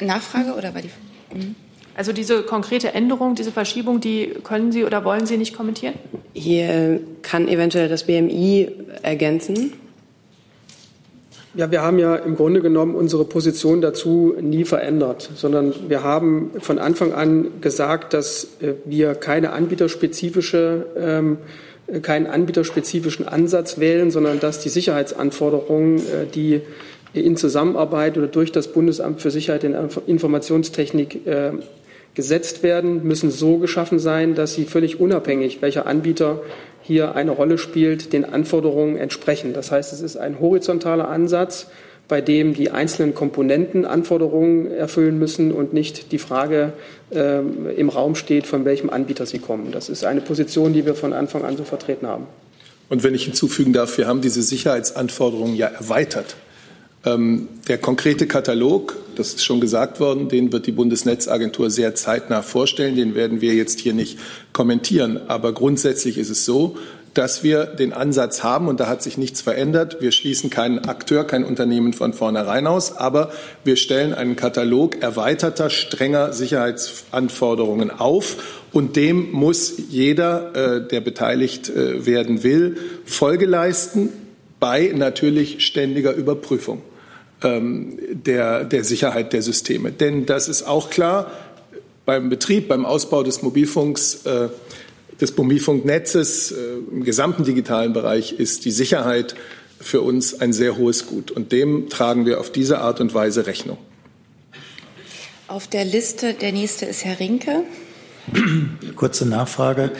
Nachfrage 0.00 0.54
oder 0.54 0.74
war 0.74 0.82
die? 0.82 0.90
Mhm. 1.34 1.54
Also 1.94 2.12
diese 2.12 2.42
konkrete 2.42 2.94
Änderung, 2.94 3.34
diese 3.34 3.52
Verschiebung, 3.52 4.00
die 4.00 4.34
können 4.44 4.72
Sie 4.72 4.84
oder 4.84 5.04
wollen 5.04 5.26
Sie 5.26 5.36
nicht 5.36 5.56
kommentieren? 5.56 5.94
Hier 6.32 7.00
kann 7.22 7.48
eventuell 7.48 7.88
das 7.88 8.04
BMI 8.04 8.70
ergänzen. 9.02 9.72
Ja, 11.54 11.72
wir 11.72 11.82
haben 11.82 11.98
ja 11.98 12.14
im 12.14 12.36
Grunde 12.36 12.60
genommen 12.60 12.94
unsere 12.94 13.24
Position 13.24 13.80
dazu 13.80 14.36
nie 14.40 14.64
verändert, 14.64 15.30
sondern 15.34 15.74
wir 15.88 16.04
haben 16.04 16.52
von 16.60 16.78
Anfang 16.78 17.12
an 17.12 17.60
gesagt, 17.60 18.14
dass 18.14 18.44
äh, 18.60 18.74
wir 18.84 19.16
keine 19.16 19.50
anbieterspezifische, 19.50 20.86
ähm, 20.96 21.38
keinen 22.02 22.28
anbieterspezifischen 22.28 23.26
Ansatz 23.26 23.80
wählen, 23.80 24.12
sondern 24.12 24.38
dass 24.38 24.60
die 24.60 24.68
Sicherheitsanforderungen, 24.68 25.98
äh, 25.98 26.26
die 26.32 26.60
in 27.12 27.36
Zusammenarbeit 27.36 28.16
oder 28.16 28.28
durch 28.28 28.52
das 28.52 28.68
Bundesamt 28.68 29.20
für 29.20 29.32
Sicherheit 29.32 29.64
in 29.64 29.74
Informationstechnik 30.06 31.26
äh, 31.26 31.52
gesetzt 32.20 32.62
werden, 32.62 33.02
müssen 33.02 33.30
so 33.30 33.56
geschaffen 33.56 33.98
sein, 33.98 34.34
dass 34.34 34.52
sie 34.52 34.66
völlig 34.66 35.00
unabhängig, 35.00 35.62
welcher 35.62 35.86
Anbieter 35.86 36.42
hier 36.82 37.14
eine 37.14 37.30
Rolle 37.30 37.56
spielt, 37.56 38.12
den 38.12 38.26
Anforderungen 38.26 38.98
entsprechen. 38.98 39.54
Das 39.54 39.72
heißt, 39.72 39.94
es 39.94 40.02
ist 40.02 40.18
ein 40.18 40.38
horizontaler 40.38 41.08
Ansatz, 41.08 41.68
bei 42.08 42.20
dem 42.20 42.52
die 42.52 42.70
einzelnen 42.70 43.14
Komponenten 43.14 43.86
Anforderungen 43.86 44.70
erfüllen 44.70 45.18
müssen 45.18 45.50
und 45.50 45.72
nicht 45.72 46.12
die 46.12 46.18
Frage 46.18 46.74
äh, 47.10 47.38
im 47.38 47.88
Raum 47.88 48.16
steht, 48.16 48.46
von 48.46 48.66
welchem 48.66 48.90
Anbieter 48.90 49.24
sie 49.24 49.38
kommen. 49.38 49.72
Das 49.72 49.88
ist 49.88 50.04
eine 50.04 50.20
Position, 50.20 50.74
die 50.74 50.84
wir 50.84 50.94
von 50.94 51.14
Anfang 51.14 51.42
an 51.42 51.56
so 51.56 51.64
vertreten 51.64 52.06
haben. 52.06 52.26
Und 52.90 53.02
wenn 53.02 53.14
ich 53.14 53.24
hinzufügen 53.24 53.72
darf, 53.72 53.96
wir 53.96 54.06
haben 54.06 54.20
diese 54.20 54.42
Sicherheitsanforderungen 54.42 55.54
ja 55.56 55.68
erweitert. 55.68 56.36
Ähm, 57.04 57.48
der 57.66 57.78
konkrete 57.78 58.26
Katalog, 58.26 58.96
das 59.16 59.28
ist 59.28 59.44
schon 59.44 59.60
gesagt 59.60 60.00
worden, 60.00 60.28
den 60.28 60.52
wird 60.52 60.66
die 60.66 60.72
Bundesnetzagentur 60.72 61.70
sehr 61.70 61.94
zeitnah 61.94 62.42
vorstellen. 62.42 62.96
Den 62.96 63.14
werden 63.14 63.40
wir 63.40 63.54
jetzt 63.54 63.80
hier 63.80 63.94
nicht 63.94 64.18
kommentieren. 64.52 65.20
Aber 65.28 65.52
grundsätzlich 65.52 66.18
ist 66.18 66.30
es 66.30 66.44
so, 66.44 66.76
dass 67.14 67.42
wir 67.42 67.64
den 67.64 67.92
Ansatz 67.92 68.44
haben, 68.44 68.68
und 68.68 68.78
da 68.78 68.86
hat 68.86 69.02
sich 69.02 69.18
nichts 69.18 69.40
verändert. 69.40 69.96
Wir 70.00 70.12
schließen 70.12 70.48
keinen 70.48 70.78
Akteur, 70.80 71.24
kein 71.24 71.44
Unternehmen 71.44 71.92
von 71.92 72.12
vornherein 72.12 72.66
aus, 72.66 72.96
aber 72.96 73.32
wir 73.64 73.76
stellen 73.76 74.14
einen 74.14 74.36
Katalog 74.36 75.02
erweiterter, 75.02 75.70
strenger 75.70 76.32
Sicherheitsanforderungen 76.32 77.90
auf. 77.90 78.36
Und 78.72 78.94
dem 78.94 79.32
muss 79.32 79.72
jeder, 79.88 80.54
äh, 80.54 80.86
der 80.86 81.00
beteiligt 81.00 81.68
äh, 81.70 82.06
werden 82.06 82.44
will, 82.44 82.76
Folge 83.04 83.46
leisten 83.46 84.10
bei 84.60 84.92
natürlich 84.94 85.66
ständiger 85.66 86.14
Überprüfung 86.14 86.82
ähm, 87.42 87.98
der, 88.10 88.64
der 88.64 88.84
Sicherheit 88.84 89.32
der 89.32 89.42
Systeme. 89.42 89.92
Denn 89.92 90.26
das 90.26 90.48
ist 90.48 90.62
auch 90.62 90.90
klar, 90.90 91.30
beim 92.06 92.28
Betrieb, 92.28 92.68
beim 92.68 92.84
Ausbau 92.84 93.22
des 93.22 93.42
Mobilfunks, 93.42 94.26
äh, 94.26 94.48
des 95.20 95.36
Mobilfunknetzes 95.36 96.52
äh, 96.52 96.56
im 96.90 97.04
gesamten 97.04 97.44
digitalen 97.44 97.92
Bereich 97.92 98.32
ist 98.32 98.64
die 98.64 98.70
Sicherheit 98.70 99.34
für 99.80 100.00
uns 100.02 100.40
ein 100.40 100.52
sehr 100.52 100.76
hohes 100.76 101.06
Gut. 101.06 101.30
Und 101.30 101.52
dem 101.52 101.88
tragen 101.88 102.26
wir 102.26 102.40
auf 102.40 102.50
diese 102.50 102.80
Art 102.80 103.00
und 103.00 103.14
Weise 103.14 103.46
Rechnung. 103.46 103.78
Auf 105.48 105.66
der 105.66 105.84
Liste, 105.84 106.34
der 106.34 106.52
nächste 106.52 106.86
ist 106.86 107.04
Herr 107.04 107.18
Rinke. 107.18 107.64
Kurze 108.96 109.26
Nachfrage 109.26 109.90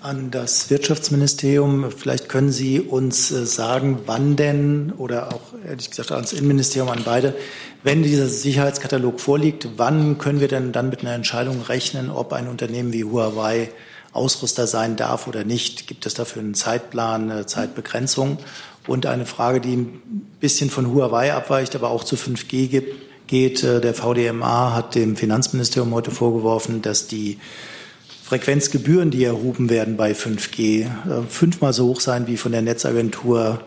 an 0.00 0.30
das 0.30 0.70
Wirtschaftsministerium. 0.70 1.90
Vielleicht 1.90 2.28
können 2.28 2.52
Sie 2.52 2.80
uns 2.80 3.30
äh, 3.30 3.46
sagen, 3.46 4.00
wann 4.06 4.36
denn 4.36 4.92
oder 4.96 5.34
auch 5.34 5.40
ehrlich 5.66 5.90
gesagt 5.90 6.12
ans 6.12 6.32
Innenministerium, 6.32 6.90
an 6.90 7.02
beide, 7.04 7.34
wenn 7.82 8.02
dieser 8.02 8.28
Sicherheitskatalog 8.28 9.20
vorliegt, 9.20 9.68
wann 9.76 10.18
können 10.18 10.40
wir 10.40 10.48
denn 10.48 10.72
dann 10.72 10.90
mit 10.90 11.00
einer 11.00 11.14
Entscheidung 11.14 11.62
rechnen, 11.62 12.10
ob 12.10 12.32
ein 12.32 12.48
Unternehmen 12.48 12.92
wie 12.92 13.04
Huawei 13.04 13.70
Ausrüster 14.12 14.66
sein 14.66 14.96
darf 14.96 15.26
oder 15.26 15.44
nicht? 15.44 15.86
Gibt 15.86 16.06
es 16.06 16.14
dafür 16.14 16.42
einen 16.42 16.54
Zeitplan, 16.54 17.30
eine 17.30 17.46
Zeitbegrenzung? 17.46 18.38
Und 18.86 19.06
eine 19.06 19.26
Frage, 19.26 19.60
die 19.60 19.76
ein 19.76 20.26
bisschen 20.40 20.68
von 20.68 20.92
Huawei 20.92 21.32
abweicht, 21.32 21.74
aber 21.76 21.90
auch 21.90 22.04
zu 22.04 22.16
5G 22.16 22.66
gibt, 22.68 23.11
geht. 23.26 23.62
Äh, 23.62 23.80
der 23.80 23.94
VDMA 23.94 24.74
hat 24.74 24.94
dem 24.94 25.16
Finanzministerium 25.16 25.94
heute 25.94 26.10
vorgeworfen, 26.10 26.82
dass 26.82 27.06
die 27.06 27.38
Frequenzgebühren, 28.24 29.10
die 29.10 29.24
erhoben 29.24 29.68
werden 29.68 29.96
bei 29.96 30.12
5G, 30.12 30.82
äh, 30.82 30.86
fünfmal 31.28 31.72
so 31.72 31.88
hoch 31.88 32.00
sein 32.00 32.26
wie 32.26 32.36
von 32.36 32.52
der 32.52 32.62
Netzagentur 32.62 33.60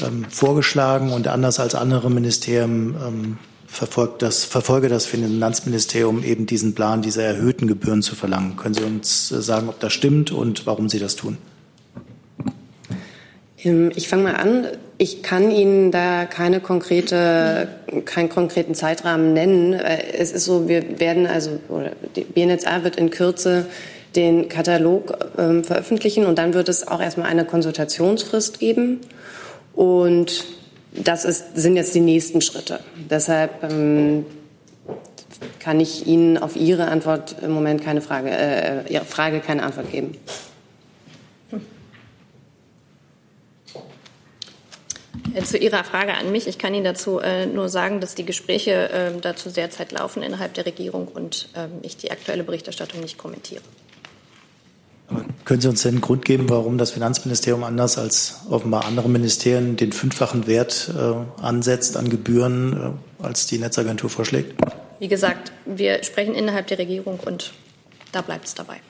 ähm, 0.00 0.26
vorgeschlagen 0.28 1.12
und 1.12 1.28
anders 1.28 1.60
als 1.60 1.74
andere 1.74 2.10
Ministerien 2.10 2.94
ähm, 3.00 3.38
verfolgt 3.66 4.22
das, 4.22 4.44
verfolge 4.44 4.88
das 4.88 5.06
Finanzministerium 5.06 6.24
eben 6.24 6.46
diesen 6.46 6.74
Plan, 6.74 7.02
diese 7.02 7.22
erhöhten 7.22 7.66
Gebühren 7.66 8.02
zu 8.02 8.14
verlangen. 8.14 8.56
Können 8.56 8.74
Sie 8.74 8.84
uns 8.84 9.30
äh, 9.32 9.40
sagen, 9.40 9.68
ob 9.68 9.80
das 9.80 9.92
stimmt 9.92 10.30
und 10.30 10.66
warum 10.66 10.88
Sie 10.88 10.98
das 10.98 11.16
tun? 11.16 11.38
Ähm, 13.62 13.92
ich 13.94 14.08
fange 14.08 14.24
mal 14.24 14.36
an. 14.36 14.66
Ich 14.98 15.22
kann 15.22 15.50
Ihnen 15.50 15.90
da 15.90 16.24
keine 16.24 16.60
konkrete, 16.60 17.68
keinen 18.06 18.30
konkreten 18.30 18.74
Zeitrahmen 18.74 19.34
nennen. 19.34 19.74
Äh, 19.74 20.14
es 20.16 20.32
ist 20.32 20.44
so, 20.44 20.68
wir 20.68 20.98
werden 20.98 21.26
also, 21.26 21.58
oder 21.68 21.92
die 22.14 22.22
BNetzA 22.22 22.82
wird 22.82 22.96
in 22.96 23.10
Kürze 23.10 23.66
den 24.14 24.48
Katalog 24.48 25.18
ähm, 25.36 25.62
veröffentlichen 25.62 26.24
und 26.24 26.38
dann 26.38 26.54
wird 26.54 26.70
es 26.70 26.88
auch 26.88 27.02
erstmal 27.02 27.28
eine 27.28 27.44
Konsultationsfrist 27.44 28.58
geben. 28.58 29.00
Und 29.74 30.46
das 30.92 31.26
ist, 31.26 31.56
sind 31.56 31.76
jetzt 31.76 31.94
die 31.94 32.00
nächsten 32.00 32.40
Schritte. 32.40 32.80
Deshalb 33.10 33.62
ähm, 33.62 34.24
kann 35.60 35.78
ich 35.78 36.06
Ihnen 36.06 36.38
auf 36.38 36.56
Ihre 36.56 36.86
Antwort 36.86 37.36
im 37.42 37.50
Moment 37.50 37.84
keine 37.84 38.00
Frage, 38.00 38.30
äh, 38.30 38.90
Ihre 38.90 39.04
Frage 39.04 39.40
keine 39.40 39.62
Antwort 39.62 39.92
geben. 39.92 40.16
Zu 45.44 45.58
Ihrer 45.58 45.84
Frage 45.84 46.14
an 46.14 46.32
mich. 46.32 46.46
Ich 46.46 46.58
kann 46.58 46.74
Ihnen 46.74 46.84
dazu 46.84 47.18
äh, 47.18 47.46
nur 47.46 47.68
sagen, 47.68 48.00
dass 48.00 48.14
die 48.14 48.24
Gespräche 48.24 48.90
äh, 48.90 49.12
dazu 49.20 49.50
derzeit 49.50 49.92
laufen 49.92 50.22
innerhalb 50.22 50.54
der 50.54 50.66
Regierung 50.66 51.08
und 51.08 51.48
äh, 51.54 51.66
ich 51.82 51.96
die 51.96 52.10
aktuelle 52.10 52.44
Berichterstattung 52.44 53.00
nicht 53.00 53.18
kommentiere. 53.18 53.62
Aber 55.08 55.24
können 55.44 55.60
Sie 55.60 55.68
uns 55.68 55.82
denn 55.82 55.94
einen 55.94 56.00
Grund 56.00 56.24
geben, 56.24 56.48
warum 56.48 56.78
das 56.78 56.90
Finanzministerium 56.90 57.62
anders 57.64 57.98
als 57.98 58.40
offenbar 58.50 58.84
andere 58.86 59.08
Ministerien 59.08 59.76
den 59.76 59.92
fünffachen 59.92 60.46
Wert 60.46 60.90
äh, 60.96 61.42
ansetzt 61.42 61.96
an 61.96 62.08
Gebühren, 62.08 62.96
äh, 63.20 63.24
als 63.24 63.46
die 63.46 63.58
Netzagentur 63.58 64.10
vorschlägt? 64.10 64.54
Wie 64.98 65.08
gesagt, 65.08 65.52
wir 65.64 66.02
sprechen 66.02 66.34
innerhalb 66.34 66.66
der 66.68 66.78
Regierung 66.78 67.20
und 67.20 67.52
da 68.12 68.22
bleibt 68.22 68.46
es 68.46 68.54
dabei. 68.54 68.80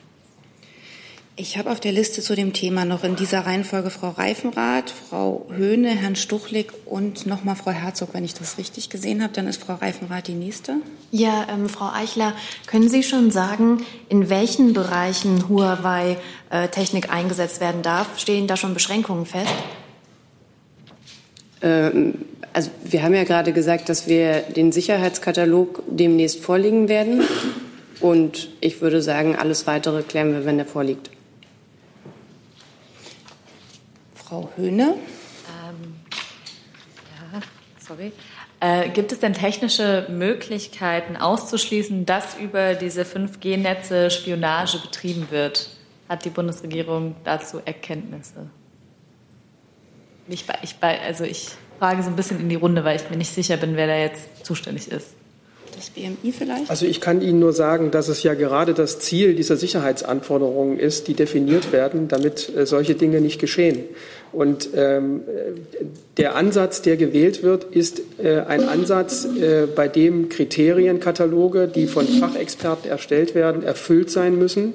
Ich 1.39 1.55
habe 1.55 1.69
auf 1.69 1.79
der 1.79 1.91
Liste 1.91 2.23
zu 2.23 2.35
dem 2.35 2.51
Thema 2.51 2.83
noch 2.83 3.03
in 3.03 3.15
dieser 3.15 3.45
Reihenfolge 3.45 3.91
Frau 3.91 4.09
Reifenrath, 4.09 4.89
Frau 4.89 5.45
Höhne, 5.55 5.89
Herrn 5.89 6.15
Stuchlik 6.15 6.73
und 6.85 7.27
nochmal 7.27 7.55
Frau 7.55 7.69
Herzog. 7.69 8.09
Wenn 8.13 8.25
ich 8.25 8.33
das 8.33 8.57
richtig 8.57 8.89
gesehen 8.89 9.21
habe, 9.21 9.33
dann 9.33 9.45
ist 9.45 9.63
Frau 9.63 9.75
Reifenrath 9.75 10.29
die 10.29 10.33
nächste. 10.33 10.77
Ja, 11.11 11.45
ähm, 11.53 11.69
Frau 11.69 11.91
Eichler, 11.93 12.33
können 12.65 12.89
Sie 12.89 13.03
schon 13.03 13.29
sagen, 13.29 13.83
in 14.09 14.31
welchen 14.31 14.73
Bereichen 14.73 15.47
Huawei-Technik 15.47 17.05
äh, 17.05 17.09
eingesetzt 17.09 17.61
werden 17.61 17.83
darf? 17.83 18.17
Stehen 18.17 18.47
da 18.47 18.57
schon 18.57 18.73
Beschränkungen 18.73 19.27
fest? 19.27 19.53
Ähm, 21.61 22.15
also 22.51 22.71
wir 22.83 23.03
haben 23.03 23.13
ja 23.13 23.25
gerade 23.25 23.53
gesagt, 23.53 23.89
dass 23.89 24.07
wir 24.07 24.39
den 24.39 24.71
Sicherheitskatalog 24.71 25.83
demnächst 25.87 26.39
vorlegen 26.39 26.89
werden. 26.89 27.21
Und 27.99 28.49
ich 28.59 28.81
würde 28.81 29.03
sagen, 29.03 29.35
alles 29.35 29.67
Weitere 29.67 30.01
klären 30.01 30.33
wir, 30.33 30.43
wenn 30.43 30.57
er 30.57 30.65
vorliegt. 30.65 31.11
Frau 34.27 34.49
Höhne. 34.57 34.95
Ähm, 35.63 35.95
ja, 37.31 37.39
sorry. 37.79 38.11
Äh, 38.59 38.89
gibt 38.89 39.11
es 39.11 39.19
denn 39.19 39.33
technische 39.33 40.07
Möglichkeiten 40.09 41.15
auszuschließen, 41.15 42.05
dass 42.05 42.37
über 42.37 42.73
diese 42.73 43.03
5G-Netze 43.03 44.09
Spionage 44.09 44.79
betrieben 44.79 45.27
wird? 45.29 45.69
Hat 46.09 46.25
die 46.25 46.29
Bundesregierung 46.29 47.15
dazu 47.23 47.61
Erkenntnisse? 47.63 48.49
Ich, 50.27 50.43
ich, 50.61 50.75
also 50.81 51.23
ich 51.23 51.49
frage 51.79 52.03
so 52.03 52.09
ein 52.09 52.15
bisschen 52.17 52.39
in 52.41 52.49
die 52.49 52.55
Runde, 52.55 52.83
weil 52.83 52.97
ich 52.97 53.09
mir 53.09 53.17
nicht 53.17 53.33
sicher 53.33 53.55
bin, 53.55 53.77
wer 53.77 53.87
da 53.87 53.95
jetzt 53.95 54.45
zuständig 54.45 54.91
ist 54.91 55.15
das 55.77 55.89
BMI 55.91 56.31
vielleicht? 56.31 56.69
Also 56.69 56.85
ich 56.85 56.99
kann 56.99 57.21
Ihnen 57.21 57.39
nur 57.39 57.53
sagen, 57.53 57.91
dass 57.91 58.09
es 58.09 58.23
ja 58.23 58.33
gerade 58.33 58.73
das 58.73 58.99
Ziel 58.99 59.35
dieser 59.35 59.55
Sicherheitsanforderungen 59.55 60.77
ist, 60.77 61.07
die 61.07 61.13
definiert 61.13 61.71
werden, 61.71 62.07
damit 62.07 62.51
äh, 62.55 62.65
solche 62.65 62.95
Dinge 62.95 63.21
nicht 63.21 63.39
geschehen. 63.39 63.83
Und 64.33 64.69
ähm, 64.75 65.21
der 66.17 66.35
Ansatz, 66.35 66.81
der 66.81 66.97
gewählt 66.97 67.43
wird, 67.43 67.63
ist 67.63 68.01
äh, 68.21 68.41
ein 68.41 68.67
Ansatz, 68.67 69.25
äh, 69.25 69.67
bei 69.73 69.87
dem 69.87 70.29
Kriterienkataloge, 70.29 71.67
die 71.67 71.87
von 71.87 72.05
Fachexperten 72.05 72.89
erstellt 72.89 73.35
werden, 73.35 73.63
erfüllt 73.63 74.09
sein 74.09 74.37
müssen. 74.37 74.73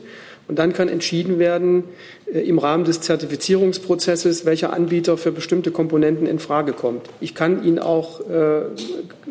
Und 0.49 0.59
dann 0.59 0.73
kann 0.73 0.89
entschieden 0.89 1.39
werden 1.39 1.85
äh, 2.33 2.41
im 2.41 2.59
Rahmen 2.59 2.85
des 2.85 3.01
Zertifizierungsprozesses, 3.01 4.45
welcher 4.45 4.73
Anbieter 4.73 5.17
für 5.17 5.33
bestimmte 5.33 5.71
Komponenten 5.71 6.27
in 6.27 6.39
Frage 6.39 6.73
kommt. 6.73 7.03
Ich 7.21 7.35
kann 7.35 7.65
Ihnen 7.65 7.79
auch 7.79 8.21
äh, 8.29 8.63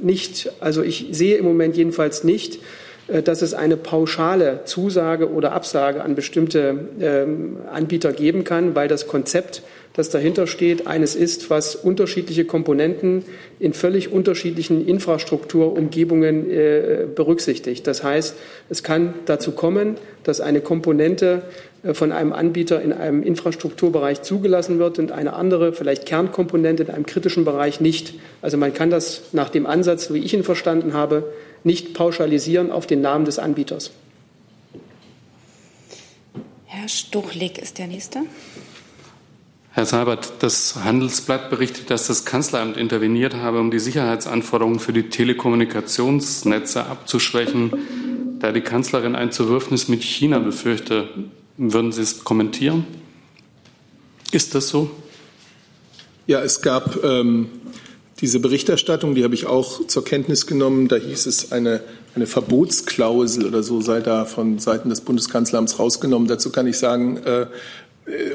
nicht, 0.01 0.51
also 0.59 0.81
ich 0.83 1.07
sehe 1.11 1.37
im 1.37 1.45
Moment 1.45 1.75
jedenfalls 1.75 2.23
nicht, 2.23 2.59
äh, 3.07 3.21
dass 3.21 3.41
es 3.41 3.53
eine 3.53 3.77
pauschale 3.77 4.61
Zusage 4.65 5.31
oder 5.31 5.51
Absage 5.51 6.01
an 6.03 6.15
bestimmte 6.15 6.79
ähm, 6.99 7.57
Anbieter 7.71 8.13
geben 8.13 8.43
kann, 8.43 8.75
weil 8.75 8.87
das 8.87 9.07
Konzept 9.07 9.63
das 9.93 10.09
dahinter 10.09 10.47
steht, 10.47 10.87
eines 10.87 11.15
ist, 11.15 11.49
was 11.49 11.75
unterschiedliche 11.75 12.45
Komponenten 12.45 13.23
in 13.59 13.73
völlig 13.73 14.11
unterschiedlichen 14.11 14.87
Infrastrukturumgebungen 14.87 16.49
äh, 16.49 17.05
berücksichtigt. 17.13 17.85
Das 17.87 18.03
heißt, 18.03 18.35
es 18.69 18.83
kann 18.83 19.13
dazu 19.25 19.51
kommen, 19.51 19.97
dass 20.23 20.39
eine 20.39 20.61
Komponente 20.61 21.43
äh, 21.83 21.93
von 21.93 22.13
einem 22.13 22.31
Anbieter 22.31 22.81
in 22.81 22.93
einem 22.93 23.21
Infrastrukturbereich 23.21 24.21
zugelassen 24.21 24.79
wird 24.79 24.97
und 24.97 25.11
eine 25.11 25.33
andere, 25.33 25.73
vielleicht 25.73 26.05
Kernkomponente 26.05 26.83
in 26.83 26.89
einem 26.89 27.05
kritischen 27.05 27.43
Bereich 27.43 27.81
nicht. 27.81 28.13
Also 28.41 28.57
man 28.57 28.73
kann 28.73 28.89
das 28.89 29.23
nach 29.33 29.49
dem 29.49 29.65
Ansatz, 29.65 30.13
wie 30.13 30.19
ich 30.19 30.33
ihn 30.33 30.43
verstanden 30.43 30.93
habe, 30.93 31.33
nicht 31.63 31.93
pauschalisieren 31.93 32.71
auf 32.71 32.87
den 32.87 33.01
Namen 33.01 33.25
des 33.25 33.39
Anbieters. 33.39 33.91
Herr 36.65 36.87
Stuchlik 36.87 37.57
ist 37.61 37.77
der 37.77 37.87
Nächste. 37.87 38.19
Herr 39.73 39.85
Seibert, 39.85 40.33
das 40.39 40.75
Handelsblatt 40.83 41.49
berichtet, 41.49 41.89
dass 41.89 42.07
das 42.07 42.25
Kanzleramt 42.25 42.75
interveniert 42.75 43.35
habe, 43.35 43.61
um 43.61 43.71
die 43.71 43.79
Sicherheitsanforderungen 43.79 44.79
für 44.81 44.91
die 44.91 45.09
Telekommunikationsnetze 45.09 46.85
abzuschwächen. 46.87 47.71
Da 48.39 48.51
die 48.51 48.59
Kanzlerin 48.59 49.15
ein 49.15 49.31
Zerwürfnis 49.31 49.87
mit 49.87 50.03
China 50.03 50.39
befürchte, 50.39 51.07
würden 51.55 51.93
Sie 51.93 52.01
es 52.01 52.25
kommentieren? 52.25 52.85
Ist 54.33 54.55
das 54.55 54.67
so? 54.67 54.91
Ja, 56.27 56.41
es 56.41 56.61
gab 56.61 57.01
ähm, 57.05 57.47
diese 58.19 58.39
Berichterstattung, 58.39 59.15
die 59.15 59.23
habe 59.23 59.35
ich 59.35 59.47
auch 59.47 59.87
zur 59.87 60.03
Kenntnis 60.03 60.47
genommen. 60.47 60.89
Da 60.89 60.97
hieß 60.97 61.25
es, 61.25 61.51
eine, 61.51 61.81
eine 62.13 62.27
Verbotsklausel 62.27 63.45
oder 63.45 63.63
so 63.63 63.79
sei 63.81 64.01
da 64.01 64.25
von 64.25 64.59
Seiten 64.59 64.89
des 64.89 65.01
Bundeskanzleramts 65.01 65.79
rausgenommen. 65.79 66.27
Dazu 66.27 66.51
kann 66.51 66.67
ich 66.67 66.77
sagen, 66.77 67.17
äh, 67.17 67.47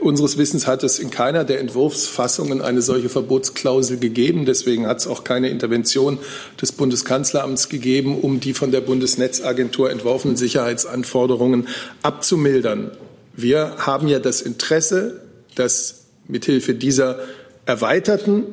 unseres 0.00 0.38
Wissens 0.38 0.66
hat 0.66 0.84
es 0.84 0.98
in 0.98 1.10
keiner 1.10 1.44
der 1.44 1.60
Entwurfsfassungen 1.60 2.62
eine 2.62 2.82
solche 2.82 3.08
Verbotsklausel 3.08 3.98
gegeben. 3.98 4.46
Deswegen 4.46 4.86
hat 4.86 4.98
es 4.98 5.06
auch 5.06 5.24
keine 5.24 5.48
Intervention 5.48 6.18
des 6.60 6.72
Bundeskanzleramts 6.72 7.68
gegeben, 7.68 8.18
um 8.20 8.38
die 8.38 8.54
von 8.54 8.70
der 8.70 8.80
Bundesnetzagentur 8.80 9.90
entworfenen 9.90 10.36
Sicherheitsanforderungen 10.36 11.68
abzumildern. 12.02 12.92
Wir 13.34 13.74
haben 13.78 14.06
ja 14.08 14.20
das 14.20 14.40
Interesse, 14.40 15.20
dass 15.56 16.06
mithilfe 16.28 16.74
dieser 16.74 17.18
erweiterten 17.66 18.44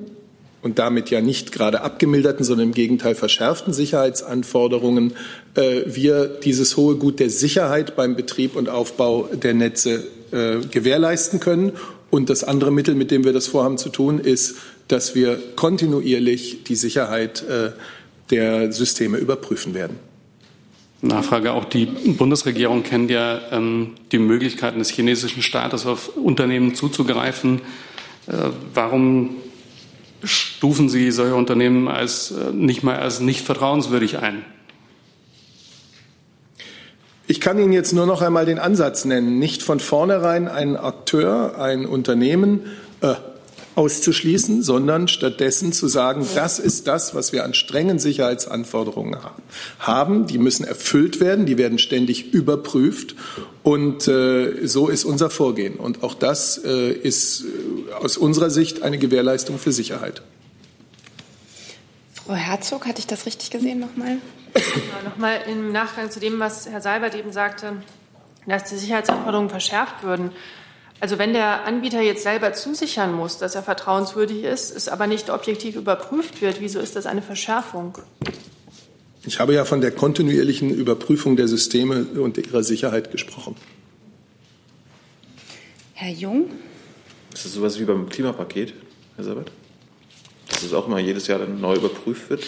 und 0.63 0.79
damit 0.79 1.09
ja 1.09 1.21
nicht 1.21 1.51
gerade 1.51 1.81
abgemilderten, 1.81 2.43
sondern 2.43 2.67
im 2.67 2.73
Gegenteil 2.73 3.15
verschärften 3.15 3.73
Sicherheitsanforderungen 3.73 5.13
äh, 5.55 5.81
wir 5.85 6.25
dieses 6.27 6.77
hohe 6.77 6.95
Gut 6.95 7.19
der 7.19 7.29
Sicherheit 7.29 7.95
beim 7.95 8.15
Betrieb 8.15 8.55
und 8.55 8.69
Aufbau 8.69 9.29
der 9.31 9.53
Netze 9.53 10.03
äh, 10.33 10.59
gewährleisten 10.69 11.39
können. 11.39 11.73
Und 12.09 12.29
das 12.29 12.43
andere 12.43 12.71
Mittel, 12.71 12.95
mit 12.95 13.11
dem 13.11 13.23
wir 13.23 13.33
das 13.33 13.47
vorhaben 13.47 13.77
zu 13.77 13.89
tun, 13.89 14.19
ist, 14.19 14.55
dass 14.87 15.15
wir 15.15 15.39
kontinuierlich 15.55 16.63
die 16.63 16.75
Sicherheit 16.75 17.43
äh, 17.47 17.71
der 18.29 18.71
Systeme 18.71 19.17
überprüfen 19.17 19.73
werden. 19.73 19.97
Nachfrage. 21.01 21.53
Auch 21.53 21.65
die 21.65 21.85
Bundesregierung 21.85 22.83
kennt 22.83 23.11
ja 23.11 23.41
ähm, 23.51 23.91
die 24.11 24.19
Möglichkeiten 24.19 24.79
des 24.79 24.89
chinesischen 24.89 25.43
Staates 25.43 25.85
auf 25.85 26.15
Unternehmen 26.15 26.75
zuzugreifen. 26.75 27.61
Äh, 28.27 28.31
warum 28.73 29.35
stufen 30.23 30.87
Sie 30.87 31.11
solche 31.11 31.35
Unternehmen 31.35 31.89
als 31.89 32.31
äh, 32.31 32.53
nicht 32.53 32.83
mal 32.83 32.97
als 32.97 33.19
nicht 33.19 33.41
vertrauenswürdig 33.45 34.19
ein? 34.19 34.45
Ich 37.25 37.39
kann 37.39 37.57
Ihnen 37.57 37.71
jetzt 37.71 37.93
nur 37.93 38.05
noch 38.05 38.21
einmal 38.21 38.45
den 38.45 38.59
Ansatz 38.59 39.05
nennen, 39.05 39.39
nicht 39.39 39.63
von 39.63 39.79
vornherein 39.79 40.49
einen 40.49 40.75
Akteur, 40.75 41.57
ein 41.57 41.85
Unternehmen 41.85 42.65
äh, 42.99 43.15
auszuschließen, 43.75 44.61
sondern 44.61 45.07
stattdessen 45.07 45.71
zu 45.71 45.87
sagen, 45.87 46.27
das 46.35 46.59
ist 46.59 46.87
das, 46.87 47.15
was 47.15 47.31
wir 47.31 47.45
an 47.45 47.53
strengen 47.53 47.97
Sicherheitsanforderungen 47.97 49.17
haben. 49.79 50.27
Die 50.27 50.37
müssen 50.37 50.65
erfüllt 50.65 51.21
werden, 51.21 51.45
die 51.45 51.57
werden 51.57 51.79
ständig 51.79 52.33
überprüft 52.33 53.15
und 53.63 54.05
äh, 54.07 54.67
so 54.67 54.89
ist 54.89 55.05
unser 55.05 55.29
Vorgehen. 55.29 55.75
Und 55.75 56.03
auch 56.03 56.15
das 56.15 56.61
äh, 56.63 56.91
ist 56.91 57.45
äh, 57.45 57.93
aus 57.93 58.17
unserer 58.17 58.49
Sicht 58.49 58.83
eine 58.83 58.97
Gewährleistung 58.97 59.57
für 59.59 59.71
Sicherheit. 59.71 60.21
Frau 62.25 62.35
Herzog, 62.35 62.85
hatte 62.85 62.99
ich 62.99 63.07
das 63.07 63.25
richtig 63.25 63.51
gesehen 63.51 63.79
nochmal? 63.79 64.17
Ja, 64.55 65.09
nochmal 65.09 65.41
im 65.49 65.73
Nachgang 65.73 66.09
zu 66.09 66.21
dem, 66.21 66.39
was 66.39 66.69
Herr 66.69 66.79
Seibert 66.79 67.15
eben 67.15 67.33
sagte, 67.33 67.73
dass 68.47 68.69
die 68.69 68.77
Sicherheitsanforderungen 68.77 69.49
verschärft 69.49 70.03
würden. 70.03 70.31
Also 71.01 71.17
wenn 71.17 71.33
der 71.33 71.65
Anbieter 71.65 71.99
jetzt 72.01 72.23
selber 72.23 72.53
zusichern 72.53 73.13
muss, 73.13 73.39
dass 73.39 73.55
er 73.55 73.63
vertrauenswürdig 73.63 74.43
ist, 74.43 74.73
es 74.73 74.87
aber 74.87 75.05
nicht 75.05 75.29
objektiv 75.29 75.75
überprüft 75.75 76.41
wird, 76.41 76.61
wieso 76.61 76.79
ist 76.79 76.95
das 76.95 77.07
eine 77.07 77.21
Verschärfung? 77.21 77.97
Ich 79.25 79.39
habe 79.39 79.53
ja 79.53 79.65
von 79.65 79.81
der 79.81 79.91
kontinuierlichen 79.91 80.69
Überprüfung 80.69 81.35
der 81.35 81.49
Systeme 81.49 82.05
und 82.05 82.37
ihrer 82.37 82.63
Sicherheit 82.63 83.11
gesprochen. 83.11 83.55
Herr 85.93 86.11
Jung? 86.11 86.51
Ist 87.33 87.43
das 87.43 87.53
sowas 87.53 87.79
wie 87.79 87.85
beim 87.85 88.07
Klimapaket, 88.07 88.73
Herr 89.17 89.25
Sabat? 89.25 89.51
Dass 90.53 90.63
es 90.63 90.73
auch 90.73 90.87
immer 90.87 90.99
jedes 90.99 91.27
Jahr 91.27 91.39
dann 91.39 91.59
neu 91.59 91.75
überprüft 91.75 92.29
wird 92.29 92.43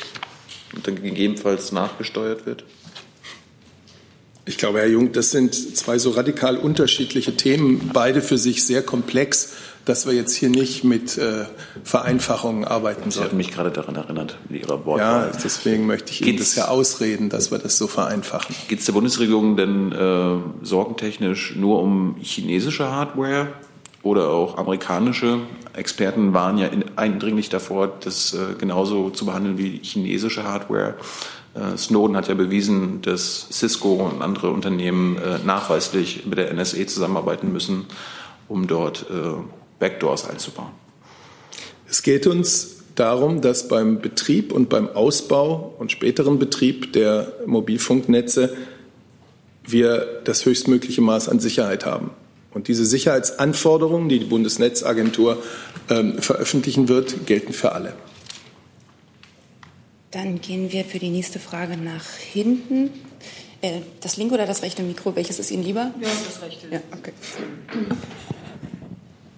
und 0.75 0.87
dann 0.87 1.01
gegebenenfalls 1.01 1.71
nachgesteuert 1.71 2.45
wird? 2.45 2.63
Ich 4.47 4.57
glaube, 4.59 4.79
Herr 4.79 4.87
Jung, 4.87 5.11
das 5.11 5.31
sind 5.31 5.55
zwei 5.55 5.97
so 5.97 6.11
radikal 6.11 6.57
unterschiedliche 6.57 7.35
Themen, 7.35 7.89
beide 7.93 8.21
für 8.21 8.37
sich 8.37 8.63
sehr 8.63 8.83
komplex, 8.83 9.53
dass 9.85 10.05
wir 10.05 10.13
jetzt 10.13 10.35
hier 10.35 10.49
nicht 10.49 10.83
mit 10.83 11.17
äh, 11.17 11.45
Vereinfachungen 11.83 12.63
arbeiten 12.63 13.09
sollten. 13.09 13.11
Sie 13.11 13.19
hatten 13.21 13.37
mich 13.37 13.51
gerade 13.51 13.71
daran 13.71 13.95
erinnert, 13.95 14.37
mit 14.47 14.61
Ihrer 14.61 14.85
Wortwahl. 14.85 15.31
Ja, 15.31 15.39
deswegen 15.43 15.87
möchte 15.87 16.11
ich 16.11 16.21
Ihnen 16.21 16.37
das 16.37 16.55
ja 16.55 16.67
ausreden, 16.67 17.29
dass 17.29 17.49
wir 17.51 17.57
das 17.57 17.77
so 17.77 17.87
vereinfachen. 17.87 18.55
Geht 18.67 18.79
es 18.79 18.85
der 18.85 18.93
Bundesregierung 18.93 19.57
denn 19.57 19.91
äh, 19.91 20.65
sorgentechnisch 20.65 21.55
nur 21.55 21.81
um 21.81 22.15
chinesische 22.21 22.91
Hardware 22.91 23.47
oder 24.05 24.29
auch 24.29 24.57
amerikanische? 24.57 25.39
Experten 25.73 26.33
waren 26.33 26.59
ja 26.59 26.67
in, 26.67 26.85
eindringlich 26.95 27.49
davor, 27.49 27.91
das 27.99 28.35
äh, 28.35 28.53
genauso 28.57 29.09
zu 29.09 29.25
behandeln 29.25 29.57
wie 29.57 29.79
chinesische 29.81 30.43
Hardware. 30.43 30.93
Äh, 31.55 31.75
Snowden 31.75 32.15
hat 32.15 32.27
ja 32.27 32.35
bewiesen, 32.35 33.01
dass 33.01 33.47
Cisco 33.51 33.93
und 33.93 34.21
andere 34.21 34.51
Unternehmen 34.51 35.17
äh, 35.17 35.39
nachweislich 35.43 36.27
mit 36.27 36.37
der 36.37 36.53
NSA 36.53 36.85
zusammenarbeiten 36.85 37.51
müssen, 37.51 37.87
um 38.47 38.67
dort 38.67 39.07
Backdoors 39.79 40.29
einzubauen. 40.29 40.69
Es 41.89 42.03
geht 42.03 42.27
uns 42.27 42.83
darum, 42.93 43.41
dass 43.41 43.67
beim 43.67 44.01
Betrieb 44.01 44.53
und 44.53 44.69
beim 44.69 44.87
Ausbau 44.87 45.73
und 45.79 45.91
späteren 45.91 46.37
Betrieb 46.37 46.93
der 46.93 47.33
Mobilfunknetze 47.47 48.55
wir 49.65 50.21
das 50.25 50.45
höchstmögliche 50.45 51.01
Maß 51.01 51.27
an 51.27 51.39
Sicherheit 51.39 51.87
haben. 51.87 52.11
Und 52.55 52.69
diese 52.69 52.85
Sicherheitsanforderungen, 52.85 54.07
die 54.07 54.17
die 54.17 54.25
Bundesnetzagentur 54.25 55.43
ähm, 55.89 56.19
veröffentlichen 56.21 56.87
wird, 56.87 57.27
gelten 57.27 57.51
für 57.51 57.73
alle. 57.73 57.93
Dann 60.11 60.39
gehen 60.39 60.71
wir 60.71 60.85
für 60.85 60.97
die 60.97 61.09
nächste 61.09 61.39
Frage 61.39 61.75
nach 61.75 62.05
hinten. 62.15 62.91
Äh, 63.59 63.81
das 63.99 64.15
linke 64.15 64.35
oder 64.35 64.45
das 64.45 64.61
rechte 64.63 64.83
Mikro, 64.83 65.17
welches 65.17 65.37
ist 65.37 65.51
Ihnen 65.51 65.63
lieber? 65.63 65.91
Ja, 65.99 66.07
das 66.25 66.41
rechte. 66.41 66.67
Ja, 66.71 66.79
okay. 66.93 67.11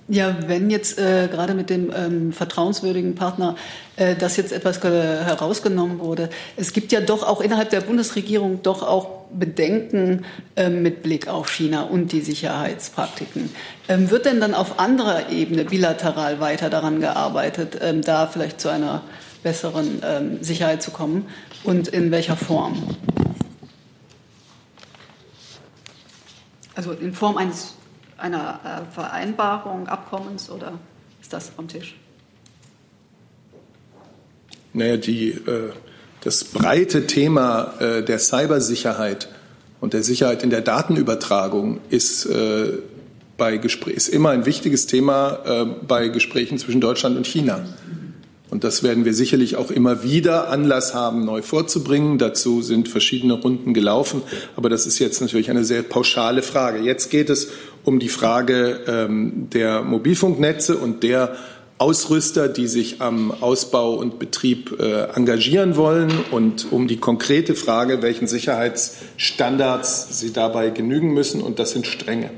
Ja, 0.09 0.37
wenn 0.47 0.69
jetzt 0.69 0.97
äh, 0.97 1.27
gerade 1.29 1.53
mit 1.53 1.69
dem 1.69 1.91
ähm, 1.93 2.31
vertrauenswürdigen 2.31 3.15
Partner 3.15 3.57
äh, 3.97 4.15
das 4.15 4.37
jetzt 4.37 4.53
etwas 4.53 4.81
äh, 4.85 4.89
herausgenommen 4.89 5.99
wurde, 5.99 6.29
es 6.55 6.71
gibt 6.71 6.93
ja 6.93 7.01
doch 7.01 7.23
auch 7.23 7.41
innerhalb 7.41 7.71
der 7.71 7.81
Bundesregierung 7.81 8.63
doch 8.63 8.83
auch 8.83 9.17
Bedenken 9.33 10.23
äh, 10.55 10.69
mit 10.69 11.03
Blick 11.03 11.27
auf 11.27 11.49
China 11.49 11.83
und 11.83 12.13
die 12.13 12.21
Sicherheitspraktiken. 12.21 13.49
Ähm, 13.89 14.09
wird 14.09 14.25
denn 14.25 14.39
dann 14.39 14.53
auf 14.53 14.79
anderer 14.79 15.29
Ebene 15.29 15.65
bilateral 15.65 16.39
weiter 16.39 16.69
daran 16.69 17.01
gearbeitet, 17.01 17.77
ähm, 17.81 18.01
da 18.01 18.27
vielleicht 18.27 18.61
zu 18.61 18.69
einer 18.69 19.01
besseren 19.43 20.01
ähm, 20.05 20.37
Sicherheit 20.41 20.81
zu 20.81 20.91
kommen 20.91 21.25
und 21.65 21.89
in 21.89 22.11
welcher 22.11 22.37
Form? 22.37 22.95
Also 26.75 26.91
in 26.91 27.13
Form 27.13 27.37
eines, 27.37 27.73
einer 28.17 28.59
äh, 28.63 28.93
Vereinbarung, 28.93 29.87
Abkommens 29.87 30.49
oder 30.49 30.73
ist 31.21 31.33
das 31.33 31.51
am 31.57 31.67
Tisch? 31.67 31.95
Naja, 34.73 34.97
die, 34.97 35.29
äh, 35.29 35.71
das 36.21 36.43
breite 36.43 37.07
Thema 37.07 37.73
äh, 37.79 38.03
der 38.03 38.19
Cybersicherheit 38.19 39.29
und 39.79 39.93
der 39.93 40.03
Sicherheit 40.03 40.43
in 40.43 40.49
der 40.49 40.61
Datenübertragung 40.61 41.79
ist, 41.91 42.27
bei 43.37 43.57
ist 43.57 44.07
immer 44.09 44.31
ein 44.31 44.47
wichtiges 44.47 44.87
Thema 44.87 45.77
bei 45.87 46.07
Gesprächen 46.07 46.57
zwischen 46.57 46.81
Deutschland 46.81 47.15
und 47.15 47.27
China. 47.27 47.63
Und 48.49 48.63
das 48.63 48.81
werden 48.81 49.03
wir 49.03 49.13
sicherlich 49.13 49.57
auch 49.57 49.71
immer 49.71 50.03
wieder 50.03 50.49
Anlass 50.49 50.93
haben, 50.93 51.25
neu 51.25 51.41
vorzubringen. 51.41 52.17
Dazu 52.17 52.61
sind 52.61 52.87
verschiedene 52.87 53.33
Runden 53.33 53.73
gelaufen. 53.73 54.21
Aber 54.55 54.69
das 54.69 54.87
ist 54.87 54.99
jetzt 54.99 55.19
natürlich 55.21 55.49
eine 55.49 55.65
sehr 55.65 55.83
pauschale 55.83 56.41
Frage. 56.41 56.79
Jetzt 56.79 57.11
geht 57.11 57.29
es 57.29 57.49
um 57.87 57.99
die 57.99 58.09
Frage 58.09 58.81
ähm, 58.85 59.49
der 59.49 59.81
Mobilfunknetze 59.81 60.77
und 60.77 61.03
der 61.03 61.37
Ausrüster, 61.77 62.49
die 62.49 62.67
sich 62.67 63.01
am 63.01 63.31
Ausbau 63.31 63.93
und 63.93 64.19
Betrieb 64.19 64.77
äh, 64.77 65.03
engagieren 65.15 65.77
wollen 65.77 66.11
und 66.31 66.69
um 66.73 66.89
die 66.89 66.97
konkrete 66.97 67.55
Frage, 67.55 68.01
welchen 68.01 68.27
Sicherheitsstandards 68.27 70.19
sie 70.19 70.33
dabei 70.33 70.69
genügen 70.69 71.13
müssen. 71.13 71.41
Und 71.41 71.59
das 71.59 71.71
sind 71.71 71.87
strenge. 71.87 72.31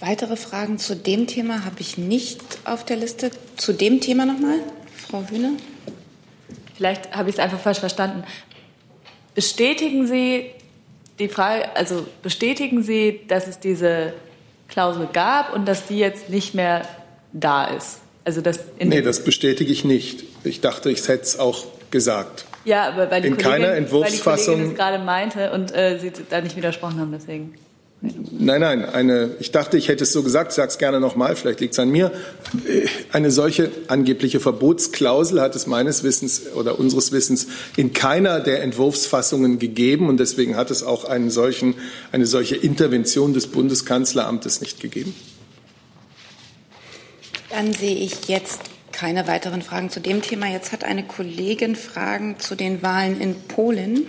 Weitere 0.00 0.36
Fragen 0.36 0.78
zu 0.78 0.96
dem 0.96 1.26
Thema 1.26 1.66
habe 1.66 1.80
ich 1.80 1.98
nicht 1.98 2.40
auf 2.64 2.86
der 2.86 2.96
Liste. 2.96 3.32
Zu 3.56 3.74
dem 3.74 4.00
Thema 4.00 4.24
nochmal, 4.24 4.60
Frau 5.06 5.24
Hühne? 5.28 5.52
Vielleicht 6.74 7.14
habe 7.14 7.28
ich 7.28 7.36
es 7.36 7.38
einfach 7.38 7.60
falsch 7.60 7.80
verstanden. 7.80 8.24
Bestätigen 9.34 10.06
Sie 10.06 10.52
die 11.18 11.28
Frage, 11.28 11.74
also 11.76 12.06
bestätigen 12.22 12.82
Sie, 12.82 13.20
dass 13.28 13.46
es 13.46 13.58
diese 13.58 14.12
Klausel 14.68 15.08
gab 15.12 15.54
und 15.54 15.66
dass 15.66 15.86
die 15.86 15.98
jetzt 15.98 16.28
nicht 16.28 16.54
mehr 16.54 16.86
da 17.32 17.66
ist? 17.66 18.00
Also 18.24 18.40
das 18.40 18.60
nee, 18.80 19.02
das 19.02 19.22
bestätige 19.22 19.72
ich 19.72 19.84
nicht. 19.84 20.24
Ich 20.44 20.60
dachte, 20.60 20.90
ich 20.90 21.06
hätte 21.06 21.22
es 21.22 21.38
auch 21.38 21.64
gesagt. 21.90 22.44
Ja, 22.64 22.88
aber 22.88 23.10
weil 23.10 23.22
die 23.22 23.28
in 23.28 23.36
Kollegin, 23.36 23.62
keiner 23.62 23.74
Entwurfsfassung 23.76 24.24
weil 24.24 24.38
die 24.38 24.54
Kollegin 24.54 24.72
es 24.72 24.76
gerade 24.76 25.04
meinte 25.04 25.52
und 25.52 25.74
äh, 25.74 25.98
Sie 25.98 26.12
da 26.28 26.40
nicht 26.40 26.56
widersprochen 26.56 26.98
haben, 26.98 27.12
deswegen. 27.12 27.54
Nein, 28.02 28.60
nein, 28.60 28.84
eine, 28.84 29.36
ich 29.40 29.52
dachte, 29.52 29.78
ich 29.78 29.88
hätte 29.88 30.04
es 30.04 30.12
so 30.12 30.22
gesagt, 30.22 30.52
ich 30.52 30.56
sage 30.56 30.68
es 30.68 30.76
gerne 30.76 31.00
nochmal, 31.00 31.34
vielleicht 31.34 31.60
liegt 31.60 31.72
es 31.72 31.78
an 31.78 31.88
mir. 31.88 32.12
Eine 33.10 33.30
solche 33.30 33.70
angebliche 33.88 34.38
Verbotsklausel 34.38 35.40
hat 35.40 35.56
es 35.56 35.66
meines 35.66 36.04
Wissens 36.04 36.42
oder 36.54 36.78
unseres 36.78 37.10
Wissens 37.12 37.46
in 37.76 37.94
keiner 37.94 38.40
der 38.40 38.62
Entwurfsfassungen 38.62 39.58
gegeben 39.58 40.08
und 40.08 40.20
deswegen 40.20 40.56
hat 40.56 40.70
es 40.70 40.82
auch 40.82 41.04
einen 41.04 41.30
solchen, 41.30 41.74
eine 42.12 42.26
solche 42.26 42.56
Intervention 42.56 43.32
des 43.32 43.46
Bundeskanzleramtes 43.46 44.60
nicht 44.60 44.80
gegeben. 44.80 45.14
Dann 47.48 47.72
sehe 47.72 47.96
ich 47.96 48.28
jetzt 48.28 48.60
keine 48.92 49.26
weiteren 49.26 49.62
Fragen 49.62 49.88
zu 49.88 50.00
dem 50.00 50.20
Thema. 50.20 50.46
Jetzt 50.46 50.72
hat 50.72 50.84
eine 50.84 51.04
Kollegin 51.04 51.76
Fragen 51.76 52.38
zu 52.38 52.54
den 52.54 52.82
Wahlen 52.82 53.20
in 53.20 53.34
Polen. 53.34 54.06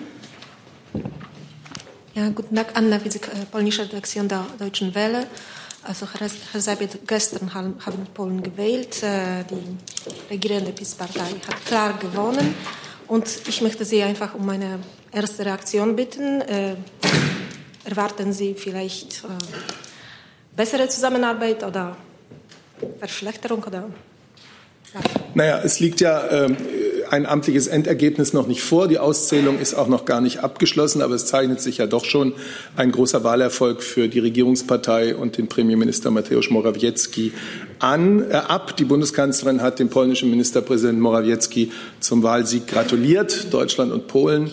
Ja, 2.18 2.30
guten 2.30 2.56
Tag, 2.56 2.70
Anna 2.74 2.98
Widzik, 3.06 3.30
polnische 3.52 3.84
Redaktion 3.84 4.28
der 4.28 4.44
Deutschen 4.58 4.96
Welle. 4.96 5.28
Also 5.84 6.08
Herr, 6.18 6.60
Seibert, 6.60 6.98
gestern 7.06 7.54
haben, 7.54 7.76
haben 7.86 8.08
Polen 8.12 8.42
gewählt. 8.42 9.04
Äh, 9.04 9.44
die 9.48 10.34
regierende 10.34 10.72
PiS-Partei 10.72 11.30
hat 11.48 11.66
klar 11.68 11.94
gewonnen. 12.00 12.56
Und 13.08 13.28
ich 13.48 13.62
möchte 13.62 13.86
Sie 13.86 14.02
einfach 14.02 14.34
um 14.34 14.50
eine 14.50 14.80
erste 15.12 15.46
Reaktion 15.46 15.96
bitten. 15.96 16.42
Äh, 16.42 16.78
erwarten 17.84 18.34
Sie 18.34 18.56
vielleicht 18.56 19.24
äh, 19.24 19.28
bessere 20.56 20.90
Zusammenarbeit 20.90 21.64
oder 21.64 21.98
Verschlechterung? 22.98 23.64
Oder? 23.64 23.92
Naja, 25.36 25.62
es 25.64 25.80
liegt 25.80 26.02
ja 26.02 26.26
äh, 26.26 26.56
ein 27.12 27.26
amtliches 27.26 27.68
Endergebnis 27.68 28.34
noch 28.34 28.48
nicht 28.48 28.62
vor. 28.62 28.88
Die 28.88 29.00
Auszählung 29.00 29.60
ist 29.60 29.74
auch 29.74 29.88
noch 29.88 30.06
gar 30.06 30.22
nicht 30.22 30.40
abgeschlossen, 30.40 31.02
aber 31.02 31.16
es 31.16 31.26
zeichnet 31.26 31.62
sich 31.62 31.78
ja 31.78 31.88
doch 31.88 32.06
schon 32.06 32.34
ein 32.76 32.92
großer 32.92 33.24
Wahlerfolg 33.24 33.84
für 33.84 34.08
die 34.08 34.20
Regierungspartei 34.20 35.16
und 35.16 35.38
den 35.38 35.48
Premierminister 35.48 36.12
Mateusz 36.12 36.50
Morawiecki 36.50 37.34
an, 37.80 38.30
äh, 38.30 38.36
ab. 38.36 38.78
Die 38.78 38.86
Bundeskanzlerin 38.86 39.62
hat 39.62 39.80
dem 39.80 39.90
polnischen 39.90 40.30
Ministerpräsidenten 40.30 41.02
Morawiecki 41.02 41.72
zum 42.00 42.24
Wahlsieg 42.24 42.68
gratuliert. 42.68 43.54
Deutschland 43.54 43.92
und 43.92 44.08
Polen 44.08 44.52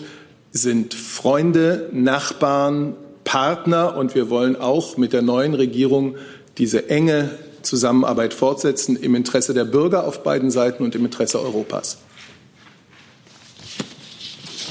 sind 0.51 0.93
Freunde, 0.93 1.89
Nachbarn, 1.91 2.95
Partner 3.23 3.97
und 3.97 4.15
wir 4.15 4.29
wollen 4.29 4.55
auch 4.55 4.97
mit 4.97 5.11
der 5.11 5.21
neuen 5.21 5.53
Regierung 5.53 6.15
diese 6.57 6.89
enge 6.89 7.31
Zusammenarbeit 7.65 8.33
fortsetzen 8.33 8.95
im 8.95 9.15
Interesse 9.15 9.53
der 9.53 9.65
Bürger 9.65 10.07
auf 10.07 10.23
beiden 10.23 10.51
Seiten 10.51 10.83
und 10.83 10.95
im 10.95 11.03
Interesse 11.03 11.41
Europas. 11.41 11.97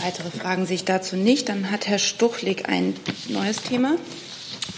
Weitere 0.04 0.28
Fragen 0.28 0.66
sehe 0.66 0.74
ich 0.76 0.84
dazu 0.84 1.16
nicht. 1.16 1.48
Dann 1.48 1.70
hat 1.70 1.86
Herr 1.86 1.98
Stuchlik 1.98 2.68
ein 2.68 2.94
neues 3.30 3.62
Thema. 3.62 3.96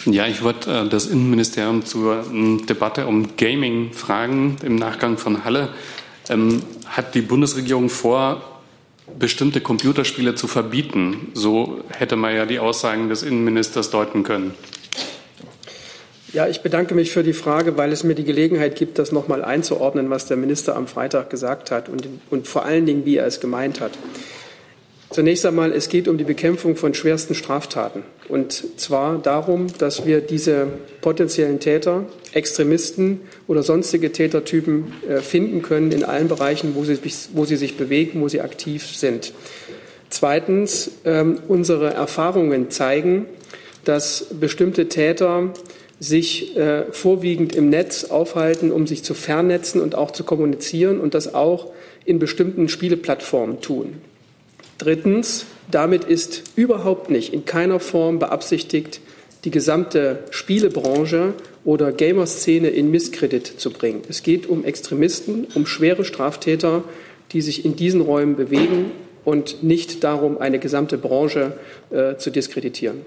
Ja, 0.04 0.28
ich 0.28 0.44
wollte 0.44 0.70
äh, 0.70 0.88
das 0.88 1.06
Innenministerium 1.06 1.84
zur 1.84 2.20
äh, 2.32 2.64
Debatte 2.64 3.08
um 3.08 3.36
Gaming 3.36 3.92
fragen 3.92 4.56
im 4.62 4.76
Nachgang 4.76 5.18
von 5.18 5.44
Halle. 5.44 5.70
Ähm, 6.28 6.62
hat 6.86 7.16
die 7.16 7.22
Bundesregierung 7.22 7.88
vor, 7.88 8.60
bestimmte 9.18 9.60
Computerspiele 9.60 10.36
zu 10.36 10.46
verbieten? 10.46 11.32
So 11.34 11.80
hätte 11.88 12.14
man 12.14 12.32
ja 12.32 12.46
die 12.46 12.60
Aussagen 12.60 13.08
des 13.08 13.24
Innenministers 13.24 13.90
deuten 13.90 14.22
können. 14.22 14.54
Ja, 16.32 16.46
ich 16.46 16.60
bedanke 16.60 16.94
mich 16.94 17.10
für 17.10 17.24
die 17.24 17.32
Frage, 17.32 17.76
weil 17.76 17.90
es 17.90 18.04
mir 18.04 18.14
die 18.14 18.24
Gelegenheit 18.24 18.76
gibt, 18.76 19.00
das 19.00 19.10
nochmal 19.10 19.44
einzuordnen, 19.44 20.08
was 20.08 20.26
der 20.26 20.36
Minister 20.36 20.76
am 20.76 20.86
Freitag 20.86 21.30
gesagt 21.30 21.72
hat 21.72 21.88
und, 21.88 22.06
und 22.30 22.46
vor 22.46 22.64
allen 22.64 22.86
Dingen, 22.86 23.04
wie 23.04 23.16
er 23.16 23.26
es 23.26 23.40
gemeint 23.40 23.80
hat. 23.80 23.92
Zunächst 25.11 25.46
einmal, 25.46 25.72
es 25.72 25.88
geht 25.88 26.09
um 26.09 26.18
die 26.18 26.24
Bekämpfung 26.24 26.74
von 26.74 26.92
schwersten 26.92 27.34
Straftaten. 27.34 28.02
Und 28.28 28.64
zwar 28.76 29.18
darum, 29.18 29.68
dass 29.78 30.04
wir 30.04 30.20
diese 30.20 30.66
potenziellen 31.00 31.61
Täter, 31.61 32.07
Extremisten 32.32 33.20
oder 33.46 33.62
sonstige 33.62 34.11
Tätertypen 34.11 34.92
äh, 35.09 35.18
finden 35.18 35.62
können 35.62 35.92
in 35.92 36.04
allen 36.04 36.28
Bereichen, 36.28 36.74
wo 36.74 36.84
sie, 36.84 36.98
wo 37.32 37.44
sie 37.44 37.57
sich 37.57 37.76
bewegen, 37.76 38.20
wo 38.20 38.28
sie 38.28 38.40
aktiv 38.40 38.84
sind. 38.96 39.32
Zweitens, 40.11 40.90
ähm, 41.04 41.40
unsere 41.46 41.94
Erfahrungen 41.94 42.70
zeigen, 42.70 43.26
dass 43.84 44.26
bestimmte 44.40 44.88
Täter 44.88 45.52
sich 46.00 46.57
äh, 46.57 46.84
vorwiegend 46.90 47.54
im 47.54 47.70
Netz 47.70 48.04
aufhalten, 48.04 48.72
um 48.72 48.86
sich 48.86 49.04
zu 49.04 49.14
vernetzen 49.14 49.80
und 49.80 49.94
auch 49.94 50.11
zu 50.11 50.24
kommunizieren 50.24 51.00
und 51.00 51.14
das 51.14 51.32
auch 51.32 51.70
in 52.04 52.18
bestimmten 52.18 52.68
Spieleplattformen 52.68 53.61
tun. 53.61 54.00
Drittens, 54.78 55.46
damit 55.70 56.04
ist 56.04 56.44
überhaupt 56.56 57.10
nicht 57.10 57.32
in 57.32 57.44
keiner 57.44 57.80
Form 57.80 58.18
beabsichtigt, 58.18 59.00
die 59.44 59.50
gesamte 59.50 60.24
Spielebranche 60.30 61.34
oder 61.64 61.92
Gamerszene 61.92 62.68
in 62.68 62.90
Misskredit 62.90 63.46
zu 63.46 63.70
bringen. 63.70 64.02
Es 64.08 64.22
geht 64.22 64.46
um 64.46 64.64
Extremisten, 64.64 65.46
um 65.54 65.66
schwere 65.66 66.04
Straftäter, 66.04 66.84
die 67.32 67.40
sich 67.40 67.64
in 67.64 67.76
diesen 67.76 68.00
Räumen 68.00 68.36
bewegen 68.36 68.90
und 69.24 69.62
nicht 69.62 70.04
darum, 70.04 70.38
eine 70.38 70.58
gesamte 70.58 70.98
Branche 70.98 71.58
äh, 71.90 72.16
zu 72.16 72.30
diskreditieren. 72.30 73.02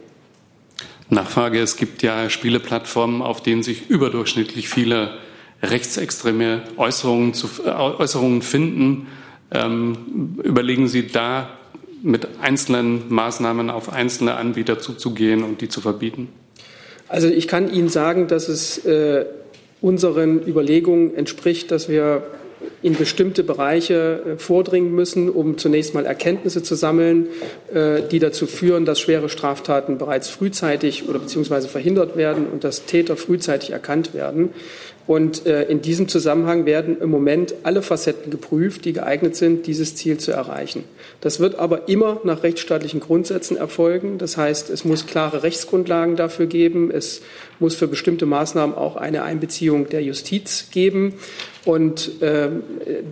Nachfrage. 1.09 1.59
Es 1.59 1.75
gibt 1.75 2.03
ja 2.03 2.29
Spieleplattformen, 2.29 3.21
auf 3.21 3.41
denen 3.41 3.63
sich 3.63 3.89
überdurchschnittlich 3.89 4.69
viele 4.69 5.17
rechtsextreme 5.63 6.61
Äußerungen, 6.77 7.33
zu, 7.33 7.47
äh, 7.65 7.69
Äußerungen 7.69 8.41
finden. 8.41 9.07
Ähm, 9.51 10.37
überlegen 10.43 10.87
Sie 10.87 11.07
da 11.07 11.58
mit 12.01 12.27
einzelnen 12.41 13.03
Maßnahmen 13.09 13.69
auf 13.69 13.91
einzelne 13.91 14.35
Anbieter 14.35 14.79
zuzugehen 14.79 15.43
und 15.43 15.61
die 15.61 15.69
zu 15.69 15.81
verbieten? 15.81 16.29
Also 17.07 17.27
ich 17.27 17.47
kann 17.47 17.73
Ihnen 17.73 17.89
sagen, 17.89 18.27
dass 18.27 18.47
es 18.47 18.85
äh, 18.85 19.25
unseren 19.81 20.45
Überlegungen 20.47 21.15
entspricht, 21.15 21.71
dass 21.71 21.89
wir 21.89 22.23
in 22.81 22.95
bestimmte 22.95 23.43
Bereiche 23.43 24.21
äh, 24.35 24.37
vordringen 24.37 24.93
müssen, 24.93 25.29
um 25.29 25.57
zunächst 25.57 25.93
mal 25.93 26.05
Erkenntnisse 26.05 26.63
zu 26.63 26.75
sammeln, 26.75 27.27
äh, 27.73 28.01
die 28.09 28.19
dazu 28.19 28.47
führen, 28.47 28.85
dass 28.85 28.99
schwere 28.99 29.29
Straftaten 29.29 29.97
bereits 29.97 30.29
frühzeitig 30.29 31.07
oder 31.07 31.19
beziehungsweise 31.19 31.67
verhindert 31.67 32.15
werden 32.15 32.47
und 32.47 32.63
dass 32.63 32.85
Täter 32.85 33.17
frühzeitig 33.17 33.71
erkannt 33.71 34.13
werden. 34.13 34.49
Und 35.09 35.47
äh, 35.47 35.63
in 35.63 35.81
diesem 35.81 36.07
Zusammenhang 36.07 36.67
werden 36.67 37.01
im 37.01 37.09
Moment 37.09 37.55
alle 37.63 37.81
Facetten 37.81 38.29
geprüft, 38.29 38.85
die 38.85 38.93
geeignet 38.93 39.35
sind, 39.35 39.65
dieses 39.65 39.95
Ziel 39.95 40.19
zu 40.19 40.31
erreichen. 40.31 40.83
Das 41.19 41.39
wird 41.39 41.57
aber 41.57 41.89
immer 41.89 42.21
nach 42.23 42.43
rechtsstaatlichen 42.43 42.99
Grundsätzen 42.99 43.57
erfolgen. 43.57 44.19
Das 44.19 44.37
heißt, 44.37 44.69
es 44.69 44.85
muss 44.85 45.07
klare 45.07 45.41
Rechtsgrundlagen 45.41 46.15
dafür 46.15 46.45
geben. 46.45 46.91
Es 46.91 47.23
muss 47.57 47.73
für 47.73 47.87
bestimmte 47.87 48.27
Maßnahmen 48.27 48.75
auch 48.75 48.97
eine 48.97 49.23
Einbeziehung 49.23 49.89
der 49.89 50.03
Justiz 50.03 50.67
geben. 50.69 51.15
Und 51.65 52.21
äh, 52.21 52.49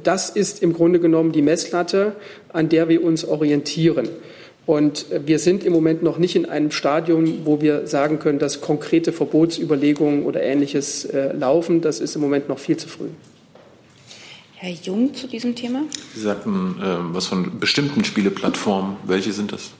das 0.04 0.30
ist 0.30 0.62
im 0.62 0.74
Grunde 0.74 1.00
genommen 1.00 1.32
die 1.32 1.42
Messlatte, 1.42 2.14
an 2.54 2.70
der 2.70 2.90
wir 2.90 3.04
uns 3.04 3.26
orientieren. 3.26 4.08
Und 4.68 5.06
wir 5.26 5.40
sind 5.40 5.64
im 5.64 5.72
Moment 5.72 6.04
noch 6.04 6.18
nicht 6.18 6.36
in 6.36 6.46
einem 6.46 6.72
Stadium, 6.72 7.46
wo 7.46 7.62
wir 7.62 7.88
sagen 7.88 8.20
können, 8.20 8.38
dass 8.38 8.60
konkrete 8.60 9.14
Verbotsüberlegungen 9.14 10.24
oder 10.24 10.44
Ähnliches 10.44 11.06
äh, 11.06 11.32
laufen. 11.34 11.80
Das 11.80 12.02
ist 12.02 12.16
im 12.16 12.22
Moment 12.22 12.50
noch 12.50 12.60
viel 12.60 12.76
zu 12.76 12.90
früh. 12.90 13.08
Herr 14.56 14.72
Jung 14.72 15.14
zu 15.14 15.28
diesem 15.28 15.56
Thema? 15.56 15.84
Sie 16.14 16.20
sagten 16.20 16.76
äh, 16.82 17.16
was 17.16 17.28
von 17.28 17.60
bestimmten 17.60 18.04
Spieleplattformen. 18.04 18.98
Welche 19.06 19.32
sind 19.32 19.54
das? 19.54 19.72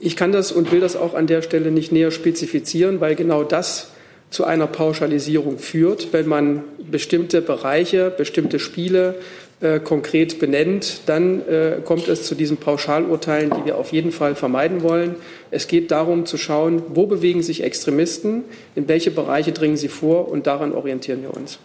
Ich 0.00 0.16
kann 0.16 0.32
das 0.32 0.52
und 0.52 0.70
will 0.70 0.80
das 0.80 0.96
auch 0.96 1.14
an 1.14 1.26
der 1.26 1.40
Stelle 1.40 1.70
nicht 1.70 1.90
näher 1.90 2.10
spezifizieren, 2.10 3.00
weil 3.00 3.14
genau 3.14 3.42
das 3.42 3.92
zu 4.28 4.44
einer 4.44 4.66
Pauschalisierung 4.66 5.58
führt, 5.58 6.12
wenn 6.12 6.28
man 6.28 6.64
bestimmte 6.90 7.40
Bereiche, 7.40 8.10
bestimmte 8.10 8.58
Spiele 8.58 9.14
äh, 9.60 9.80
konkret 9.80 10.38
benennt, 10.38 11.00
dann 11.06 11.40
äh, 11.48 11.78
kommt 11.84 12.08
es 12.08 12.24
zu 12.24 12.34
diesen 12.34 12.58
Pauschalurteilen, 12.58 13.50
die 13.50 13.64
wir 13.64 13.78
auf 13.78 13.92
jeden 13.92 14.12
Fall 14.12 14.34
vermeiden 14.34 14.82
wollen. 14.82 15.14
Es 15.50 15.66
geht 15.66 15.90
darum 15.90 16.26
zu 16.26 16.36
schauen, 16.36 16.82
wo 16.88 17.06
bewegen 17.06 17.42
sich 17.42 17.62
Extremisten, 17.62 18.44
in 18.74 18.86
welche 18.86 19.10
Bereiche 19.10 19.52
dringen 19.52 19.76
sie 19.78 19.88
vor 19.88 20.28
und 20.28 20.46
daran 20.46 20.72
orientieren 20.72 21.22
wir 21.22 21.34
uns. 21.34 21.58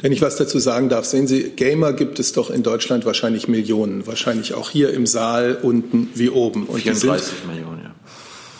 Wenn 0.00 0.12
ich 0.12 0.22
was 0.22 0.36
dazu 0.36 0.58
sagen 0.58 0.88
darf, 0.88 1.04
sehen 1.04 1.26
Sie, 1.26 1.50
Gamer 1.50 1.92
gibt 1.92 2.18
es 2.18 2.32
doch 2.32 2.50
in 2.50 2.62
Deutschland 2.62 3.04
wahrscheinlich 3.04 3.48
Millionen, 3.48 4.06
wahrscheinlich 4.06 4.54
auch 4.54 4.70
hier 4.70 4.92
im 4.92 5.06
Saal 5.06 5.58
unten 5.62 6.08
wie 6.14 6.30
oben. 6.30 6.64
Und 6.64 6.80
34 6.80 7.46
Millionen, 7.46 7.82
ja. 7.84 7.94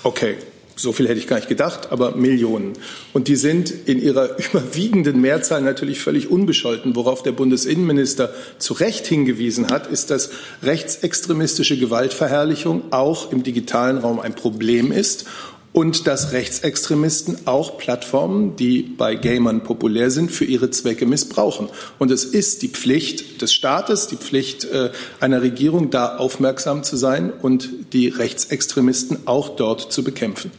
Okay, 0.02 0.36
so 0.80 0.92
viel 0.92 1.08
hätte 1.08 1.18
ich 1.18 1.26
gar 1.26 1.36
nicht 1.36 1.48
gedacht, 1.48 1.88
aber 1.90 2.16
Millionen. 2.16 2.72
Und 3.12 3.28
die 3.28 3.36
sind 3.36 3.70
in 3.70 4.00
ihrer 4.00 4.38
überwiegenden 4.52 5.20
Mehrzahl 5.20 5.60
natürlich 5.60 6.00
völlig 6.00 6.30
unbescholten. 6.30 6.96
Worauf 6.96 7.22
der 7.22 7.32
Bundesinnenminister 7.32 8.32
zu 8.58 8.74
Recht 8.74 9.06
hingewiesen 9.06 9.70
hat, 9.70 9.86
ist, 9.86 10.10
dass 10.10 10.30
rechtsextremistische 10.62 11.78
Gewaltverherrlichung 11.78 12.84
auch 12.92 13.32
im 13.32 13.42
digitalen 13.42 13.98
Raum 13.98 14.20
ein 14.20 14.34
Problem 14.34 14.92
ist 14.92 15.26
und 15.72 16.06
dass 16.06 16.32
Rechtsextremisten 16.32 17.46
auch 17.46 17.78
Plattformen, 17.78 18.56
die 18.56 18.82
bei 18.82 19.14
Gamern 19.14 19.62
populär 19.62 20.10
sind, 20.10 20.32
für 20.32 20.44
ihre 20.44 20.70
Zwecke 20.70 21.06
missbrauchen. 21.06 21.68
Und 21.98 22.10
es 22.10 22.24
ist 22.24 22.62
die 22.62 22.68
Pflicht 22.68 23.40
des 23.40 23.54
Staates, 23.54 24.08
die 24.08 24.16
Pflicht 24.16 24.64
äh, 24.64 24.90
einer 25.20 25.42
Regierung, 25.42 25.90
da 25.90 26.16
aufmerksam 26.16 26.82
zu 26.82 26.96
sein 26.96 27.32
und 27.32 27.68
die 27.92 28.08
Rechtsextremisten 28.08 29.18
auch 29.26 29.50
dort 29.50 29.92
zu 29.92 30.02
bekämpfen. 30.02 30.50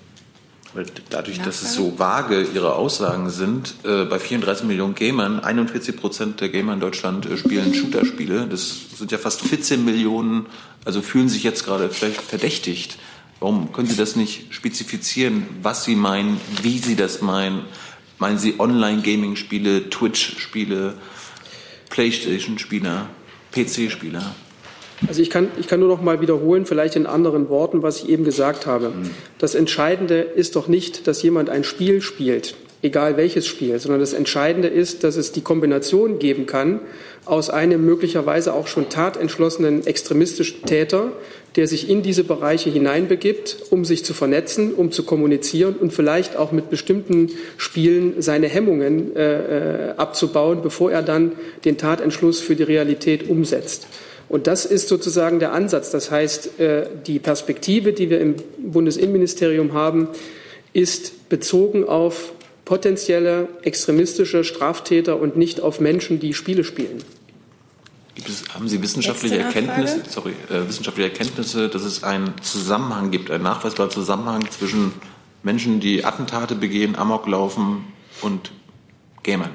Dadurch, 1.09 1.39
dass 1.39 1.61
es 1.61 1.74
so 1.74 1.99
vage 1.99 2.47
Ihre 2.53 2.76
Aussagen 2.76 3.30
sind, 3.30 3.76
äh, 3.84 4.05
bei 4.05 4.19
34 4.19 4.65
Millionen 4.65 4.95
Gamern, 4.95 5.41
41 5.41 5.97
Prozent 5.97 6.39
der 6.39 6.47
Gamer 6.47 6.74
in 6.74 6.80
Deutschland 6.80 7.26
äh, 7.26 7.38
spielen 7.38 7.74
Shooter-Spiele. 7.74 8.47
Das 8.47 8.78
sind 8.95 9.11
ja 9.11 9.17
fast 9.17 9.41
14 9.41 9.84
Millionen, 9.84 10.45
also 10.86 11.01
fühlen 11.01 11.28
sich 11.28 11.43
jetzt 11.43 11.65
gerade 11.65 11.89
vielleicht 11.89 12.22
verdächtigt. 12.22 12.97
Warum 13.41 13.74
können 13.74 13.89
Sie 13.89 13.97
das 13.97 14.15
nicht 14.15 14.53
spezifizieren, 14.53 15.45
was 15.61 15.84
Sie 15.84 15.95
meinen, 15.95 16.39
wie 16.61 16.78
Sie 16.78 16.95
das 16.95 17.22
meinen? 17.22 17.65
Meinen 18.17 18.38
Sie 18.38 18.59
Online-Gaming-Spiele, 18.59 19.89
Twitch-Spiele, 19.89 20.93
PlayStation-Spieler, 21.89 23.09
PC-Spieler? 23.51 24.36
Also 25.07 25.21
ich 25.21 25.29
kann, 25.29 25.47
ich 25.59 25.67
kann 25.67 25.79
nur 25.79 25.89
noch 25.89 26.01
mal 26.01 26.21
wiederholen, 26.21 26.65
vielleicht 26.65 26.95
in 26.95 27.05
anderen 27.05 27.49
Worten, 27.49 27.81
was 27.81 28.03
ich 28.03 28.09
eben 28.09 28.23
gesagt 28.23 28.65
habe. 28.65 28.89
Mhm. 28.89 29.09
Das 29.39 29.55
Entscheidende 29.55 30.19
ist 30.19 30.55
doch 30.55 30.67
nicht, 30.67 31.07
dass 31.07 31.21
jemand 31.23 31.49
ein 31.49 31.63
Spiel 31.63 32.01
spielt, 32.01 32.55
egal 32.81 33.17
welches 33.17 33.47
Spiel, 33.47 33.79
sondern 33.79 33.99
das 33.99 34.13
Entscheidende 34.13 34.67
ist, 34.67 35.03
dass 35.03 35.15
es 35.15 35.31
die 35.31 35.41
Kombination 35.41 36.19
geben 36.19 36.45
kann 36.45 36.81
aus 37.25 37.49
einem 37.49 37.85
möglicherweise 37.85 38.53
auch 38.53 38.67
schon 38.67 38.89
tatentschlossenen 38.89 39.85
extremistischen 39.85 40.65
Täter, 40.65 41.11
der 41.55 41.67
sich 41.67 41.89
in 41.89 42.01
diese 42.01 42.23
Bereiche 42.23 42.69
hineinbegibt, 42.69 43.57
um 43.69 43.85
sich 43.85 44.03
zu 44.05 44.13
vernetzen, 44.13 44.73
um 44.73 44.91
zu 44.91 45.03
kommunizieren 45.03 45.75
und 45.75 45.93
vielleicht 45.93 46.35
auch 46.35 46.51
mit 46.51 46.69
bestimmten 46.69 47.29
Spielen 47.57 48.21
seine 48.21 48.47
Hemmungen 48.47 49.15
äh, 49.15 49.89
äh 49.89 49.93
abzubauen, 49.97 50.61
bevor 50.63 50.91
er 50.91 51.03
dann 51.03 51.33
den 51.65 51.77
Tatentschluss 51.77 52.39
für 52.39 52.55
die 52.55 52.63
Realität 52.63 53.29
umsetzt. 53.29 53.87
Und 54.32 54.47
das 54.47 54.63
ist 54.63 54.88
sozusagen 54.88 55.39
der 55.39 55.51
Ansatz. 55.51 55.91
Das 55.91 56.09
heißt, 56.09 56.57
äh, 56.57 56.88
die 57.05 57.19
Perspektive, 57.19 57.91
die 57.91 58.09
wir 58.09 58.21
im 58.21 58.36
Bundesinnenministerium 58.59 59.73
haben, 59.73 60.07
ist 60.71 61.27
bezogen 61.27 61.84
auf 61.84 62.32
potenzielle 62.63 63.49
extremistische 63.63 64.45
Straftäter 64.45 65.19
und 65.19 65.36
nicht 65.36 65.59
auf 65.59 65.82
Menschen, 65.82 66.21
die 66.21 66.34
Spiele 66.34 66.63
spielen. 66.63 67.03
Es, 68.25 68.45
haben 68.53 68.69
Sie 68.69 68.82
wissenschaftliche 68.82 69.39
Erkenntnisse, 69.39 70.03
sorry, 70.07 70.32
äh, 70.49 70.65
wissenschaftliche 70.65 71.09
Erkenntnisse, 71.09 71.67
dass 71.67 71.84
es 71.84 72.05
einen 72.05 72.34
Zusammenhang 72.41 73.11
gibt, 73.11 73.32
einen 73.32 73.43
nachweisbaren 73.43 73.91
Zusammenhang 73.91 74.49
zwischen 74.49 74.93
Menschen, 75.43 75.82
die 75.82 76.05
Attentate 76.05 76.55
begehen, 76.55 76.95
Amok 76.95 77.27
laufen 77.27 77.84
und 78.21 78.53
Gamern? 79.23 79.51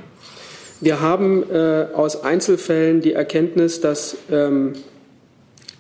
Wir 0.81 1.01
haben 1.01 1.51
äh, 1.51 1.87
aus 1.95 2.22
Einzelfällen 2.22 3.01
die 3.01 3.14
Erkenntnis, 3.14 3.81
dass 3.81 4.16
ähm, 4.31 4.74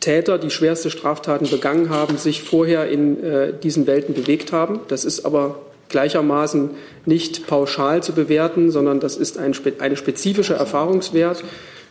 Täter, 0.00 0.38
die 0.38 0.50
schwerste 0.50 0.90
Straftaten 0.90 1.50
begangen 1.50 1.90
haben, 1.90 2.16
sich 2.16 2.42
vorher 2.42 2.88
in 2.88 3.22
äh, 3.22 3.52
diesen 3.52 3.86
Welten 3.86 4.14
bewegt 4.14 4.52
haben. 4.52 4.80
Das 4.88 5.04
ist 5.04 5.24
aber 5.24 5.58
gleichermaßen 5.88 6.70
nicht 7.04 7.46
pauschal 7.46 8.02
zu 8.02 8.12
bewerten, 8.12 8.70
sondern 8.70 9.00
das 9.00 9.16
ist 9.16 9.38
ein, 9.38 9.54
eine 9.78 9.96
spezifische 9.96 10.54
Erfahrungswert, 10.54 11.44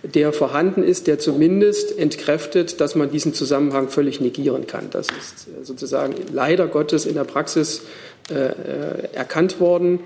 der 0.04 0.34
vorhanden 0.34 0.84
ist, 0.84 1.08
der 1.08 1.20
zumindest 1.20 1.98
entkräftet, 1.98 2.80
dass 2.80 2.96
man 2.96 3.10
diesen 3.12 3.34
Zusammenhang 3.34 3.90
völlig 3.90 4.22
negieren 4.22 4.68
kann. 4.68 4.90
Das 4.92 5.08
ist 5.08 5.48
äh, 5.48 5.64
sozusagen 5.64 6.16
leider 6.32 6.68
Gottes 6.68 7.06
in 7.06 7.16
der 7.16 7.24
Praxis 7.24 7.82
äh, 8.30 8.34
äh, 8.34 9.14
erkannt 9.14 9.60
worden. 9.60 10.00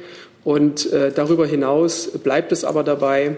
Und 0.44 0.92
äh, 0.92 1.12
darüber 1.12 1.46
hinaus 1.46 2.10
bleibt 2.24 2.52
es 2.52 2.64
aber 2.64 2.84
dabei, 2.84 3.38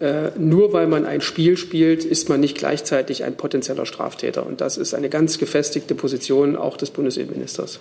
äh, 0.00 0.30
nur 0.36 0.72
weil 0.72 0.86
man 0.86 1.06
ein 1.06 1.20
Spiel 1.20 1.56
spielt, 1.56 2.04
ist 2.04 2.28
man 2.28 2.40
nicht 2.40 2.56
gleichzeitig 2.56 3.24
ein 3.24 3.36
potenzieller 3.36 3.86
Straftäter. 3.86 4.44
Und 4.44 4.60
das 4.60 4.76
ist 4.76 4.94
eine 4.94 5.08
ganz 5.08 5.38
gefestigte 5.38 5.94
Position 5.94 6.56
auch 6.56 6.76
des 6.76 6.90
Bundesinnenministers. 6.90 7.80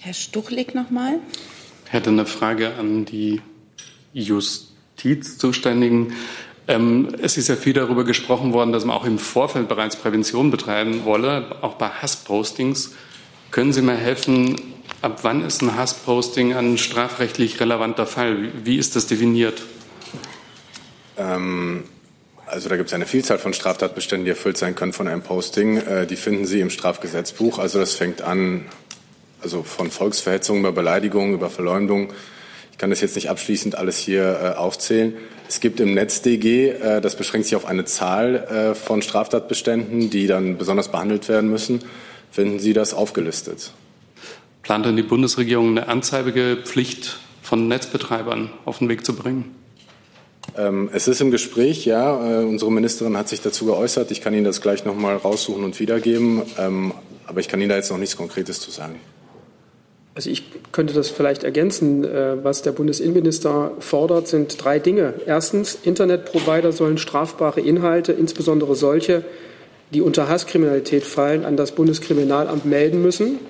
Herr 0.00 0.14
Stuchlik 0.14 0.74
nochmal. 0.74 1.18
Ich 1.86 1.92
hätte 1.92 2.10
eine 2.10 2.26
Frage 2.26 2.74
an 2.74 3.04
die 3.04 3.40
Justizzuständigen. 4.12 6.14
Ähm, 6.66 7.14
es 7.20 7.36
ist 7.36 7.48
ja 7.48 7.56
viel 7.56 7.74
darüber 7.74 8.04
gesprochen 8.04 8.54
worden, 8.54 8.72
dass 8.72 8.86
man 8.86 8.96
auch 8.96 9.04
im 9.04 9.18
Vorfeld 9.18 9.68
bereits 9.68 9.96
Prävention 9.96 10.50
betreiben 10.50 11.04
wolle, 11.04 11.62
auch 11.62 11.74
bei 11.74 11.88
Hasspostings. 11.88 12.94
Können 13.50 13.72
Sie 13.72 13.82
mir 13.82 13.94
helfen, 13.94 14.56
ab 15.04 15.18
wann 15.22 15.44
ist 15.44 15.60
ein 15.60 15.76
Hassposting 15.76 16.54
ein 16.54 16.78
strafrechtlich 16.78 17.60
relevanter 17.60 18.06
Fall? 18.06 18.50
Wie 18.64 18.78
ist 18.78 18.96
das 18.96 19.06
definiert? 19.06 19.62
Ähm, 21.18 21.84
also 22.46 22.70
da 22.70 22.76
gibt 22.76 22.88
es 22.88 22.94
eine 22.94 23.04
Vielzahl 23.04 23.38
von 23.38 23.52
Straftatbeständen, 23.52 24.24
die 24.24 24.30
erfüllt 24.30 24.56
sein 24.56 24.74
können 24.74 24.94
von 24.94 25.06
einem 25.06 25.22
Posting. 25.22 25.76
Äh, 25.76 26.06
die 26.06 26.16
finden 26.16 26.46
Sie 26.46 26.60
im 26.60 26.70
Strafgesetzbuch. 26.70 27.58
Also 27.58 27.78
das 27.78 27.94
fängt 27.94 28.22
an 28.22 28.64
also 29.42 29.62
von 29.62 29.90
Volksverhetzung 29.90 30.60
über 30.60 30.72
Beleidigung, 30.72 31.34
über 31.34 31.50
Verleumdung. 31.50 32.10
Ich 32.72 32.78
kann 32.78 32.88
das 32.88 33.02
jetzt 33.02 33.14
nicht 33.14 33.28
abschließend 33.28 33.76
alles 33.76 33.98
hier 33.98 34.54
äh, 34.54 34.56
aufzählen. 34.56 35.14
Es 35.46 35.60
gibt 35.60 35.80
im 35.80 35.92
NetzDG, 35.92 36.70
äh, 36.70 37.00
das 37.02 37.14
beschränkt 37.14 37.46
sich 37.46 37.56
auf 37.56 37.66
eine 37.66 37.84
Zahl 37.84 38.36
äh, 38.36 38.74
von 38.74 39.02
Straftatbeständen, 39.02 40.08
die 40.08 40.26
dann 40.26 40.56
besonders 40.56 40.90
behandelt 40.90 41.28
werden 41.28 41.50
müssen. 41.50 41.84
Finden 42.32 42.58
Sie 42.58 42.72
das 42.72 42.94
aufgelistet? 42.94 43.70
Plant 44.64 44.86
denn 44.86 44.96
die 44.96 45.02
Bundesregierung 45.02 45.68
eine 45.68 45.88
Anzeigepflicht 45.88 47.18
von 47.42 47.68
Netzbetreibern 47.68 48.50
auf 48.64 48.78
den 48.78 48.88
Weg 48.88 49.04
zu 49.04 49.14
bringen? 49.14 49.54
Ähm, 50.56 50.88
es 50.92 51.06
ist 51.06 51.20
im 51.20 51.30
Gespräch, 51.30 51.84
ja. 51.84 52.40
Äh, 52.40 52.44
unsere 52.44 52.72
Ministerin 52.72 53.16
hat 53.16 53.28
sich 53.28 53.42
dazu 53.42 53.66
geäußert. 53.66 54.10
Ich 54.10 54.22
kann 54.22 54.32
Ihnen 54.32 54.44
das 54.44 54.62
gleich 54.62 54.86
noch 54.86 54.96
mal 54.96 55.16
raussuchen 55.16 55.64
und 55.64 55.78
wiedergeben. 55.80 56.42
Ähm, 56.58 56.92
aber 57.26 57.40
ich 57.40 57.48
kann 57.48 57.60
Ihnen 57.60 57.68
da 57.68 57.76
jetzt 57.76 57.90
noch 57.90 57.98
nichts 57.98 58.16
Konkretes 58.16 58.60
zu 58.60 58.70
sagen. 58.70 58.96
Also 60.14 60.30
ich 60.30 60.44
könnte 60.72 60.94
das 60.94 61.10
vielleicht 61.10 61.44
ergänzen. 61.44 62.02
Äh, 62.02 62.42
was 62.42 62.62
der 62.62 62.72
Bundesinnenminister 62.72 63.72
fordert, 63.80 64.28
sind 64.28 64.64
drei 64.64 64.78
Dinge. 64.78 65.12
Erstens, 65.26 65.76
Internetprovider 65.82 66.72
sollen 66.72 66.96
strafbare 66.96 67.60
Inhalte, 67.60 68.12
insbesondere 68.12 68.76
solche, 68.76 69.24
die 69.92 70.00
unter 70.00 70.28
Hasskriminalität 70.28 71.04
fallen, 71.04 71.44
an 71.44 71.58
das 71.58 71.72
Bundeskriminalamt 71.72 72.64
melden 72.64 73.02
müssen. 73.02 73.40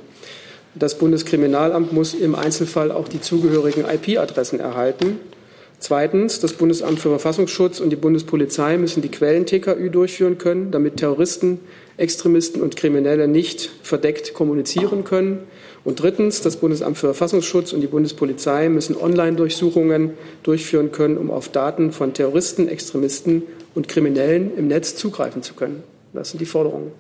Das 0.75 0.99
Bundeskriminalamt 0.99 1.93
muss 1.93 2.15
im 2.15 2.35
Einzelfall 2.35 2.91
auch 2.91 3.09
die 3.09 3.21
zugehörigen 3.21 3.85
IP-Adressen 3.85 4.59
erhalten. 4.59 5.19
Zweitens, 5.79 6.41
das 6.41 6.55
Bundesamt 6.55 6.99
für 6.99 7.11
Verfassungsschutz 7.11 7.79
und 7.79 7.91
die 7.91 7.97
Bundespolizei 7.97 8.79
müssen 8.79 9.03
die 9.03 9.11
Quellen-TKÜ 9.11 9.91
durchführen 9.91 10.39
können, 10.39 10.71
damit 10.71 10.97
Terroristen, 10.97 11.61
Extremisten 11.97 12.63
und 12.63 12.77
Kriminelle 12.77 13.29
nicht 13.29 13.71
verdeckt 13.83 14.35
kommunizieren 14.35 15.05
können. 15.05 15.41
Und 15.85 16.01
drittens, 16.01 16.41
das 16.41 16.57
Bundesamt 16.57 16.97
für 16.97 17.09
Verfassungsschutz 17.09 17.73
und 17.73 17.83
die 17.83 17.87
Bundespolizei 17.87 18.69
müssen 18.71 18.97
Online-Durchsuchungen 18.97 20.13
durchführen 20.43 20.91
können, 20.91 21.19
um 21.19 21.31
auf 21.31 21.51
Daten 21.51 21.93
von 21.93 22.15
Terroristen, 22.15 22.67
Extremisten 22.67 23.43
und 23.75 23.87
Kriminellen 23.87 24.57
im 24.57 24.69
Netz 24.69 24.97
zugreifen 24.97 25.43
zu 25.43 25.55
können. 25.55 25.83
Das 26.15 26.31
sind 26.31 26.41
die 26.41 26.47
Forderungen. 26.47 26.93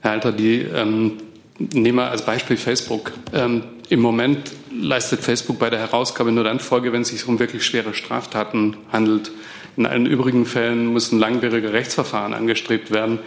Herr 0.00 0.12
Alter, 0.12 0.32
die 0.32 0.62
ähm, 0.74 1.18
nehmen 1.58 1.98
wir 1.98 2.10
als 2.10 2.24
Beispiel 2.24 2.56
Facebook. 2.56 3.12
Ähm, 3.32 3.64
Im 3.88 4.00
Moment 4.00 4.52
leistet 4.72 5.20
Facebook 5.20 5.58
bei 5.58 5.70
der 5.70 5.80
Herausgabe 5.80 6.32
nur 6.32 6.44
dann 6.44 6.60
Folge, 6.60 6.92
wenn 6.92 7.02
es 7.02 7.08
sich 7.08 7.26
um 7.26 7.38
wirklich 7.38 7.64
schwere 7.64 7.94
Straftaten 7.94 8.76
handelt. 8.92 9.30
In 9.76 9.86
allen 9.86 10.06
übrigen 10.06 10.46
Fällen 10.46 10.92
müssen 10.92 11.18
langwierige 11.18 11.72
Rechtsverfahren 11.72 12.32
angestrebt 12.32 12.90
werden. 12.90 13.18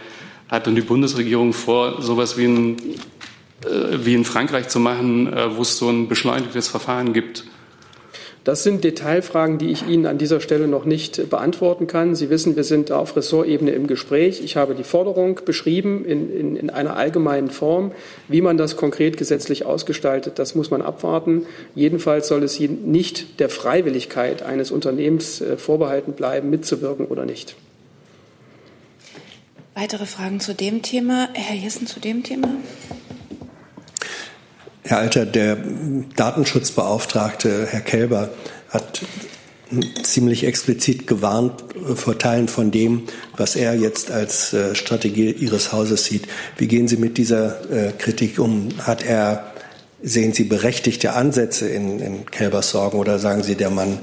Hat 0.48 0.66
denn 0.66 0.74
die 0.74 0.80
Bundesregierung 0.80 1.52
vor, 1.52 2.00
sowas 2.00 2.38
wie 2.38 2.46
ein 2.46 2.76
äh, 3.64 4.04
wie 4.04 4.14
in 4.14 4.24
Frankreich 4.24 4.68
zu 4.68 4.78
machen, 4.78 5.32
äh, 5.32 5.56
wo 5.56 5.62
es 5.62 5.78
so 5.78 5.88
ein 5.88 6.08
beschleunigtes 6.08 6.68
Verfahren 6.68 7.12
gibt? 7.12 7.44
Das 8.44 8.62
sind 8.62 8.82
Detailfragen, 8.84 9.58
die 9.58 9.70
ich 9.70 9.86
Ihnen 9.86 10.06
an 10.06 10.16
dieser 10.16 10.40
Stelle 10.40 10.68
noch 10.68 10.84
nicht 10.84 11.28
beantworten 11.28 11.86
kann. 11.86 12.14
Sie 12.14 12.30
wissen, 12.30 12.56
wir 12.56 12.64
sind 12.64 12.90
auf 12.92 13.16
Ressortebene 13.16 13.72
im 13.72 13.86
Gespräch. 13.86 14.40
Ich 14.42 14.56
habe 14.56 14.74
die 14.74 14.84
Forderung 14.84 15.40
beschrieben 15.44 16.04
in, 16.04 16.32
in, 16.32 16.56
in, 16.56 16.70
einer 16.70 16.96
allgemeinen 16.96 17.50
Form. 17.50 17.92
Wie 18.28 18.40
man 18.40 18.56
das 18.56 18.76
konkret 18.76 19.16
gesetzlich 19.16 19.66
ausgestaltet, 19.66 20.38
das 20.38 20.54
muss 20.54 20.70
man 20.70 20.82
abwarten. 20.82 21.46
Jedenfalls 21.74 22.28
soll 22.28 22.42
es 22.42 22.58
nicht 22.58 23.40
der 23.40 23.48
Freiwilligkeit 23.48 24.42
eines 24.42 24.70
Unternehmens 24.70 25.40
äh, 25.40 25.56
vorbehalten 25.56 26.12
bleiben, 26.12 26.48
mitzuwirken 26.48 27.06
oder 27.06 27.26
nicht. 27.26 27.54
Weitere 29.74 30.06
Fragen 30.06 30.40
zu 30.40 30.54
dem 30.54 30.82
Thema? 30.82 31.28
Herr 31.34 31.54
Jessen 31.54 31.86
zu 31.86 32.00
dem 32.00 32.22
Thema? 32.22 32.48
Herr 34.88 35.00
Alter, 35.00 35.26
der 35.26 35.58
Datenschutzbeauftragte, 36.16 37.66
Herr 37.68 37.82
Kelber, 37.82 38.30
hat 38.70 39.02
ziemlich 40.02 40.44
explizit 40.44 41.06
gewarnt 41.06 41.62
vor 41.94 42.18
Teilen 42.18 42.48
von 42.48 42.70
dem, 42.70 43.02
was 43.36 43.54
er 43.54 43.74
jetzt 43.74 44.10
als 44.10 44.54
äh, 44.54 44.74
Strategie 44.74 45.30
Ihres 45.30 45.72
Hauses 45.72 46.06
sieht. 46.06 46.26
Wie 46.56 46.68
gehen 46.68 46.88
Sie 46.88 46.96
mit 46.96 47.18
dieser 47.18 47.70
äh, 47.70 47.92
Kritik 47.92 48.38
um? 48.38 48.70
Hat 48.78 49.04
er, 49.04 49.52
sehen 50.02 50.32
Sie 50.32 50.44
berechtigte 50.44 51.12
Ansätze 51.12 51.68
in, 51.68 52.00
in 52.00 52.24
Kelbers 52.24 52.70
Sorgen 52.70 52.96
oder 52.96 53.18
sagen 53.18 53.42
Sie, 53.42 53.56
der 53.56 53.68
Mann 53.68 53.98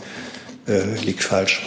äh, 0.68 1.04
liegt 1.04 1.24
falsch? 1.24 1.64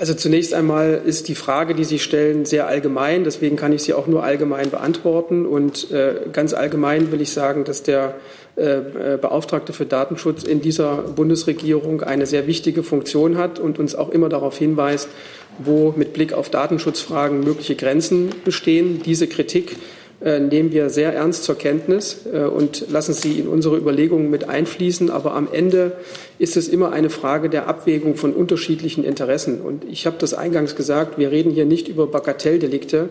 Also 0.00 0.14
zunächst 0.14 0.54
einmal 0.54 1.02
ist 1.04 1.28
die 1.28 1.34
Frage, 1.34 1.74
die 1.74 1.84
Sie 1.84 1.98
stellen, 1.98 2.46
sehr 2.46 2.66
allgemein. 2.66 3.22
Deswegen 3.22 3.56
kann 3.56 3.74
ich 3.74 3.82
sie 3.82 3.92
auch 3.92 4.06
nur 4.06 4.24
allgemein 4.24 4.70
beantworten. 4.70 5.44
Und 5.44 5.90
äh, 5.90 6.22
ganz 6.32 6.54
allgemein 6.54 7.12
will 7.12 7.20
ich 7.20 7.32
sagen, 7.32 7.64
dass 7.64 7.82
der 7.82 8.14
äh, 8.56 9.18
Beauftragte 9.20 9.74
für 9.74 9.84
Datenschutz 9.84 10.42
in 10.42 10.62
dieser 10.62 11.02
Bundesregierung 11.02 12.00
eine 12.00 12.24
sehr 12.24 12.46
wichtige 12.46 12.82
Funktion 12.82 13.36
hat 13.36 13.58
und 13.58 13.78
uns 13.78 13.94
auch 13.94 14.08
immer 14.08 14.30
darauf 14.30 14.56
hinweist, 14.56 15.10
wo 15.58 15.92
mit 15.94 16.14
Blick 16.14 16.32
auf 16.32 16.48
Datenschutzfragen 16.48 17.40
mögliche 17.40 17.74
Grenzen 17.74 18.30
bestehen. 18.42 19.02
Diese 19.04 19.26
Kritik 19.26 19.72
äh, 19.72 19.99
nehmen 20.38 20.70
wir 20.70 20.90
sehr 20.90 21.14
ernst 21.14 21.44
zur 21.44 21.56
Kenntnis 21.56 22.26
äh, 22.30 22.40
und 22.40 22.90
lassen 22.90 23.14
sie 23.14 23.38
in 23.38 23.48
unsere 23.48 23.78
Überlegungen 23.78 24.28
mit 24.28 24.48
einfließen. 24.48 25.10
Aber 25.10 25.34
am 25.34 25.48
Ende 25.50 25.92
ist 26.38 26.58
es 26.58 26.68
immer 26.68 26.92
eine 26.92 27.08
Frage 27.08 27.48
der 27.48 27.66
Abwägung 27.68 28.16
von 28.16 28.34
unterschiedlichen 28.34 29.02
Interessen. 29.02 29.62
Und 29.62 29.84
ich 29.84 30.06
habe 30.06 30.16
das 30.18 30.34
eingangs 30.34 30.76
gesagt, 30.76 31.18
wir 31.18 31.30
reden 31.30 31.50
hier 31.50 31.64
nicht 31.64 31.88
über 31.88 32.06
Bagatelldelikte, 32.06 33.08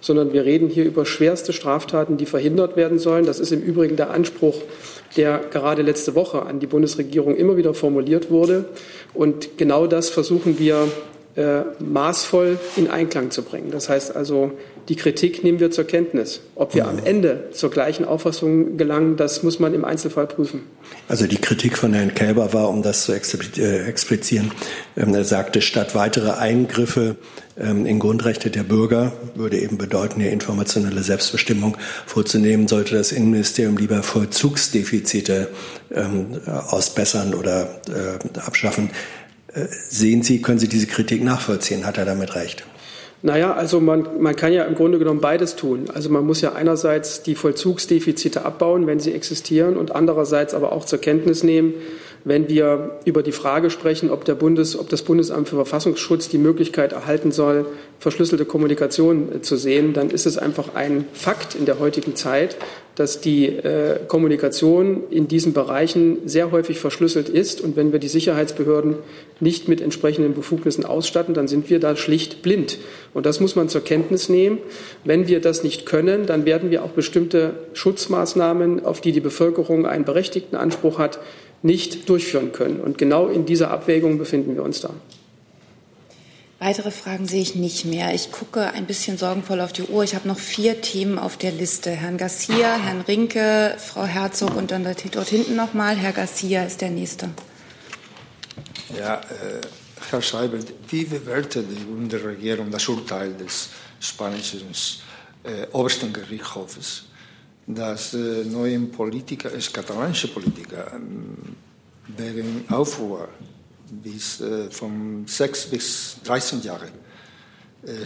sondern 0.00 0.32
wir 0.32 0.44
reden 0.44 0.68
hier 0.68 0.84
über 0.84 1.06
schwerste 1.06 1.52
Straftaten, 1.52 2.16
die 2.16 2.26
verhindert 2.26 2.76
werden 2.76 2.98
sollen. 2.98 3.24
Das 3.24 3.40
ist 3.40 3.52
im 3.52 3.62
Übrigen 3.62 3.96
der 3.96 4.10
Anspruch, 4.10 4.56
der 5.16 5.40
gerade 5.50 5.82
letzte 5.82 6.14
Woche 6.14 6.42
an 6.42 6.60
die 6.60 6.66
Bundesregierung 6.66 7.36
immer 7.36 7.56
wieder 7.56 7.74
formuliert 7.74 8.30
wurde. 8.30 8.64
Und 9.14 9.58
genau 9.58 9.86
das 9.86 10.08
versuchen 10.08 10.58
wir 10.58 10.88
äh, 11.38 11.62
maßvoll 11.78 12.58
in 12.76 12.90
Einklang 12.90 13.30
zu 13.30 13.42
bringen. 13.42 13.70
Das 13.70 13.88
heißt 13.88 14.16
also, 14.16 14.50
die 14.88 14.96
Kritik 14.96 15.44
nehmen 15.44 15.60
wir 15.60 15.70
zur 15.70 15.84
Kenntnis. 15.84 16.40
Ob 16.56 16.74
wir 16.74 16.88
am 16.88 16.98
Ende 17.04 17.50
zur 17.52 17.70
gleichen 17.70 18.04
Auffassung 18.04 18.76
gelangen, 18.76 19.16
das 19.16 19.42
muss 19.42 19.60
man 19.60 19.72
im 19.72 19.84
Einzelfall 19.84 20.26
prüfen. 20.26 20.62
Also 21.06 21.26
die 21.26 21.36
Kritik 21.36 21.78
von 21.78 21.92
Herrn 21.92 22.14
Kälber 22.14 22.52
war, 22.54 22.70
um 22.70 22.82
das 22.82 23.04
zu 23.04 23.12
äh, 23.12 23.86
explizieren, 23.86 24.50
ähm, 24.96 25.14
er 25.14 25.24
sagte, 25.24 25.60
statt 25.60 25.94
weitere 25.94 26.30
Eingriffe 26.30 27.16
ähm, 27.58 27.86
in 27.86 27.98
Grundrechte 27.98 28.50
der 28.50 28.62
Bürger 28.62 29.12
würde 29.34 29.58
eben 29.58 29.78
bedeuten, 29.78 30.20
hier 30.20 30.32
informationelle 30.32 31.02
Selbstbestimmung 31.02 31.76
vorzunehmen, 32.06 32.66
sollte 32.66 32.94
das 32.94 33.12
Innenministerium 33.12 33.76
lieber 33.76 34.02
Vollzugsdefizite 34.02 35.48
ähm, 35.92 36.40
ausbessern 36.46 37.34
oder 37.34 37.80
äh, 37.88 38.38
abschaffen. 38.40 38.90
Sehen 39.88 40.22
Sie, 40.22 40.42
können 40.42 40.58
Sie 40.58 40.68
diese 40.68 40.86
Kritik 40.86 41.22
nachvollziehen? 41.22 41.86
Hat 41.86 41.98
er 41.98 42.04
damit 42.04 42.34
recht? 42.34 42.64
Naja, 43.22 43.52
also 43.54 43.80
man, 43.80 44.20
man 44.20 44.36
kann 44.36 44.52
ja 44.52 44.64
im 44.64 44.76
Grunde 44.76 44.98
genommen 44.98 45.20
beides 45.20 45.56
tun. 45.56 45.86
Also 45.92 46.08
man 46.08 46.24
muss 46.24 46.40
ja 46.40 46.52
einerseits 46.52 47.22
die 47.22 47.34
Vollzugsdefizite 47.34 48.44
abbauen, 48.44 48.86
wenn 48.86 49.00
sie 49.00 49.12
existieren, 49.12 49.76
und 49.76 49.94
andererseits 49.94 50.54
aber 50.54 50.72
auch 50.72 50.84
zur 50.84 51.00
Kenntnis 51.00 51.42
nehmen, 51.42 51.74
wenn 52.28 52.48
wir 52.48 52.98
über 53.04 53.22
die 53.22 53.32
Frage 53.32 53.70
sprechen, 53.70 54.10
ob, 54.10 54.24
Bundes, 54.38 54.78
ob 54.78 54.88
das 54.88 55.02
Bundesamt 55.02 55.48
für 55.48 55.56
Verfassungsschutz 55.56 56.28
die 56.28 56.38
Möglichkeit 56.38 56.92
erhalten 56.92 57.32
soll, 57.32 57.66
verschlüsselte 57.98 58.44
Kommunikation 58.44 59.36
äh, 59.36 59.42
zu 59.42 59.56
sehen, 59.56 59.94
dann 59.94 60.10
ist 60.10 60.26
es 60.26 60.38
einfach 60.38 60.74
ein 60.74 61.06
Fakt 61.12 61.54
in 61.54 61.64
der 61.64 61.78
heutigen 61.78 62.14
Zeit, 62.14 62.56
dass 62.94 63.20
die 63.20 63.46
äh, 63.46 64.00
Kommunikation 64.08 65.04
in 65.08 65.28
diesen 65.28 65.52
Bereichen 65.52 66.18
sehr 66.26 66.50
häufig 66.50 66.80
verschlüsselt 66.80 67.28
ist. 67.28 67.60
Und 67.60 67.76
wenn 67.76 67.92
wir 67.92 68.00
die 68.00 68.08
Sicherheitsbehörden 68.08 68.96
nicht 69.38 69.68
mit 69.68 69.80
entsprechenden 69.80 70.34
Befugnissen 70.34 70.84
ausstatten, 70.84 71.32
dann 71.32 71.46
sind 71.46 71.70
wir 71.70 71.78
da 71.78 71.94
schlicht 71.94 72.42
blind. 72.42 72.78
Und 73.14 73.24
das 73.24 73.38
muss 73.38 73.54
man 73.54 73.68
zur 73.68 73.82
Kenntnis 73.82 74.28
nehmen. 74.28 74.58
Wenn 75.04 75.28
wir 75.28 75.40
das 75.40 75.62
nicht 75.62 75.86
können, 75.86 76.26
dann 76.26 76.44
werden 76.44 76.72
wir 76.72 76.84
auch 76.84 76.90
bestimmte 76.90 77.54
Schutzmaßnahmen, 77.72 78.84
auf 78.84 79.00
die 79.00 79.12
die 79.12 79.20
Bevölkerung 79.20 79.86
einen 79.86 80.04
berechtigten 80.04 80.56
Anspruch 80.56 80.98
hat, 80.98 81.20
nicht 81.62 82.08
durchführen 82.08 82.52
können. 82.52 82.80
Und 82.80 82.98
genau 82.98 83.28
in 83.28 83.46
dieser 83.46 83.70
Abwägung 83.70 84.18
befinden 84.18 84.54
wir 84.54 84.62
uns 84.62 84.80
da. 84.80 84.90
Weitere 86.60 86.90
Fragen 86.90 87.28
sehe 87.28 87.40
ich 87.40 87.54
nicht 87.54 87.84
mehr. 87.84 88.12
Ich 88.14 88.32
gucke 88.32 88.72
ein 88.72 88.86
bisschen 88.86 89.16
sorgenvoll 89.16 89.60
auf 89.60 89.72
die 89.72 89.84
Uhr. 89.84 90.02
Ich 90.02 90.16
habe 90.16 90.26
noch 90.26 90.38
vier 90.38 90.80
Themen 90.80 91.16
auf 91.16 91.36
der 91.36 91.52
Liste. 91.52 91.90
Herrn 91.90 92.16
Garcia, 92.16 92.76
Herrn 92.76 93.02
Rinke, 93.02 93.76
Frau 93.78 94.04
Herzog 94.04 94.56
und 94.56 94.72
dann 94.72 94.82
dort 95.12 95.28
hinten 95.28 95.54
nochmal. 95.54 95.94
Herr 95.94 96.12
Garcia 96.12 96.64
ist 96.64 96.80
der 96.80 96.90
Nächste. 96.90 97.30
Ja, 98.98 99.20
äh, 99.20 99.60
Herr 100.10 100.22
Schreiber, 100.22 100.58
wie 100.88 101.04
bewertet 101.04 101.66
die 101.70 101.84
Bundesregierung 101.84 102.72
das 102.72 102.88
Urteil 102.88 103.34
des 103.34 103.68
spanischen 104.00 104.62
äh, 105.44 105.66
obersten 105.72 106.12
Gerichtshofes? 106.12 107.04
Dass 107.68 108.14
äh, 108.14 108.44
neue 108.44 108.80
Politiker, 108.80 109.52
äh, 109.52 109.60
katalanische 109.72 110.28
Politiker, 110.28 110.90
ähm, 110.94 111.36
wegen 112.16 112.64
Aufruhr 112.70 113.28
bis 113.90 114.40
äh, 114.40 114.70
von 114.70 115.26
sechs 115.26 115.66
bis 115.66 116.16
13 116.24 116.62
Jahre 116.62 116.86
äh, 117.86 118.04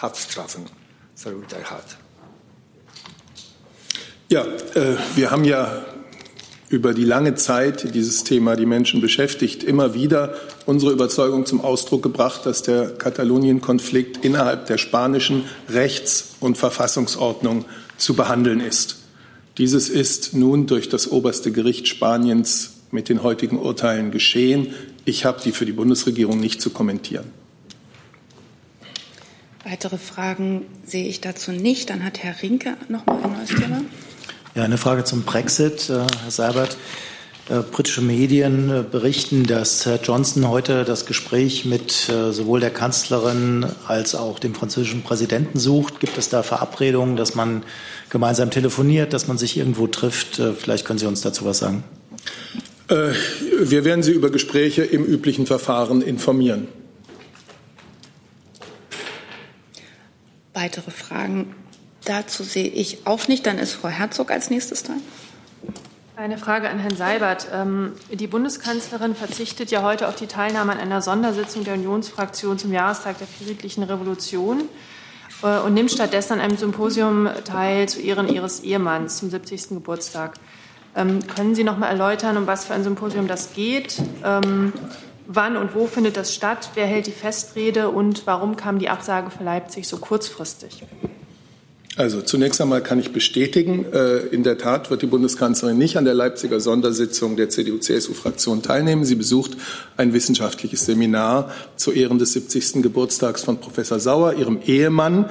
Haftstrafen 0.00 0.64
verurteilt 1.14 1.70
hat. 1.70 1.96
Ja, 4.28 4.44
wir 5.14 5.30
haben 5.30 5.44
ja 5.44 5.84
über 6.74 6.92
die 6.92 7.04
lange 7.04 7.36
Zeit 7.36 7.94
dieses 7.94 8.24
Thema 8.24 8.56
die 8.56 8.66
Menschen 8.66 9.00
beschäftigt, 9.00 9.62
immer 9.62 9.94
wieder 9.94 10.34
unsere 10.66 10.90
Überzeugung 10.90 11.46
zum 11.46 11.60
Ausdruck 11.60 12.02
gebracht, 12.02 12.44
dass 12.46 12.62
der 12.62 12.88
Katalonien-Konflikt 12.96 14.24
innerhalb 14.24 14.66
der 14.66 14.76
spanischen 14.76 15.44
Rechts- 15.68 16.34
und 16.40 16.58
Verfassungsordnung 16.58 17.64
zu 17.96 18.14
behandeln 18.14 18.58
ist. 18.58 18.96
Dieses 19.56 19.88
ist 19.88 20.34
nun 20.34 20.66
durch 20.66 20.88
das 20.88 21.08
oberste 21.12 21.52
Gericht 21.52 21.86
Spaniens 21.86 22.72
mit 22.90 23.08
den 23.08 23.22
heutigen 23.22 23.58
Urteilen 23.58 24.10
geschehen. 24.10 24.74
Ich 25.04 25.24
habe 25.24 25.40
die 25.44 25.52
für 25.52 25.66
die 25.66 25.72
Bundesregierung 25.72 26.40
nicht 26.40 26.60
zu 26.60 26.70
kommentieren. 26.70 27.26
Weitere 29.62 29.96
Fragen 29.96 30.66
sehe 30.84 31.06
ich 31.06 31.20
dazu 31.20 31.52
nicht. 31.52 31.88
Dann 31.88 32.04
hat 32.04 32.18
Herr 32.18 32.42
Rinke 32.42 32.76
noch 32.88 33.06
mal 33.06 33.22
ein 33.22 33.32
neues 33.32 33.50
Thema. 33.50 33.80
Ja, 34.54 34.62
eine 34.62 34.78
Frage 34.78 35.02
zum 35.02 35.24
Brexit, 35.24 35.90
äh, 35.90 35.94
Herr 35.94 36.30
Seibert. 36.30 36.76
Äh, 37.48 37.58
britische 37.72 38.02
Medien 38.02 38.70
äh, 38.70 38.84
berichten, 38.88 39.44
dass 39.44 39.84
Herr 39.84 40.00
Johnson 40.00 40.48
heute 40.48 40.84
das 40.84 41.06
Gespräch 41.06 41.64
mit 41.64 41.90
sowohl 41.90 42.60
der 42.60 42.70
Kanzlerin 42.70 43.66
als 43.88 44.14
auch 44.14 44.38
dem 44.38 44.54
französischen 44.54 45.02
Präsidenten 45.02 45.58
sucht. 45.58 45.98
Gibt 45.98 46.16
es 46.18 46.28
da 46.28 46.44
Verabredungen, 46.44 47.16
dass 47.16 47.34
man 47.34 47.64
gemeinsam 48.10 48.52
telefoniert, 48.52 49.12
dass 49.12 49.26
man 49.26 49.38
sich 49.38 49.56
irgendwo 49.56 49.88
trifft? 49.88 50.40
Vielleicht 50.56 50.84
können 50.84 51.00
Sie 51.00 51.06
uns 51.06 51.20
dazu 51.20 51.44
was 51.44 51.58
sagen. 51.58 51.82
Wir 52.88 53.84
werden 53.84 54.04
Sie 54.04 54.12
über 54.12 54.30
Gespräche 54.30 54.84
im 54.84 55.04
üblichen 55.04 55.46
Verfahren 55.46 56.00
informieren. 56.00 56.68
Weitere 60.52 60.90
Fragen 60.92 61.54
Dazu 62.04 62.42
sehe 62.42 62.68
ich 62.68 63.06
auch 63.06 63.28
nicht. 63.28 63.46
Dann 63.46 63.58
ist 63.58 63.72
Frau 63.72 63.88
Herzog 63.88 64.30
als 64.30 64.50
nächstes 64.50 64.82
dran. 64.82 65.00
Eine 66.16 66.38
Frage 66.38 66.70
an 66.70 66.78
Herrn 66.78 66.96
Seibert. 66.96 67.48
Ähm, 67.52 67.92
die 68.12 68.28
Bundeskanzlerin 68.28 69.16
verzichtet 69.16 69.72
ja 69.72 69.82
heute 69.82 70.06
auf 70.06 70.14
die 70.14 70.28
Teilnahme 70.28 70.72
an 70.72 70.78
einer 70.78 71.02
Sondersitzung 71.02 71.64
der 71.64 71.74
Unionsfraktion 71.74 72.56
zum 72.56 72.72
Jahrestag 72.72 73.18
der 73.18 73.26
friedlichen 73.26 73.82
Revolution 73.82 74.68
äh, 75.42 75.58
und 75.58 75.74
nimmt 75.74 75.90
stattdessen 75.90 76.34
an 76.34 76.40
einem 76.40 76.56
Symposium 76.56 77.28
teil 77.44 77.88
zu 77.88 78.00
Ehren 78.00 78.28
ihres 78.28 78.60
Ehemanns 78.60 79.18
zum 79.18 79.28
70. 79.28 79.70
Geburtstag. 79.70 80.34
Ähm, 80.94 81.26
können 81.26 81.56
Sie 81.56 81.64
noch 81.64 81.78
mal 81.78 81.88
erläutern, 81.88 82.36
um 82.36 82.46
was 82.46 82.64
für 82.64 82.74
ein 82.74 82.84
Symposium 82.84 83.26
das 83.26 83.52
geht? 83.52 84.00
Ähm, 84.22 84.72
wann 85.26 85.56
und 85.56 85.74
wo 85.74 85.88
findet 85.88 86.16
das 86.16 86.32
statt? 86.32 86.70
Wer 86.74 86.86
hält 86.86 87.08
die 87.08 87.12
Festrede 87.12 87.88
und 87.88 88.24
warum 88.26 88.56
kam 88.56 88.78
die 88.78 88.88
Absage 88.88 89.30
für 89.30 89.42
Leipzig 89.42 89.88
so 89.88 89.96
kurzfristig? 89.96 90.84
Also 91.96 92.22
zunächst 92.22 92.60
einmal 92.60 92.82
kann 92.82 92.98
ich 92.98 93.12
bestätigen, 93.12 93.86
äh, 93.92 94.18
in 94.26 94.42
der 94.42 94.58
Tat 94.58 94.90
wird 94.90 95.02
die 95.02 95.06
Bundeskanzlerin 95.06 95.78
nicht 95.78 95.96
an 95.96 96.04
der 96.04 96.14
Leipziger 96.14 96.58
Sondersitzung 96.58 97.36
der 97.36 97.50
CDU-CSU-Fraktion 97.50 98.62
teilnehmen. 98.62 99.04
Sie 99.04 99.14
besucht 99.14 99.52
ein 99.96 100.12
wissenschaftliches 100.12 100.86
Seminar 100.86 101.52
zu 101.76 101.92
Ehren 101.92 102.18
des 102.18 102.32
70. 102.32 102.82
Geburtstags 102.82 103.44
von 103.44 103.58
Professor 103.58 104.00
Sauer, 104.00 104.34
ihrem 104.34 104.58
Ehemann. 104.66 105.26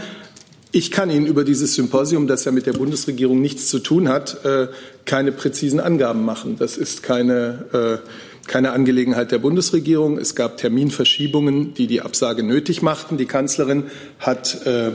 Ich 0.71 0.89
kann 0.89 1.09
Ihnen 1.09 1.25
über 1.25 1.43
dieses 1.43 1.75
Symposium, 1.75 2.27
das 2.27 2.45
ja 2.45 2.53
mit 2.53 2.65
der 2.65 2.73
Bundesregierung 2.73 3.41
nichts 3.41 3.67
zu 3.67 3.79
tun 3.79 4.07
hat, 4.07 4.45
äh, 4.45 4.69
keine 5.03 5.33
präzisen 5.33 5.81
Angaben 5.81 6.23
machen. 6.23 6.55
Das 6.57 6.77
ist 6.77 7.03
keine 7.03 8.01
äh, 8.03 8.09
keine 8.47 8.71
Angelegenheit 8.71 9.31
der 9.31 9.39
Bundesregierung. 9.39 10.17
Es 10.17 10.35
gab 10.35 10.57
Terminverschiebungen, 10.57 11.73
die 11.73 11.87
die 11.87 12.01
Absage 12.01 12.43
nötig 12.43 12.81
machten. 12.81 13.17
Die 13.17 13.25
Kanzlerin 13.25 13.85
hat 14.19 14.65
äh, 14.65 14.91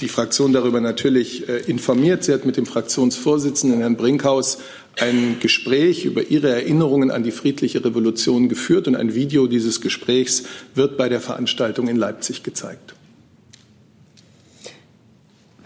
die 0.00 0.08
Fraktion 0.08 0.52
darüber 0.52 0.80
natürlich 0.80 1.48
äh, 1.48 1.58
informiert. 1.66 2.24
Sie 2.24 2.32
hat 2.32 2.46
mit 2.46 2.56
dem 2.56 2.66
Fraktionsvorsitzenden 2.66 3.80
Herrn 3.80 3.96
Brinkhaus 3.96 4.58
ein 5.00 5.36
Gespräch 5.40 6.04
über 6.04 6.28
ihre 6.30 6.48
Erinnerungen 6.50 7.10
an 7.10 7.22
die 7.22 7.30
friedliche 7.30 7.84
Revolution 7.84 8.48
geführt 8.48 8.88
und 8.88 8.96
ein 8.96 9.14
Video 9.14 9.46
dieses 9.46 9.80
Gesprächs 9.80 10.44
wird 10.74 10.96
bei 10.96 11.08
der 11.08 11.20
Veranstaltung 11.20 11.88
in 11.88 11.96
Leipzig 11.96 12.42
gezeigt. 12.42 12.94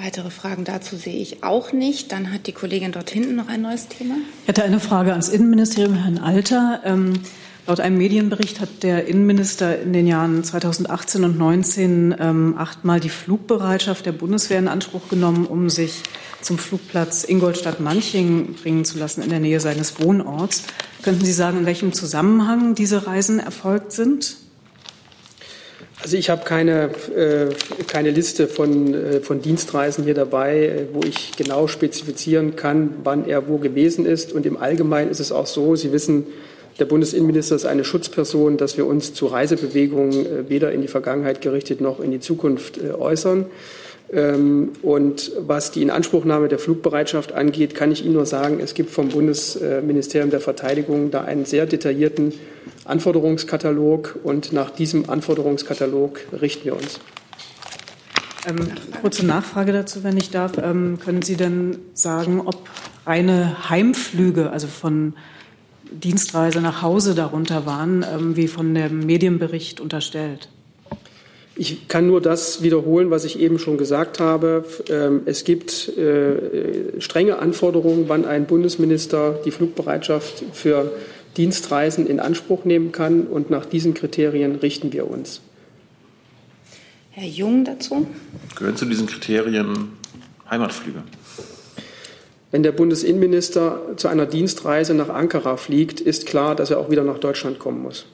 Weitere 0.03 0.31
Fragen 0.31 0.65
dazu 0.65 0.97
sehe 0.97 1.21
ich 1.21 1.45
auch 1.45 1.73
nicht. 1.73 2.11
Dann 2.11 2.33
hat 2.33 2.49
die 2.49 2.53
Kollegin 2.53 2.91
dort 2.91 3.11
hinten 3.11 3.37
noch 3.37 3.47
ein 3.47 3.63
neues 3.63 3.87
Thema. 3.87 4.17
Ich 4.43 4.49
hätte 4.49 4.65
eine 4.65 4.81
Frage 4.81 5.13
ans 5.13 5.29
Innenministerium, 5.29 5.95
Herrn 5.95 6.19
Alter. 6.19 6.81
Ähm, 6.85 7.21
laut 7.69 7.79
einem 7.79 7.99
Medienbericht 7.99 8.59
hat 8.59 8.83
der 8.83 9.07
Innenminister 9.07 9.81
in 9.81 9.93
den 9.93 10.09
Jahren 10.09 10.43
2018 10.43 11.23
und 11.23 11.37
2019 11.37 12.17
ähm, 12.19 12.55
achtmal 12.59 12.99
die 12.99 13.11
Flugbereitschaft 13.11 14.05
der 14.05 14.11
Bundeswehr 14.11 14.59
in 14.59 14.67
Anspruch 14.67 15.09
genommen, 15.09 15.47
um 15.47 15.71
sich 15.71 16.03
zum 16.41 16.59
Flugplatz 16.59 17.23
Ingolstadt-Manching 17.23 18.55
bringen 18.55 18.85
zu 18.85 18.99
lassen 18.99 19.23
in 19.23 19.31
der 19.31 19.39
Nähe 19.39 19.61
seines 19.61 20.01
Wohnorts. 20.01 20.65
Könnten 21.03 21.25
Sie 21.25 21.33
sagen, 21.33 21.59
in 21.59 21.67
welchem 21.67 21.93
Zusammenhang 21.93 22.75
diese 22.75 23.07
Reisen 23.07 23.39
erfolgt 23.39 23.93
sind? 23.93 24.37
Also 26.03 26.17
ich 26.17 26.31
habe 26.31 26.45
keine, 26.45 26.91
äh, 27.17 27.55
keine 27.87 28.11
Liste 28.11 28.49
von, 28.49 28.93
äh, 28.93 29.21
von 29.21 29.41
Dienstreisen 29.41 30.03
hier 30.03 30.15
dabei, 30.15 30.67
äh, 30.67 30.87
wo 30.93 31.01
ich 31.07 31.33
genau 31.37 31.69
spezifizieren 31.69 32.57
kann, 32.57 32.95
wann 33.05 33.29
er 33.29 33.49
wo 33.49 33.59
gewesen 33.59 34.05
ist. 34.05 34.33
Und 34.33 34.45
im 34.45 34.57
Allgemeinen 34.57 35.11
ist 35.11 35.21
es 35.21 35.31
auch 35.31 35.47
so, 35.47 35.77
Sie 35.77 35.93
wissen, 35.93 36.27
der 36.81 36.87
Bundesinnenminister 36.87 37.55
ist 37.55 37.67
eine 37.67 37.85
Schutzperson, 37.85 38.57
dass 38.57 38.77
wir 38.77 38.87
uns 38.87 39.15
zu 39.15 39.27
Reisebewegungen 39.27 40.27
äh, 40.27 40.49
weder 40.49 40.73
in 40.73 40.83
die 40.83 40.89
Vergangenheit 40.89 41.41
gerichtet 41.41 41.81
noch 41.81 42.01
in 42.01 42.11
die 42.11 42.21
Zukunft 42.21 42.79
äh, 42.79 42.91
äußern. 42.91 43.47
Ähm, 44.13 44.71
und 44.83 45.31
was 45.39 45.71
die 45.71 45.83
Inanspruchnahme 45.83 46.49
der 46.49 46.59
Flugbereitschaft 46.59 47.33
angeht, 47.33 47.77
kann 47.77 47.93
ich 47.93 48.05
Ihnen 48.05 48.15
nur 48.15 48.27
sagen, 48.27 48.59
es 48.61 48.75
gibt 48.75 48.91
vom 48.91 49.11
Bundesministerium 49.11 50.31
der 50.31 50.41
Verteidigung 50.41 51.13
da 51.13 51.23
einen 51.23 51.45
sehr 51.45 51.67
detaillierten 51.67 52.33
Anforderungskatalog 52.85 54.19
und 54.23 54.53
nach 54.53 54.71
diesem 54.71 55.09
Anforderungskatalog 55.09 56.21
richten 56.41 56.65
wir 56.65 56.77
uns. 56.77 57.01
Ähm, 58.49 58.57
kurze 59.01 59.25
Nachfrage 59.25 59.73
dazu, 59.73 60.03
wenn 60.03 60.17
ich 60.17 60.31
darf. 60.31 60.59
Ähm, 60.59 60.99
können 61.03 61.23
Sie 61.23 61.37
denn 61.37 61.79
sagen, 61.95 62.43
ob 62.45 62.69
reine 63.07 63.71
Heimflüge, 63.71 64.51
also 64.51 64.67
von 64.67 65.15
Dienstreise 65.91 66.61
nach 66.61 66.83
Hause 66.83 67.15
darunter 67.15 67.67
waren, 67.67 68.05
ähm, 68.11 68.37
wie 68.37 68.49
von 68.49 68.75
dem 68.75 69.01
Medienbericht 69.07 69.81
unterstellt? 69.81 70.49
Ich 71.55 71.87
kann 71.87 72.07
nur 72.07 72.23
das 72.23 72.63
wiederholen, 72.63 73.11
was 73.11 73.25
ich 73.25 73.39
eben 73.39 73.59
schon 73.59 73.77
gesagt 73.77 74.19
habe. 74.21 74.65
Ähm, 74.89 75.21
es 75.27 75.45
gibt 75.45 75.97
äh, 75.99 76.99
strenge 76.99 77.39
Anforderungen, 77.39 78.07
wann 78.09 78.25
ein 78.25 78.47
Bundesminister 78.47 79.39
die 79.45 79.51
Flugbereitschaft 79.51 80.43
für 80.53 80.91
Dienstreisen 81.37 82.07
in 82.07 82.21
Anspruch 82.21 82.65
nehmen 82.65 82.93
kann. 82.93 83.27
Und 83.27 83.51
nach 83.51 83.67
diesen 83.67 83.95
Kriterien 83.95 84.57
richten 84.57 84.93
wir 84.93 85.11
uns. 85.11 85.41
Herr 87.11 87.29
Jung 87.29 87.65
dazu? 87.65 88.07
Gehören 88.57 88.77
zu 88.77 88.87
diesen 88.87 89.07
Kriterien 89.07 89.91
Heimatflüge? 90.51 91.03
Wenn 92.51 92.63
der 92.63 92.73
Bundesinnenminister 92.73 93.81
zu 93.97 94.09
einer 94.09 94.27
Dienstreise 94.27 94.95
nach 94.95 95.09
Ankara 95.09 95.57
fliegt, 95.57 96.01
ist 96.01 96.27
klar, 96.27 96.55
dass 96.55 96.71
er 96.71 96.79
auch 96.79 96.91
wieder 96.91 97.03
nach 97.03 97.19
Deutschland 97.19 97.59
kommen 97.59 97.83
muss. 97.83 98.07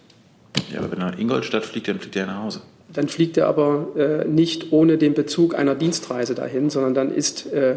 Ja, 0.72 0.78
aber 0.78 0.92
wenn 0.92 1.00
er 1.00 1.10
nach 1.10 1.18
Ingolstadt 1.18 1.64
fliegt, 1.64 1.88
dann 1.88 1.98
fliegt 1.98 2.16
er 2.16 2.26
nach 2.26 2.42
Hause. 2.42 2.60
Dann 2.92 3.08
fliegt 3.08 3.36
er 3.36 3.48
aber 3.48 3.88
äh, 3.96 4.28
nicht 4.28 4.72
ohne 4.72 4.96
den 4.96 5.14
Bezug 5.14 5.58
einer 5.58 5.74
Dienstreise 5.74 6.34
dahin, 6.34 6.70
sondern 6.70 6.94
dann 6.94 7.12
ist 7.12 7.52
äh, 7.52 7.76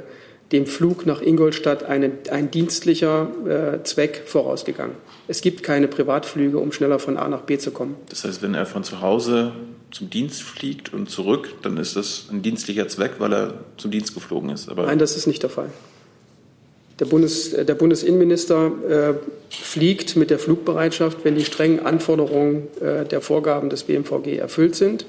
dem 0.51 0.65
Flug 0.65 1.05
nach 1.05 1.21
Ingolstadt 1.21 1.83
eine, 1.83 2.11
ein 2.29 2.51
dienstlicher 2.51 3.29
äh, 3.79 3.83
Zweck 3.83 4.23
vorausgegangen. 4.25 4.95
Es 5.27 5.41
gibt 5.41 5.63
keine 5.63 5.87
Privatflüge, 5.87 6.57
um 6.57 6.71
schneller 6.71 6.99
von 6.99 7.17
A 7.17 7.27
nach 7.29 7.41
B 7.41 7.57
zu 7.57 7.71
kommen. 7.71 7.95
Das 8.09 8.25
heißt, 8.25 8.41
wenn 8.41 8.53
er 8.53 8.65
von 8.65 8.83
zu 8.83 9.01
Hause 9.01 9.53
zum 9.91 10.09
Dienst 10.09 10.41
fliegt 10.41 10.93
und 10.93 11.09
zurück, 11.09 11.49
dann 11.61 11.77
ist 11.77 11.95
das 11.95 12.27
ein 12.31 12.41
dienstlicher 12.41 12.87
Zweck, 12.87 13.13
weil 13.19 13.33
er 13.33 13.53
zum 13.77 13.91
Dienst 13.91 14.13
geflogen 14.13 14.49
ist. 14.49 14.69
Aber 14.69 14.85
Nein, 14.85 14.99
das 14.99 15.15
ist 15.15 15.27
nicht 15.27 15.43
der 15.43 15.49
Fall. 15.49 15.69
Der, 16.99 17.05
Bundes, 17.05 17.51
der 17.51 17.73
Bundesinnenminister 17.73 18.71
äh, 18.87 19.13
fliegt 19.49 20.15
mit 20.15 20.29
der 20.29 20.37
Flugbereitschaft, 20.37 21.19
wenn 21.23 21.35
die 21.35 21.43
strengen 21.43 21.85
Anforderungen 21.85 22.67
äh, 22.79 23.05
der 23.05 23.21
Vorgaben 23.21 23.69
des 23.69 23.83
BMVG 23.83 24.37
erfüllt 24.37 24.75
sind. 24.75 25.05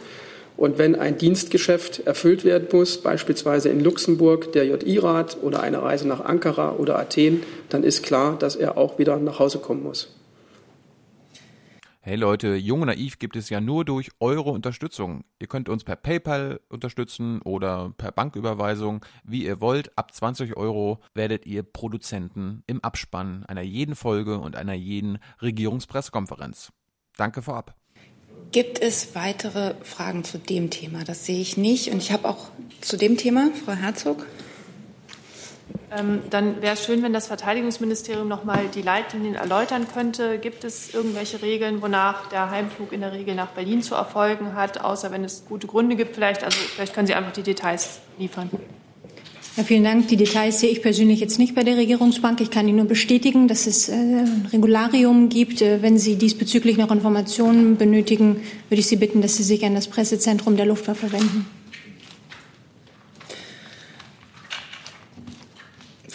Und 0.56 0.78
wenn 0.78 0.94
ein 0.94 1.18
Dienstgeschäft 1.18 2.06
erfüllt 2.06 2.44
werden 2.44 2.68
muss, 2.72 3.02
beispielsweise 3.02 3.68
in 3.68 3.80
Luxemburg 3.80 4.52
der 4.52 4.66
JI-Rat 4.66 5.38
oder 5.42 5.62
eine 5.62 5.82
Reise 5.82 6.06
nach 6.06 6.24
Ankara 6.24 6.72
oder 6.72 6.98
Athen, 6.98 7.42
dann 7.68 7.82
ist 7.82 8.02
klar, 8.02 8.38
dass 8.38 8.56
er 8.56 8.76
auch 8.76 8.98
wieder 8.98 9.16
nach 9.16 9.38
Hause 9.38 9.58
kommen 9.58 9.82
muss. 9.82 10.14
Hey 12.04 12.16
Leute, 12.16 12.56
Jung 12.56 12.80
und 12.80 12.88
Naiv 12.88 13.20
gibt 13.20 13.36
es 13.36 13.48
ja 13.48 13.60
nur 13.60 13.84
durch 13.84 14.10
eure 14.18 14.50
Unterstützung. 14.50 15.22
Ihr 15.38 15.46
könnt 15.46 15.68
uns 15.68 15.84
per 15.84 15.94
PayPal 15.94 16.58
unterstützen 16.68 17.40
oder 17.42 17.94
per 17.96 18.10
Banküberweisung, 18.10 19.04
wie 19.22 19.44
ihr 19.44 19.60
wollt. 19.60 19.96
Ab 19.96 20.12
20 20.12 20.56
Euro 20.56 20.98
werdet 21.14 21.46
ihr 21.46 21.62
Produzenten 21.62 22.64
im 22.66 22.82
Abspann 22.82 23.46
einer 23.46 23.62
jeden 23.62 23.94
Folge 23.94 24.38
und 24.40 24.56
einer 24.56 24.74
jeden 24.74 25.18
Regierungspressekonferenz. 25.40 26.72
Danke 27.16 27.40
vorab. 27.40 27.76
Gibt 28.52 28.82
es 28.82 29.14
weitere 29.14 29.72
Fragen 29.82 30.24
zu 30.24 30.36
dem 30.36 30.68
Thema? 30.68 31.04
Das 31.04 31.24
sehe 31.24 31.40
ich 31.40 31.56
nicht. 31.56 31.90
Und 31.90 32.02
ich 32.02 32.12
habe 32.12 32.28
auch 32.28 32.48
zu 32.82 32.98
dem 32.98 33.16
Thema, 33.16 33.50
Frau 33.64 33.72
Herzog. 33.72 34.26
Ähm, 35.90 36.20
dann 36.28 36.60
wäre 36.60 36.74
es 36.74 36.84
schön, 36.84 37.02
wenn 37.02 37.14
das 37.14 37.28
Verteidigungsministerium 37.28 38.28
noch 38.28 38.44
mal 38.44 38.68
die 38.74 38.82
Leitlinien 38.82 39.36
erläutern 39.36 39.86
könnte. 39.92 40.38
Gibt 40.38 40.64
es 40.64 40.92
irgendwelche 40.92 41.40
Regeln, 41.40 41.80
wonach 41.80 42.28
der 42.28 42.50
Heimflug 42.50 42.92
in 42.92 43.00
der 43.00 43.12
Regel 43.12 43.34
nach 43.34 43.48
Berlin 43.48 43.82
zu 43.82 43.94
erfolgen 43.94 44.54
hat, 44.54 44.82
außer 44.82 45.10
wenn 45.10 45.24
es 45.24 45.44
gute 45.48 45.66
Gründe 45.66 45.96
gibt 45.96 46.14
vielleicht? 46.14 46.44
Also 46.44 46.58
vielleicht 46.58 46.92
können 46.92 47.06
Sie 47.06 47.14
einfach 47.14 47.32
die 47.32 47.42
Details 47.42 48.00
liefern. 48.18 48.50
Ja, 49.54 49.64
vielen 49.64 49.84
Dank. 49.84 50.08
Die 50.08 50.16
Details 50.16 50.60
sehe 50.60 50.70
ich 50.70 50.80
persönlich 50.80 51.20
jetzt 51.20 51.38
nicht 51.38 51.54
bei 51.54 51.62
der 51.62 51.76
Regierungsbank. 51.76 52.40
Ich 52.40 52.50
kann 52.50 52.66
Ihnen 52.66 52.78
nur 52.78 52.86
bestätigen, 52.86 53.48
dass 53.48 53.66
es 53.66 53.90
äh, 53.90 53.92
ein 53.92 54.48
Regularium 54.50 55.28
gibt. 55.28 55.60
Äh, 55.60 55.82
wenn 55.82 55.98
Sie 55.98 56.16
diesbezüglich 56.16 56.78
noch 56.78 56.90
Informationen 56.90 57.76
benötigen, 57.76 58.40
würde 58.70 58.80
ich 58.80 58.86
Sie 58.86 58.96
bitten, 58.96 59.20
dass 59.20 59.36
Sie 59.36 59.42
sich 59.42 59.62
an 59.66 59.74
das 59.74 59.88
Pressezentrum 59.88 60.56
der 60.56 60.64
Luftwaffe 60.64 61.12
wenden. 61.12 61.44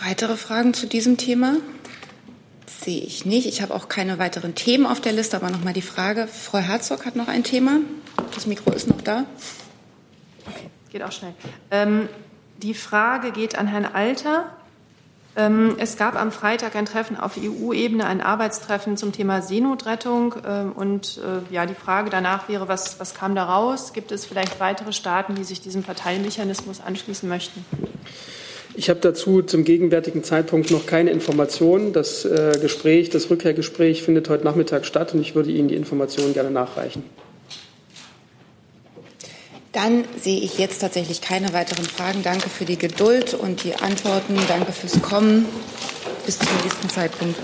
Weitere 0.03 0.35
Fragen 0.35 0.73
zu 0.73 0.87
diesem 0.87 1.17
Thema? 1.17 1.57
Sehe 2.65 3.01
ich 3.01 3.25
nicht. 3.25 3.45
Ich 3.45 3.61
habe 3.61 3.75
auch 3.75 3.87
keine 3.87 4.17
weiteren 4.17 4.55
Themen 4.55 4.87
auf 4.87 4.99
der 4.99 5.11
Liste, 5.11 5.37
aber 5.37 5.51
noch 5.51 5.63
mal 5.63 5.73
die 5.73 5.81
Frage. 5.83 6.27
Frau 6.27 6.57
Herzog 6.57 7.05
hat 7.05 7.15
noch 7.15 7.27
ein 7.27 7.43
Thema. 7.43 7.81
Das 8.33 8.47
Mikro 8.47 8.71
ist 8.71 8.87
noch 8.87 9.01
da. 9.01 9.25
Okay, 10.47 10.69
geht 10.91 11.03
auch 11.03 11.11
schnell. 11.11 11.35
Ähm, 11.69 12.09
die 12.61 12.73
Frage 12.73 13.31
geht 13.31 13.57
an 13.57 13.67
Herrn 13.67 13.85
Alter. 13.85 14.45
Ähm, 15.35 15.75
es 15.77 15.97
gab 15.97 16.19
am 16.19 16.31
Freitag 16.31 16.75
ein 16.75 16.85
Treffen 16.85 17.15
auf 17.15 17.37
EU-Ebene, 17.37 18.05
ein 18.07 18.21
Arbeitstreffen 18.21 18.97
zum 18.97 19.11
Thema 19.11 19.43
Seenotrettung. 19.43 20.35
Ähm, 20.45 20.71
und 20.71 21.19
äh, 21.23 21.53
ja, 21.53 21.67
die 21.67 21.75
Frage 21.75 22.09
danach 22.09 22.49
wäre, 22.49 22.67
was, 22.67 22.99
was 22.99 23.13
kam 23.13 23.35
da 23.35 23.43
raus? 23.43 23.93
Gibt 23.93 24.11
es 24.11 24.25
vielleicht 24.25 24.59
weitere 24.59 24.93
Staaten, 24.93 25.35
die 25.35 25.43
sich 25.43 25.61
diesem 25.61 25.83
Parteimechanismus 25.83 26.81
anschließen 26.81 27.29
möchten? 27.29 27.63
Ich 28.73 28.89
habe 28.89 28.99
dazu 28.99 29.43
zum 29.43 29.63
gegenwärtigen 29.63 30.23
Zeitpunkt 30.23 30.71
noch 30.71 30.85
keine 30.87 31.11
Informationen. 31.11 31.93
Das 31.93 32.25
äh, 32.25 32.57
Gespräch, 32.59 33.11
das 33.11 33.29
Rückkehrgespräch 33.29 34.01
findet 34.01 34.29
heute 34.29 34.43
Nachmittag 34.43 34.85
statt 34.85 35.13
und 35.13 35.21
ich 35.21 35.35
würde 35.35 35.51
Ihnen 35.51 35.67
die 35.67 35.75
Informationen 35.75 36.33
gerne 36.33 36.51
nachreichen. 36.51 37.03
Dann 39.77 40.05
sehe 40.19 40.39
ich 40.39 40.57
jetzt 40.57 40.79
tatsächlich 40.79 41.21
keine 41.21 41.53
weiteren 41.53 41.85
Fragen. 41.85 42.23
Danke 42.23 42.49
für 42.49 42.65
die 42.65 42.79
Geduld 42.79 43.35
und 43.35 43.63
die 43.63 43.75
Antworten. 43.75 44.35
Danke 44.47 44.71
fürs 44.71 44.99
Kommen. 45.03 45.45
Bis 46.25 46.39
zum 46.39 46.47
nächsten 46.63 46.89
Zeitpunkt. 46.89 47.37